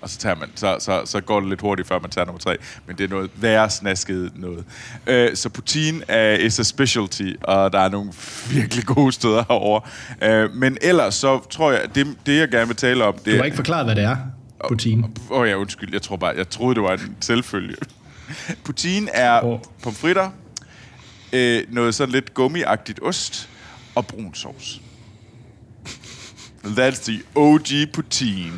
Og 0.04 0.10
så, 0.10 0.18
tager 0.18 0.36
man, 0.36 0.48
så, 0.54 0.76
så, 0.80 1.02
så 1.04 1.20
går 1.20 1.40
det 1.40 1.48
lidt 1.48 1.60
hurtigt, 1.60 1.88
før 1.88 1.98
man 1.98 2.10
tager 2.10 2.24
nummer 2.24 2.40
tre. 2.40 2.56
Men 2.86 2.98
det 2.98 3.04
er 3.04 3.08
noget 3.08 3.30
værre 3.36 3.70
snasket 3.70 4.32
noget. 4.34 4.64
Øh, 5.06 5.36
så 5.36 5.48
poutine 5.48 6.02
er 6.08 6.36
is 6.36 6.60
a 6.60 6.62
specialty, 6.62 7.32
og 7.42 7.72
der 7.72 7.78
er 7.78 7.88
nogle 7.88 8.12
virkelig 8.50 8.84
gode 8.84 9.12
steder 9.12 9.44
herovre. 9.48 9.80
Øh, 10.22 10.50
men 10.50 10.78
ellers 10.82 11.14
så 11.14 11.38
tror 11.50 11.72
jeg, 11.72 11.94
det, 11.94 12.16
det 12.26 12.38
jeg 12.38 12.48
gerne 12.48 12.66
vil 12.66 12.76
tale 12.76 13.04
om, 13.04 13.14
det 13.14 13.32
Du 13.32 13.36
har 13.36 13.44
ikke 13.44 13.56
forklaret, 13.56 13.84
hvad 13.86 13.96
det 13.96 14.04
er, 14.04 14.16
poutine. 14.68 15.08
Åh 15.30 15.40
oh, 15.40 15.48
ja, 15.48 15.54
undskyld. 15.54 15.92
Jeg 15.92 16.02
tror 16.02 16.16
bare, 16.16 16.34
jeg 16.36 16.48
troede, 16.48 16.74
det 16.74 16.82
var 16.82 16.92
en 16.92 17.16
selvfølge. 17.20 17.76
Poutine 18.64 19.10
er 19.10 19.44
oh. 19.44 19.58
pomfritter, 19.82 20.30
øh, 21.32 21.62
noget 21.68 21.94
sådan 21.94 22.12
lidt 22.12 22.34
gummiagtigt 22.34 23.00
ost 23.02 23.48
og 23.94 24.06
brun 24.06 24.34
sovs. 24.34 24.80
That's 26.64 27.10
the 27.10 27.22
OG 27.34 27.68
poutine. 27.92 28.52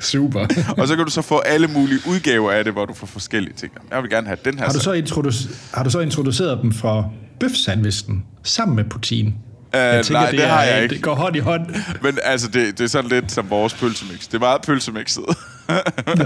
Super. 0.00 0.46
Og 0.78 0.88
så 0.88 0.96
kan 0.96 1.04
du 1.04 1.10
så 1.10 1.22
få 1.22 1.38
alle 1.38 1.68
mulige 1.68 2.00
udgaver 2.08 2.52
af 2.52 2.64
det, 2.64 2.72
hvor 2.72 2.84
du 2.84 2.94
får 2.94 3.06
forskellige 3.06 3.54
ting. 3.54 3.72
Jeg 3.90 4.02
vil 4.02 4.10
gerne 4.10 4.26
have 4.26 4.38
den 4.44 4.58
her. 4.58 4.66
har, 4.66 4.72
du 4.72 4.80
så 4.80 4.92
introduce, 4.92 5.48
har 5.74 5.84
du 5.84 5.90
så 5.90 6.00
introduceret 6.00 6.58
dem 6.62 6.72
fra 6.72 7.04
bøfsandvisten 7.40 8.24
sammen 8.42 8.76
med 8.76 8.84
poutine? 8.84 9.34
Øh, 9.74 10.04
nej, 10.10 10.30
det 10.30 10.40
har 10.40 10.62
jeg 10.62 10.82
ikke. 10.82 10.94
Det 10.94 11.02
går 11.02 11.14
hånd 11.14 11.36
i 11.36 11.38
hånd. 11.38 11.66
Men 12.02 12.18
altså, 12.22 12.48
det, 12.48 12.78
det 12.78 12.84
er 12.84 12.88
sådan 12.88 13.10
lidt 13.10 13.32
som 13.32 13.50
vores 13.50 13.74
pølsemix. 13.74 14.20
Det 14.26 14.34
er 14.34 14.38
meget 14.38 14.62
pølsemixet. 14.62 15.24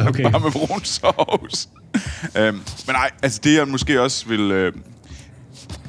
Okay. 0.08 0.22
Bare 0.30 0.40
med 0.40 0.50
brun 0.50 0.84
sovs. 0.84 1.68
øhm, 2.36 2.54
men 2.86 2.94
nej, 2.94 3.10
altså 3.22 3.40
det 3.44 3.54
jeg 3.54 3.68
måske 3.68 4.02
også 4.02 4.28
vil... 4.28 4.40
Øh, 4.40 4.72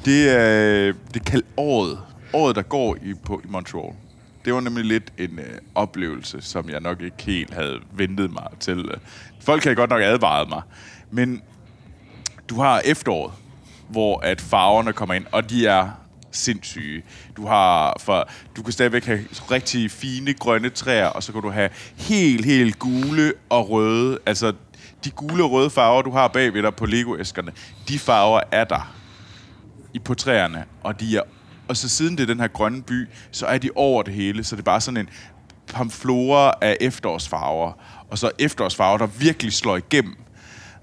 det 0.04 0.30
er 0.30 0.92
det 1.14 1.24
kald 1.24 1.42
året. 1.56 1.98
Året, 2.32 2.56
der 2.56 2.62
går 2.62 2.96
i, 2.96 3.14
på, 3.26 3.40
i 3.44 3.48
Montreal. 3.48 3.92
Det 4.44 4.54
var 4.54 4.60
nemlig 4.60 4.84
lidt 4.84 5.12
en 5.18 5.38
øh, 5.38 5.58
oplevelse, 5.74 6.40
som 6.40 6.70
jeg 6.70 6.80
nok 6.80 7.02
ikke 7.02 7.22
helt 7.22 7.54
havde 7.54 7.80
ventet 7.92 8.32
mig 8.32 8.46
til. 8.60 8.90
Folk 9.40 9.64
havde 9.64 9.76
godt 9.76 9.90
nok 9.90 10.02
advaret 10.02 10.48
mig. 10.48 10.62
Men 11.10 11.42
du 12.48 12.60
har 12.60 12.82
efteråret, 12.84 13.32
hvor 13.88 14.20
at 14.20 14.40
farverne 14.40 14.92
kommer 14.92 15.14
ind, 15.14 15.26
og 15.32 15.50
de 15.50 15.66
er 15.66 15.90
sindssyge. 16.32 17.02
Du 17.36 17.46
har 17.46 17.96
for, 18.00 18.28
du 18.56 18.62
kan 18.62 18.72
stadigvæk 18.72 19.04
have 19.04 19.24
rigtig 19.50 19.90
fine 19.90 20.34
grønne 20.34 20.70
træer, 20.70 21.06
og 21.06 21.22
så 21.22 21.32
kan 21.32 21.42
du 21.42 21.50
have 21.50 21.70
helt, 21.96 22.44
helt 22.44 22.78
gule 22.78 23.32
og 23.48 23.70
røde. 23.70 24.18
Altså, 24.26 24.52
de 25.04 25.10
gule 25.10 25.44
og 25.44 25.50
røde 25.50 25.70
farver, 25.70 26.02
du 26.02 26.10
har 26.10 26.28
bagved 26.28 26.62
dig 26.62 26.74
på 26.74 26.86
Lego-æskerne, 26.86 27.52
de 27.88 27.98
farver 27.98 28.40
er 28.52 28.64
der 28.64 28.94
i 29.94 29.98
på 29.98 30.14
træerne, 30.14 30.64
og 30.82 31.00
de 31.00 31.16
er 31.16 31.22
og 31.68 31.76
så 31.76 31.88
siden 31.88 32.16
det 32.16 32.22
er 32.22 32.26
den 32.26 32.40
her 32.40 32.48
grønne 32.48 32.82
by, 32.82 33.08
så 33.30 33.46
er 33.46 33.58
de 33.58 33.70
over 33.74 34.02
det 34.02 34.14
hele, 34.14 34.44
så 34.44 34.56
det 34.56 34.60
er 34.60 34.64
bare 34.64 34.80
sådan 34.80 35.00
en 35.00 35.08
pamflora 35.66 36.54
af 36.60 36.76
efterårsfarver, 36.80 37.72
og 38.10 38.18
så 38.18 38.30
efterårsfarver, 38.38 38.98
der 38.98 39.06
virkelig 39.06 39.52
slår 39.52 39.76
igennem. 39.76 40.16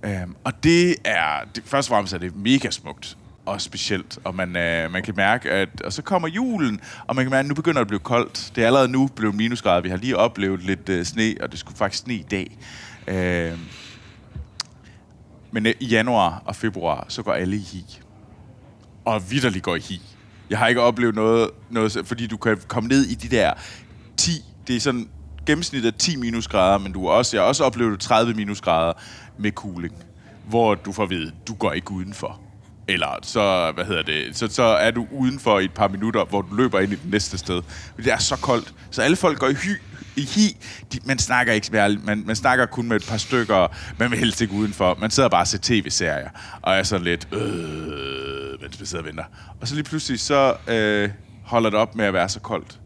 Øhm, 0.03 0.35
og 0.43 0.63
det 0.63 0.95
er, 1.05 1.43
det, 1.55 1.63
først 1.65 1.89
og 1.89 1.95
fremmest 1.95 2.13
er 2.13 2.17
det 2.17 2.35
mega 2.35 2.69
smukt 2.71 3.17
og 3.45 3.61
specielt, 3.61 4.19
og 4.23 4.35
man, 4.35 4.55
øh, 4.55 4.91
man 4.91 5.03
kan 5.03 5.13
mærke, 5.17 5.51
at 5.51 5.81
og 5.81 5.93
så 5.93 6.01
kommer 6.01 6.27
julen, 6.27 6.81
og 7.07 7.15
man 7.15 7.25
kan 7.25 7.31
mærke, 7.31 7.39
at 7.39 7.47
nu 7.47 7.53
begynder 7.53 7.79
det 7.79 7.81
at 7.81 7.87
blive 7.87 7.99
koldt. 7.99 8.51
Det 8.55 8.61
er 8.61 8.65
allerede 8.65 8.87
nu 8.87 9.07
blevet 9.07 9.35
minusgrader. 9.35 9.81
Vi 9.81 9.89
har 9.89 9.97
lige 9.97 10.17
oplevet 10.17 10.63
lidt 10.63 10.89
øh, 10.89 11.05
sne, 11.05 11.35
og 11.41 11.51
det 11.51 11.59
skulle 11.59 11.77
faktisk 11.77 12.03
sne 12.03 12.13
i 12.13 12.25
dag. 12.31 12.57
Øh, 13.07 13.59
men 15.51 15.65
øh, 15.65 15.73
i 15.79 15.85
januar 15.85 16.41
og 16.45 16.55
februar, 16.55 17.05
så 17.07 17.23
går 17.23 17.33
alle 17.33 17.55
i 17.55 17.59
hi. 17.59 17.99
Og 19.05 19.31
vidderligt 19.31 19.63
går 19.63 19.75
i 19.75 19.79
hi. 19.79 20.01
Jeg 20.49 20.57
har 20.59 20.67
ikke 20.67 20.81
oplevet 20.81 21.15
noget, 21.15 21.49
noget, 21.69 21.97
fordi 22.05 22.27
du 22.27 22.37
kan 22.37 22.57
komme 22.67 22.87
ned 22.87 23.05
i 23.05 23.15
de 23.15 23.35
der 23.35 23.53
10, 24.17 24.31
det 24.67 24.75
er 24.75 24.79
sådan 24.79 25.09
gennemsnit 25.45 25.85
af 25.85 25.93
10 25.93 26.15
minusgrader, 26.15 26.77
men 26.77 26.91
du 26.91 27.07
har 27.07 27.13
også, 27.13 27.37
jeg 27.37 27.43
har 27.43 27.47
også 27.47 27.63
oplevet 27.63 27.99
30 27.99 28.33
minusgrader 28.33 28.93
med 29.37 29.51
cooling, 29.51 29.93
hvor 30.47 30.75
du 30.75 30.91
får 30.91 31.03
at 31.03 31.09
vide, 31.09 31.31
du 31.47 31.53
går 31.53 31.71
ikke 31.71 31.91
udenfor. 31.91 32.39
Eller 32.87 33.19
så, 33.21 33.71
hvad 33.75 33.85
hedder 33.85 34.03
det, 34.03 34.37
så, 34.37 34.47
så 34.47 34.63
er 34.63 34.91
du 34.91 35.07
udenfor 35.11 35.59
i 35.59 35.65
et 35.65 35.73
par 35.73 35.87
minutter, 35.87 36.25
hvor 36.25 36.41
du 36.41 36.55
løber 36.55 36.79
ind 36.79 36.91
i 36.91 36.95
det 36.95 37.11
næste 37.11 37.37
sted. 37.37 37.61
Det 37.97 38.07
er 38.07 38.17
så 38.17 38.35
koldt. 38.35 38.73
Så 38.91 39.01
alle 39.01 39.15
folk 39.15 39.39
går 39.39 39.47
i 39.47 39.53
hy, 39.53 39.81
i 40.19 40.25
hi. 40.25 40.57
De, 40.93 40.99
man 41.05 41.19
snakker 41.19 41.53
ikke 41.53 41.71
værligt. 41.71 42.05
Man, 42.05 42.23
man 42.25 42.35
snakker 42.35 42.65
kun 42.65 42.87
med 42.87 42.95
et 42.95 43.05
par 43.09 43.17
stykker. 43.17 43.67
Man 43.97 44.11
vil 44.11 44.19
helst 44.19 44.41
ikke 44.41 44.53
udenfor. 44.53 44.97
Man 45.01 45.11
sidder 45.11 45.29
bare 45.29 45.41
og 45.41 45.47
ser 45.47 45.59
tv-serier. 45.61 46.29
Og 46.61 46.73
er 46.75 46.83
sådan 46.83 47.03
lidt, 47.03 47.27
øh, 47.33 48.61
mens 48.61 48.81
vi 48.81 48.85
sidder 48.85 49.03
og 49.03 49.07
venter. 49.07 49.23
Og 49.61 49.67
så 49.67 49.75
lige 49.75 49.83
pludselig, 49.83 50.19
så 50.19 50.55
øh, 50.67 51.09
holder 51.43 51.69
det 51.69 51.79
op 51.79 51.95
med 51.95 52.05
at 52.05 52.13
være 52.13 52.29
så 52.29 52.39
koldt. 52.39 52.79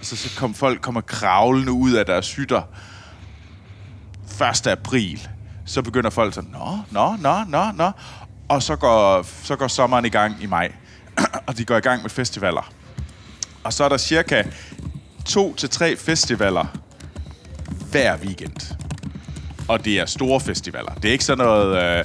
Og 0.00 0.06
så, 0.06 0.16
så 0.16 0.38
kom 0.38 0.54
folk 0.54 0.80
kommer 0.80 1.00
kravlende 1.00 1.72
ud 1.72 1.92
af 1.92 2.06
deres 2.06 2.34
hytter. 2.34 2.62
1. 4.60 4.66
april. 4.66 5.28
Så 5.66 5.82
begynder 5.82 6.10
folk 6.10 6.34
sådan, 6.34 6.50
nå, 6.50 6.78
nå, 6.90 7.16
nå, 7.16 7.44
nå, 7.48 7.72
nå. 7.74 7.90
Og 8.48 8.62
så 8.62 8.76
går, 8.76 9.26
så 9.42 9.56
går 9.56 9.68
sommeren 9.68 10.04
i 10.04 10.08
gang 10.08 10.42
i 10.42 10.46
maj. 10.46 10.72
og 11.46 11.58
de 11.58 11.64
går 11.64 11.76
i 11.76 11.80
gang 11.80 12.02
med 12.02 12.10
festivaler. 12.10 12.72
Og 13.64 13.72
så 13.72 13.84
er 13.84 13.88
der 13.88 13.96
cirka 13.96 14.42
to 15.26 15.54
til 15.54 15.70
tre 15.70 15.96
festivaler 15.96 16.78
hver 17.90 18.16
weekend. 18.16 18.76
Og 19.68 19.84
det 19.84 19.98
er 20.00 20.06
store 20.06 20.40
festivaler. 20.40 20.94
Det 20.94 21.08
er 21.08 21.12
ikke 21.12 21.24
sådan 21.24 21.44
noget 21.44 21.82
øh, 21.82 22.04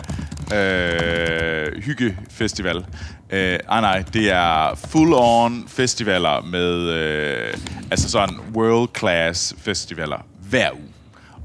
øh, 0.53 1.83
hyggefestival. 1.83 2.85
Øh, 3.29 3.59
ah 3.67 3.81
nej, 3.81 4.03
det 4.13 4.31
er 4.31 4.75
full-on 4.75 5.67
festivaler 5.67 6.41
med 6.41 6.89
øh, 6.89 7.53
altså 7.91 8.09
sådan 8.09 8.35
world-class 8.55 9.55
festivaler 9.57 10.25
hver 10.49 10.71
uge. 10.71 10.91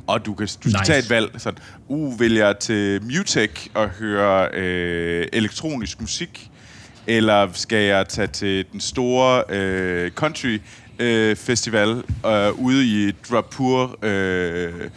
Og 0.07 0.27
du 0.27 0.35
kan 0.35 0.47
du 0.47 0.53
skal 0.53 0.69
Nice. 0.71 0.85
tage 0.85 0.99
et 0.99 1.11
valg. 1.11 1.31
Sådan, 1.39 1.59
uh, 1.89 2.21
vil 2.21 2.35
jeg 2.35 2.59
til 2.59 3.03
Mutech 3.03 3.67
og 3.75 3.89
høre 3.89 4.49
øh, 4.53 5.27
elektronisk 5.33 6.01
musik? 6.01 6.51
Eller 7.07 7.49
skal 7.53 7.79
jeg 7.79 8.09
tage 8.09 8.27
til 8.27 8.65
den 8.73 8.81
store 8.81 9.43
øh, 9.49 10.11
country 10.11 10.59
øh, 10.99 11.37
festival 11.37 12.03
øh, 12.27 12.53
ude 12.53 12.87
i 12.87 13.13
Drapur? 13.31 13.99
Øh, 14.05 14.91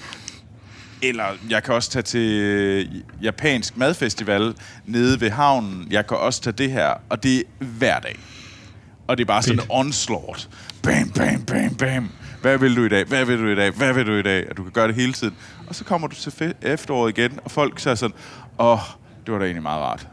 eller 1.02 1.26
jeg 1.50 1.64
kan 1.64 1.74
også 1.74 1.92
tage 1.92 2.04
til 2.04 3.04
japansk 3.22 3.78
madfestival 3.78 4.54
nede 4.86 5.22
ved 5.22 5.30
havnen. 5.30 5.88
Jeg 5.92 6.08
kan 6.08 6.18
også 6.18 6.42
tage 6.42 6.54
det 6.54 6.72
her. 6.72 6.94
Og 7.10 7.24
det 7.24 7.38
er 7.38 7.44
hver 7.66 8.00
dag. 8.00 8.20
Og 9.08 9.18
det 9.18 9.24
er 9.24 9.28
bare 9.28 9.44
sådan 9.44 9.60
en 9.60 9.66
onslaught. 9.70 10.50
Bam, 10.84 11.10
bam, 11.10 11.42
bam, 11.42 11.76
bam. 11.76 12.10
hvad 12.42 12.58
vil 12.58 12.76
du 12.76 12.86
i 12.86 12.90
dag, 12.90 13.06
hvad 13.06 13.26
vil 13.26 13.40
du 13.40 13.48
i 13.48 13.56
dag, 13.56 13.72
hvad 13.72 13.94
vil 13.94 14.06
du 14.06 14.14
i 14.14 14.22
dag, 14.22 14.50
og 14.50 14.58
du 14.58 14.64
kan 14.64 14.72
gøre 14.72 14.88
det 14.88 14.96
hele 14.96 15.14
tiden. 15.14 15.36
Og 15.68 15.76
så 15.76 15.84
kommer 15.84 16.08
du 16.08 16.16
til 16.16 16.54
efteråret 16.62 17.18
igen, 17.18 17.40
og 17.44 17.52
folk 17.52 17.80
siger 17.80 17.96
sådan, 17.96 18.16
åh, 18.60 18.72
oh, 18.72 18.80
det 19.26 19.34
var 19.34 19.40
da 19.40 19.46
egentlig 19.46 19.64
meget 19.64 19.82
rart. 19.82 20.08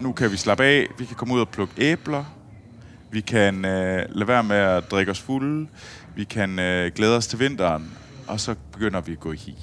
Nu 0.00 0.12
kan 0.12 0.32
vi 0.32 0.36
slappe 0.36 0.64
af, 0.64 0.86
vi 0.98 1.04
kan 1.04 1.16
komme 1.16 1.34
ud 1.34 1.40
og 1.40 1.48
plukke 1.48 1.74
æbler, 1.78 2.24
vi 3.14 3.20
kan 3.20 3.64
øh, 3.64 4.04
lade 4.08 4.28
være 4.28 4.44
med 4.44 4.56
at 4.56 4.90
drikke 4.90 5.12
os 5.12 5.20
fulde, 5.20 5.66
vi 6.16 6.24
kan 6.24 6.58
øh, 6.58 6.92
glæde 6.94 7.16
os 7.16 7.26
til 7.26 7.38
vinteren, 7.38 7.90
og 8.26 8.40
så 8.40 8.54
begynder 8.72 9.00
vi 9.00 9.12
at 9.12 9.20
gå 9.20 9.32
i 9.32 9.36
hi. 9.36 9.54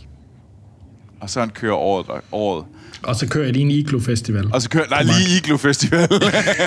Og 1.22 1.30
så 1.30 1.48
kører 1.54 1.76
året, 1.76 2.22
året. 2.32 2.66
Og 3.04 3.16
så 3.16 3.28
kører 3.28 3.46
jeg 3.46 3.54
lige 3.54 3.66
en 3.66 3.72
Iglo 3.72 4.00
Festival. 4.00 4.50
Og 4.54 4.62
så 4.62 4.70
kører, 4.70 4.90
nej, 4.90 5.04
lige 5.04 5.38
Iglo 5.38 5.58
Festival. 5.58 6.10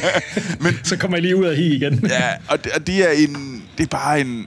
Men, 0.65 0.73
så 0.83 0.97
kommer 0.97 1.17
jeg 1.17 1.23
lige 1.23 1.37
ud 1.37 1.45
af 1.45 1.57
hi 1.57 1.75
igen. 1.75 2.07
ja, 2.07 2.31
og 2.49 2.65
det, 2.65 2.73
og 2.73 2.87
det 2.87 3.11
er 3.11 3.29
en, 3.29 3.63
det 3.79 3.85
er 3.85 3.89
bare 3.89 4.21
en, 4.21 4.47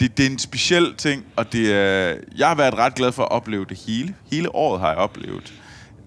det, 0.00 0.18
det 0.18 0.26
er 0.26 0.30
en 0.30 0.38
speciel 0.38 0.94
ting, 0.98 1.24
og 1.36 1.52
det 1.52 1.72
er, 1.72 2.14
jeg 2.38 2.48
har 2.48 2.54
været 2.54 2.74
ret 2.74 2.94
glad 2.94 3.12
for 3.12 3.22
at 3.22 3.30
opleve 3.30 3.66
det 3.68 3.78
hele. 3.86 4.14
Hele 4.32 4.54
året 4.54 4.80
har 4.80 4.88
jeg 4.88 4.96
oplevet. 4.96 5.54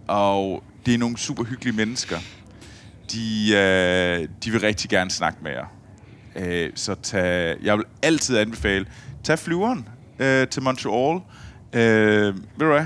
Og 0.08 0.64
det 0.86 0.94
er 0.94 0.98
nogle 0.98 1.18
super 1.18 1.44
hyggelige 1.44 1.76
mennesker. 1.76 2.18
De, 3.12 3.52
øh, 3.56 4.28
de 4.44 4.52
vil 4.52 4.60
rigtig 4.60 4.90
gerne 4.90 5.12
snakke 5.12 5.40
med 5.44 5.52
jer. 5.52 5.66
Øh, 6.36 6.72
så 6.76 6.96
tag, 6.96 7.58
jeg 7.64 7.78
vil 7.78 7.86
altid 8.02 8.38
anbefale, 8.38 8.86
tag 9.24 9.40
flyveren 9.40 9.88
øh, 10.20 10.48
til 10.48 10.64
Montreal. 10.64 11.22
Øh, 11.74 12.36
ved 12.36 12.60
du 12.60 12.66
hvad? 12.66 12.86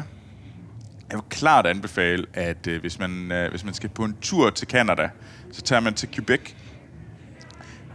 Jeg 1.10 1.18
vil 1.18 1.24
klart 1.30 1.66
anbefale, 1.66 2.26
at 2.34 2.68
øh, 2.68 2.82
hvis, 2.82 3.00
man, 3.00 3.32
øh, 3.32 3.50
hvis 3.50 3.64
man 3.64 3.74
skal 3.74 3.90
på 3.90 4.04
en 4.04 4.16
tur 4.22 4.50
til 4.50 4.68
Canada, 4.68 5.10
så 5.52 5.62
tager 5.62 5.80
man 5.80 5.94
til 5.94 6.10
Quebec, 6.12 6.54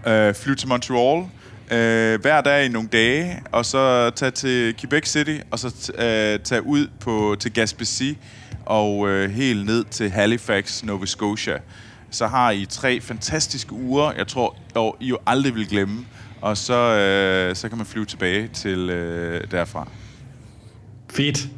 øh, 0.06 0.34
flyv 0.34 0.56
til 0.56 0.68
Montreal, 0.68 1.26
øh, 1.70 2.20
hver 2.20 2.40
dag 2.40 2.64
i 2.64 2.68
nogle 2.68 2.88
dage, 2.88 3.42
og 3.52 3.64
så 3.64 4.10
tage 4.10 4.30
til 4.30 4.76
Quebec 4.80 5.08
City, 5.08 5.38
og 5.50 5.58
så 5.58 5.92
øh, 5.92 6.44
tage 6.44 6.62
ud 6.62 6.88
på, 7.00 7.36
til 7.40 7.52
Gaspésie, 7.58 8.16
og 8.66 9.08
øh, 9.08 9.30
helt 9.30 9.66
ned 9.66 9.84
til 9.84 10.10
Halifax, 10.10 10.82
Nova 10.82 11.06
Scotia. 11.06 11.58
Så 12.10 12.26
har 12.26 12.50
I 12.50 12.66
tre 12.68 13.00
fantastiske 13.00 13.72
uger, 13.72 14.12
jeg 14.18 14.26
tror, 14.26 14.56
og 14.74 14.96
I 15.00 15.08
jo 15.08 15.18
aldrig 15.26 15.54
vil 15.54 15.68
glemme, 15.68 16.04
og 16.40 16.56
så, 16.56 16.74
øh, 16.74 17.56
så 17.56 17.68
kan 17.68 17.78
man 17.78 17.86
flyve 17.86 18.06
tilbage 18.06 18.48
til 18.48 18.90
øh, 18.90 19.40
derfra. 19.50 19.88
Fedt. 21.10 21.48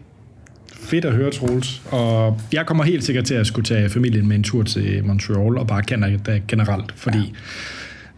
Fedt 0.74 1.04
at 1.04 1.12
høre, 1.12 1.30
Troels. 1.30 1.82
Og 1.90 2.40
jeg 2.52 2.66
kommer 2.66 2.84
helt 2.84 3.04
sikkert 3.04 3.24
til 3.24 3.34
at 3.34 3.46
skulle 3.46 3.64
tage 3.64 3.90
familien 3.90 4.28
med 4.28 4.36
en 4.36 4.44
tur 4.44 4.62
til 4.62 5.04
Montreal, 5.04 5.58
og 5.58 5.66
bare 5.66 5.82
Canada 5.82 6.40
generelt, 6.48 6.92
fordi... 6.96 7.18
Ja. 7.18 7.24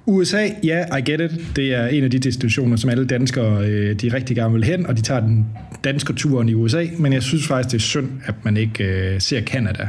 USA, 0.07 0.49
ja, 0.65 0.85
yeah, 0.91 0.99
I 0.99 1.11
get 1.11 1.21
it. 1.21 1.57
Det 1.57 1.75
er 1.75 1.87
en 1.87 2.05
af 2.05 2.11
de 2.11 2.19
destinationer, 2.19 2.77
som 2.77 2.91
alle 2.91 3.07
danskere 3.07 3.67
øh, 3.67 3.95
de 3.95 4.13
rigtig 4.13 4.37
gerne 4.37 4.55
vil 4.55 4.65
hen, 4.65 4.87
og 4.87 4.97
de 4.97 5.03
tager 5.03 5.21
den 5.21 5.47
danske 5.85 6.13
turen 6.13 6.49
i 6.49 6.55
USA, 6.55 6.87
men 6.99 7.13
jeg 7.13 7.23
synes 7.23 7.47
faktisk, 7.47 7.73
det 7.73 7.79
er 7.79 7.83
synd, 7.83 8.11
at 8.25 8.35
man 8.45 8.57
ikke 8.57 8.85
øh, 8.85 9.21
ser 9.21 9.43
Canada. 9.43 9.89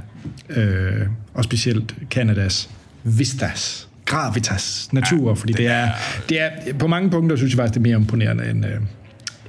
Øh, 0.50 1.02
og 1.34 1.44
specielt 1.44 1.96
Kanadas 2.12 2.70
vistas, 3.04 3.90
gravitas, 4.06 4.90
natur, 4.92 5.30
ja, 5.30 5.34
fordi 5.34 5.54
det 5.54 5.68
er, 5.68 5.90
det 6.30 6.42
er, 6.42 6.50
på 6.80 6.88
mange 6.88 7.10
punkter 7.10 7.36
synes 7.36 7.54
jeg 7.54 7.58
faktisk, 7.58 7.74
det 7.74 7.80
er 7.80 7.90
mere 7.90 7.98
imponerende 7.98 8.50
end, 8.50 8.66
øh, 8.66 8.72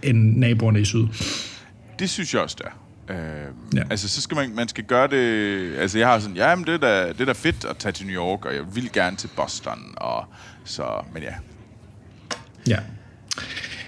end 0.03 0.37
naboerne 0.39 0.81
i 0.81 0.85
syd. 0.85 1.07
Det 1.99 2.11
synes 2.11 2.35
jeg 2.35 2.43
også, 2.43 2.57
det 2.59 2.67
er. 2.67 2.84
Øh, 3.11 3.17
ja. 3.75 3.83
Altså, 3.91 4.09
så 4.09 4.21
skal 4.21 4.37
man, 4.37 4.55
man 4.55 4.69
skal 4.69 4.85
gøre 4.85 5.09
det... 5.09 5.77
Altså, 5.79 5.99
jeg 5.99 6.09
har 6.09 6.19
sådan, 6.19 6.37
ja, 6.37 6.55
men 6.55 6.65
det 6.65 6.75
er, 6.75 6.79
da, 6.79 7.09
det 7.09 7.21
er 7.21 7.25
da 7.25 7.33
fedt 7.33 7.65
at 7.71 7.77
tage 7.77 7.93
til 7.93 8.07
New 8.07 8.17
York, 8.17 8.45
og 8.45 8.55
jeg 8.55 8.63
vil 8.75 8.93
gerne 8.93 9.17
til 9.17 9.29
Boston, 9.37 9.95
og 9.97 10.25
så, 10.65 10.85
men 11.13 11.23
ja. 11.23 11.33
Ja. 12.69 12.79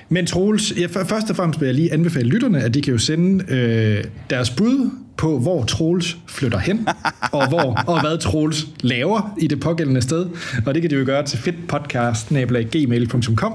Men 0.09 0.27
Troels, 0.27 0.73
ja, 0.77 0.87
først 0.87 1.31
og 1.31 1.37
fremmest 1.37 1.61
vil 1.61 1.67
jeg 1.67 1.75
lige 1.75 1.93
anbefale 1.93 2.29
lytterne, 2.29 2.63
at 2.63 2.75
de 2.75 2.83
kan 2.83 2.93
jo 2.93 2.99
sende 2.99 3.55
øh, 3.55 4.05
deres 4.31 4.51
bud 4.51 4.91
på, 5.17 5.39
hvor 5.39 5.65
Troels 5.65 6.17
flytter 6.27 6.59
hen, 6.59 6.89
og, 7.33 7.49
hvor, 7.49 7.83
og 7.87 8.01
hvad 8.01 8.19
Troels 8.19 8.67
laver 8.81 9.35
i 9.39 9.47
det 9.47 9.61
pågældende 9.61 10.03
sted. 10.03 10.27
Og 10.67 10.75
det 10.75 10.83
kan 10.83 10.91
de 10.91 10.97
jo 10.97 11.05
gøre 11.07 11.23
til 11.23 11.39
fedtpodcast.gmail.com. 11.39 13.53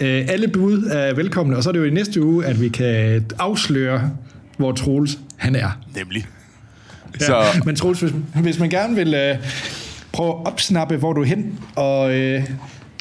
Øh, 0.00 0.26
alle 0.28 0.48
bud 0.48 0.88
er 0.90 1.14
velkomne, 1.14 1.56
og 1.56 1.62
så 1.62 1.70
er 1.70 1.72
det 1.72 1.80
jo 1.80 1.84
i 1.84 1.90
næste 1.90 2.22
uge, 2.22 2.46
at 2.46 2.60
vi 2.60 2.68
kan 2.68 3.24
afsløre, 3.38 4.10
hvor 4.58 4.72
Troels 4.72 5.18
han 5.36 5.56
er. 5.56 5.70
Nemlig. 5.96 6.26
Ja, 7.20 7.26
så. 7.26 7.62
Men 7.64 7.76
Troels, 7.76 8.00
hvis, 8.00 8.12
hvis 8.34 8.58
man 8.58 8.70
gerne 8.70 8.94
vil 8.94 9.14
øh, 9.14 9.36
prøve 10.12 10.28
at 10.28 10.46
opsnappe, 10.46 10.96
hvor 10.96 11.12
du 11.12 11.20
er 11.20 11.26
hen, 11.26 11.58
og, 11.76 12.14
øh, 12.14 12.44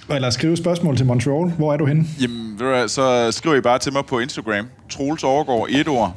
eller 0.09 0.29
skrive 0.29 0.57
spørgsmål 0.57 0.97
til 0.97 1.05
Montreal, 1.05 1.51
hvor 1.51 1.73
er 1.73 1.77
du 1.77 1.85
hen? 1.85 2.09
Jamen, 2.21 2.59
så 2.89 3.31
skriver 3.31 3.55
I 3.55 3.61
bare 3.61 3.79
til 3.79 3.93
mig 3.93 4.05
på 4.05 4.19
Instagram. 4.19 4.67
Troels 4.89 5.23
overgår 5.23 5.67
et 5.69 5.87
ord. 5.87 6.15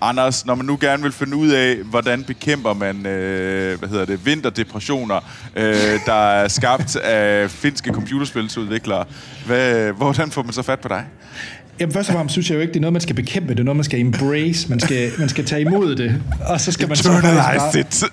Anders, 0.00 0.46
når 0.46 0.54
man 0.54 0.66
nu 0.66 0.78
gerne 0.80 1.02
vil 1.02 1.12
finde 1.12 1.36
ud 1.36 1.50
af, 1.50 1.76
hvordan 1.76 2.24
bekæmper 2.24 2.74
man 2.74 3.06
øh, 3.06 3.78
hvad 3.78 3.88
hedder 3.88 4.04
det, 4.04 4.26
vinterdepressioner, 4.26 5.20
øh, 5.56 6.00
der 6.06 6.30
er 6.30 6.48
skabt 6.48 6.96
af 6.96 7.50
finske 7.50 7.92
computerspilsudviklere, 7.92 9.04
hvad, 9.46 9.92
hvordan 9.92 10.30
får 10.30 10.42
man 10.42 10.52
så 10.52 10.62
fat 10.62 10.80
på 10.80 10.88
dig? 10.88 11.04
Jamen 11.80 11.92
først 11.92 12.08
og 12.08 12.14
fremmest 12.14 12.32
synes 12.32 12.50
jeg 12.50 12.56
jo 12.56 12.60
ikke, 12.60 12.72
det 12.72 12.76
er 12.76 12.80
noget, 12.80 12.92
man 12.92 13.00
skal 13.00 13.14
bekæmpe. 13.16 13.48
Det 13.48 13.60
er 13.60 13.64
noget, 13.64 13.76
man 13.76 13.84
skal 13.84 14.00
embrace. 14.00 14.70
Man 14.70 14.80
skal, 14.80 15.10
man 15.18 15.28
skal 15.28 15.44
tage 15.44 15.60
imod 15.60 15.96
det. 15.96 16.22
Og 16.46 16.60
så 16.60 16.72
skal 16.72 16.88
man 16.88 16.96
bare... 17.04 17.80
it. 17.80 18.04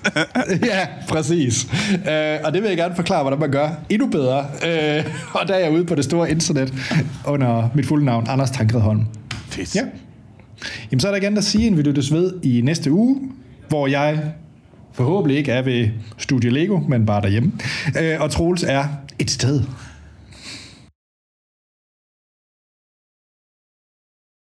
ja, 0.72 0.86
præcis. 1.08 1.68
Uh, 1.94 2.44
og 2.44 2.52
det 2.52 2.62
vil 2.62 2.68
jeg 2.68 2.76
gerne 2.76 2.94
forklare, 2.94 3.22
hvordan 3.22 3.38
man 3.38 3.50
gør 3.50 3.68
endnu 3.88 4.06
bedre. 4.06 4.38
Uh, 4.38 5.04
og 5.34 5.48
der 5.48 5.54
er 5.54 5.58
jeg 5.58 5.72
ude 5.72 5.84
på 5.84 5.94
det 5.94 6.04
store 6.04 6.30
internet 6.30 6.74
under 7.26 7.70
mit 7.74 7.86
fulde 7.86 8.04
navn, 8.04 8.26
Anders 8.28 8.50
Tankredholm. 8.50 9.04
Fedt. 9.48 9.74
Ja. 9.74 9.82
Jamen 10.90 11.00
så 11.00 11.08
er 11.08 11.12
der 11.12 11.18
igen 11.18 11.38
at 11.38 11.44
sige, 11.44 11.66
at 11.66 11.76
vi 11.76 11.82
lyttes 11.82 12.12
ved 12.12 12.32
i 12.42 12.60
næste 12.60 12.92
uge, 12.92 13.16
hvor 13.68 13.86
jeg 13.86 14.20
forhåbentlig 14.92 15.38
ikke 15.38 15.52
er 15.52 15.62
ved 15.62 15.88
Studio 16.18 16.50
Lego, 16.50 16.78
men 16.88 17.06
bare 17.06 17.22
derhjemme. 17.22 17.52
Uh, 17.86 18.22
og 18.22 18.30
Troels 18.30 18.62
er 18.62 18.84
et 19.18 19.30
sted. 19.30 19.62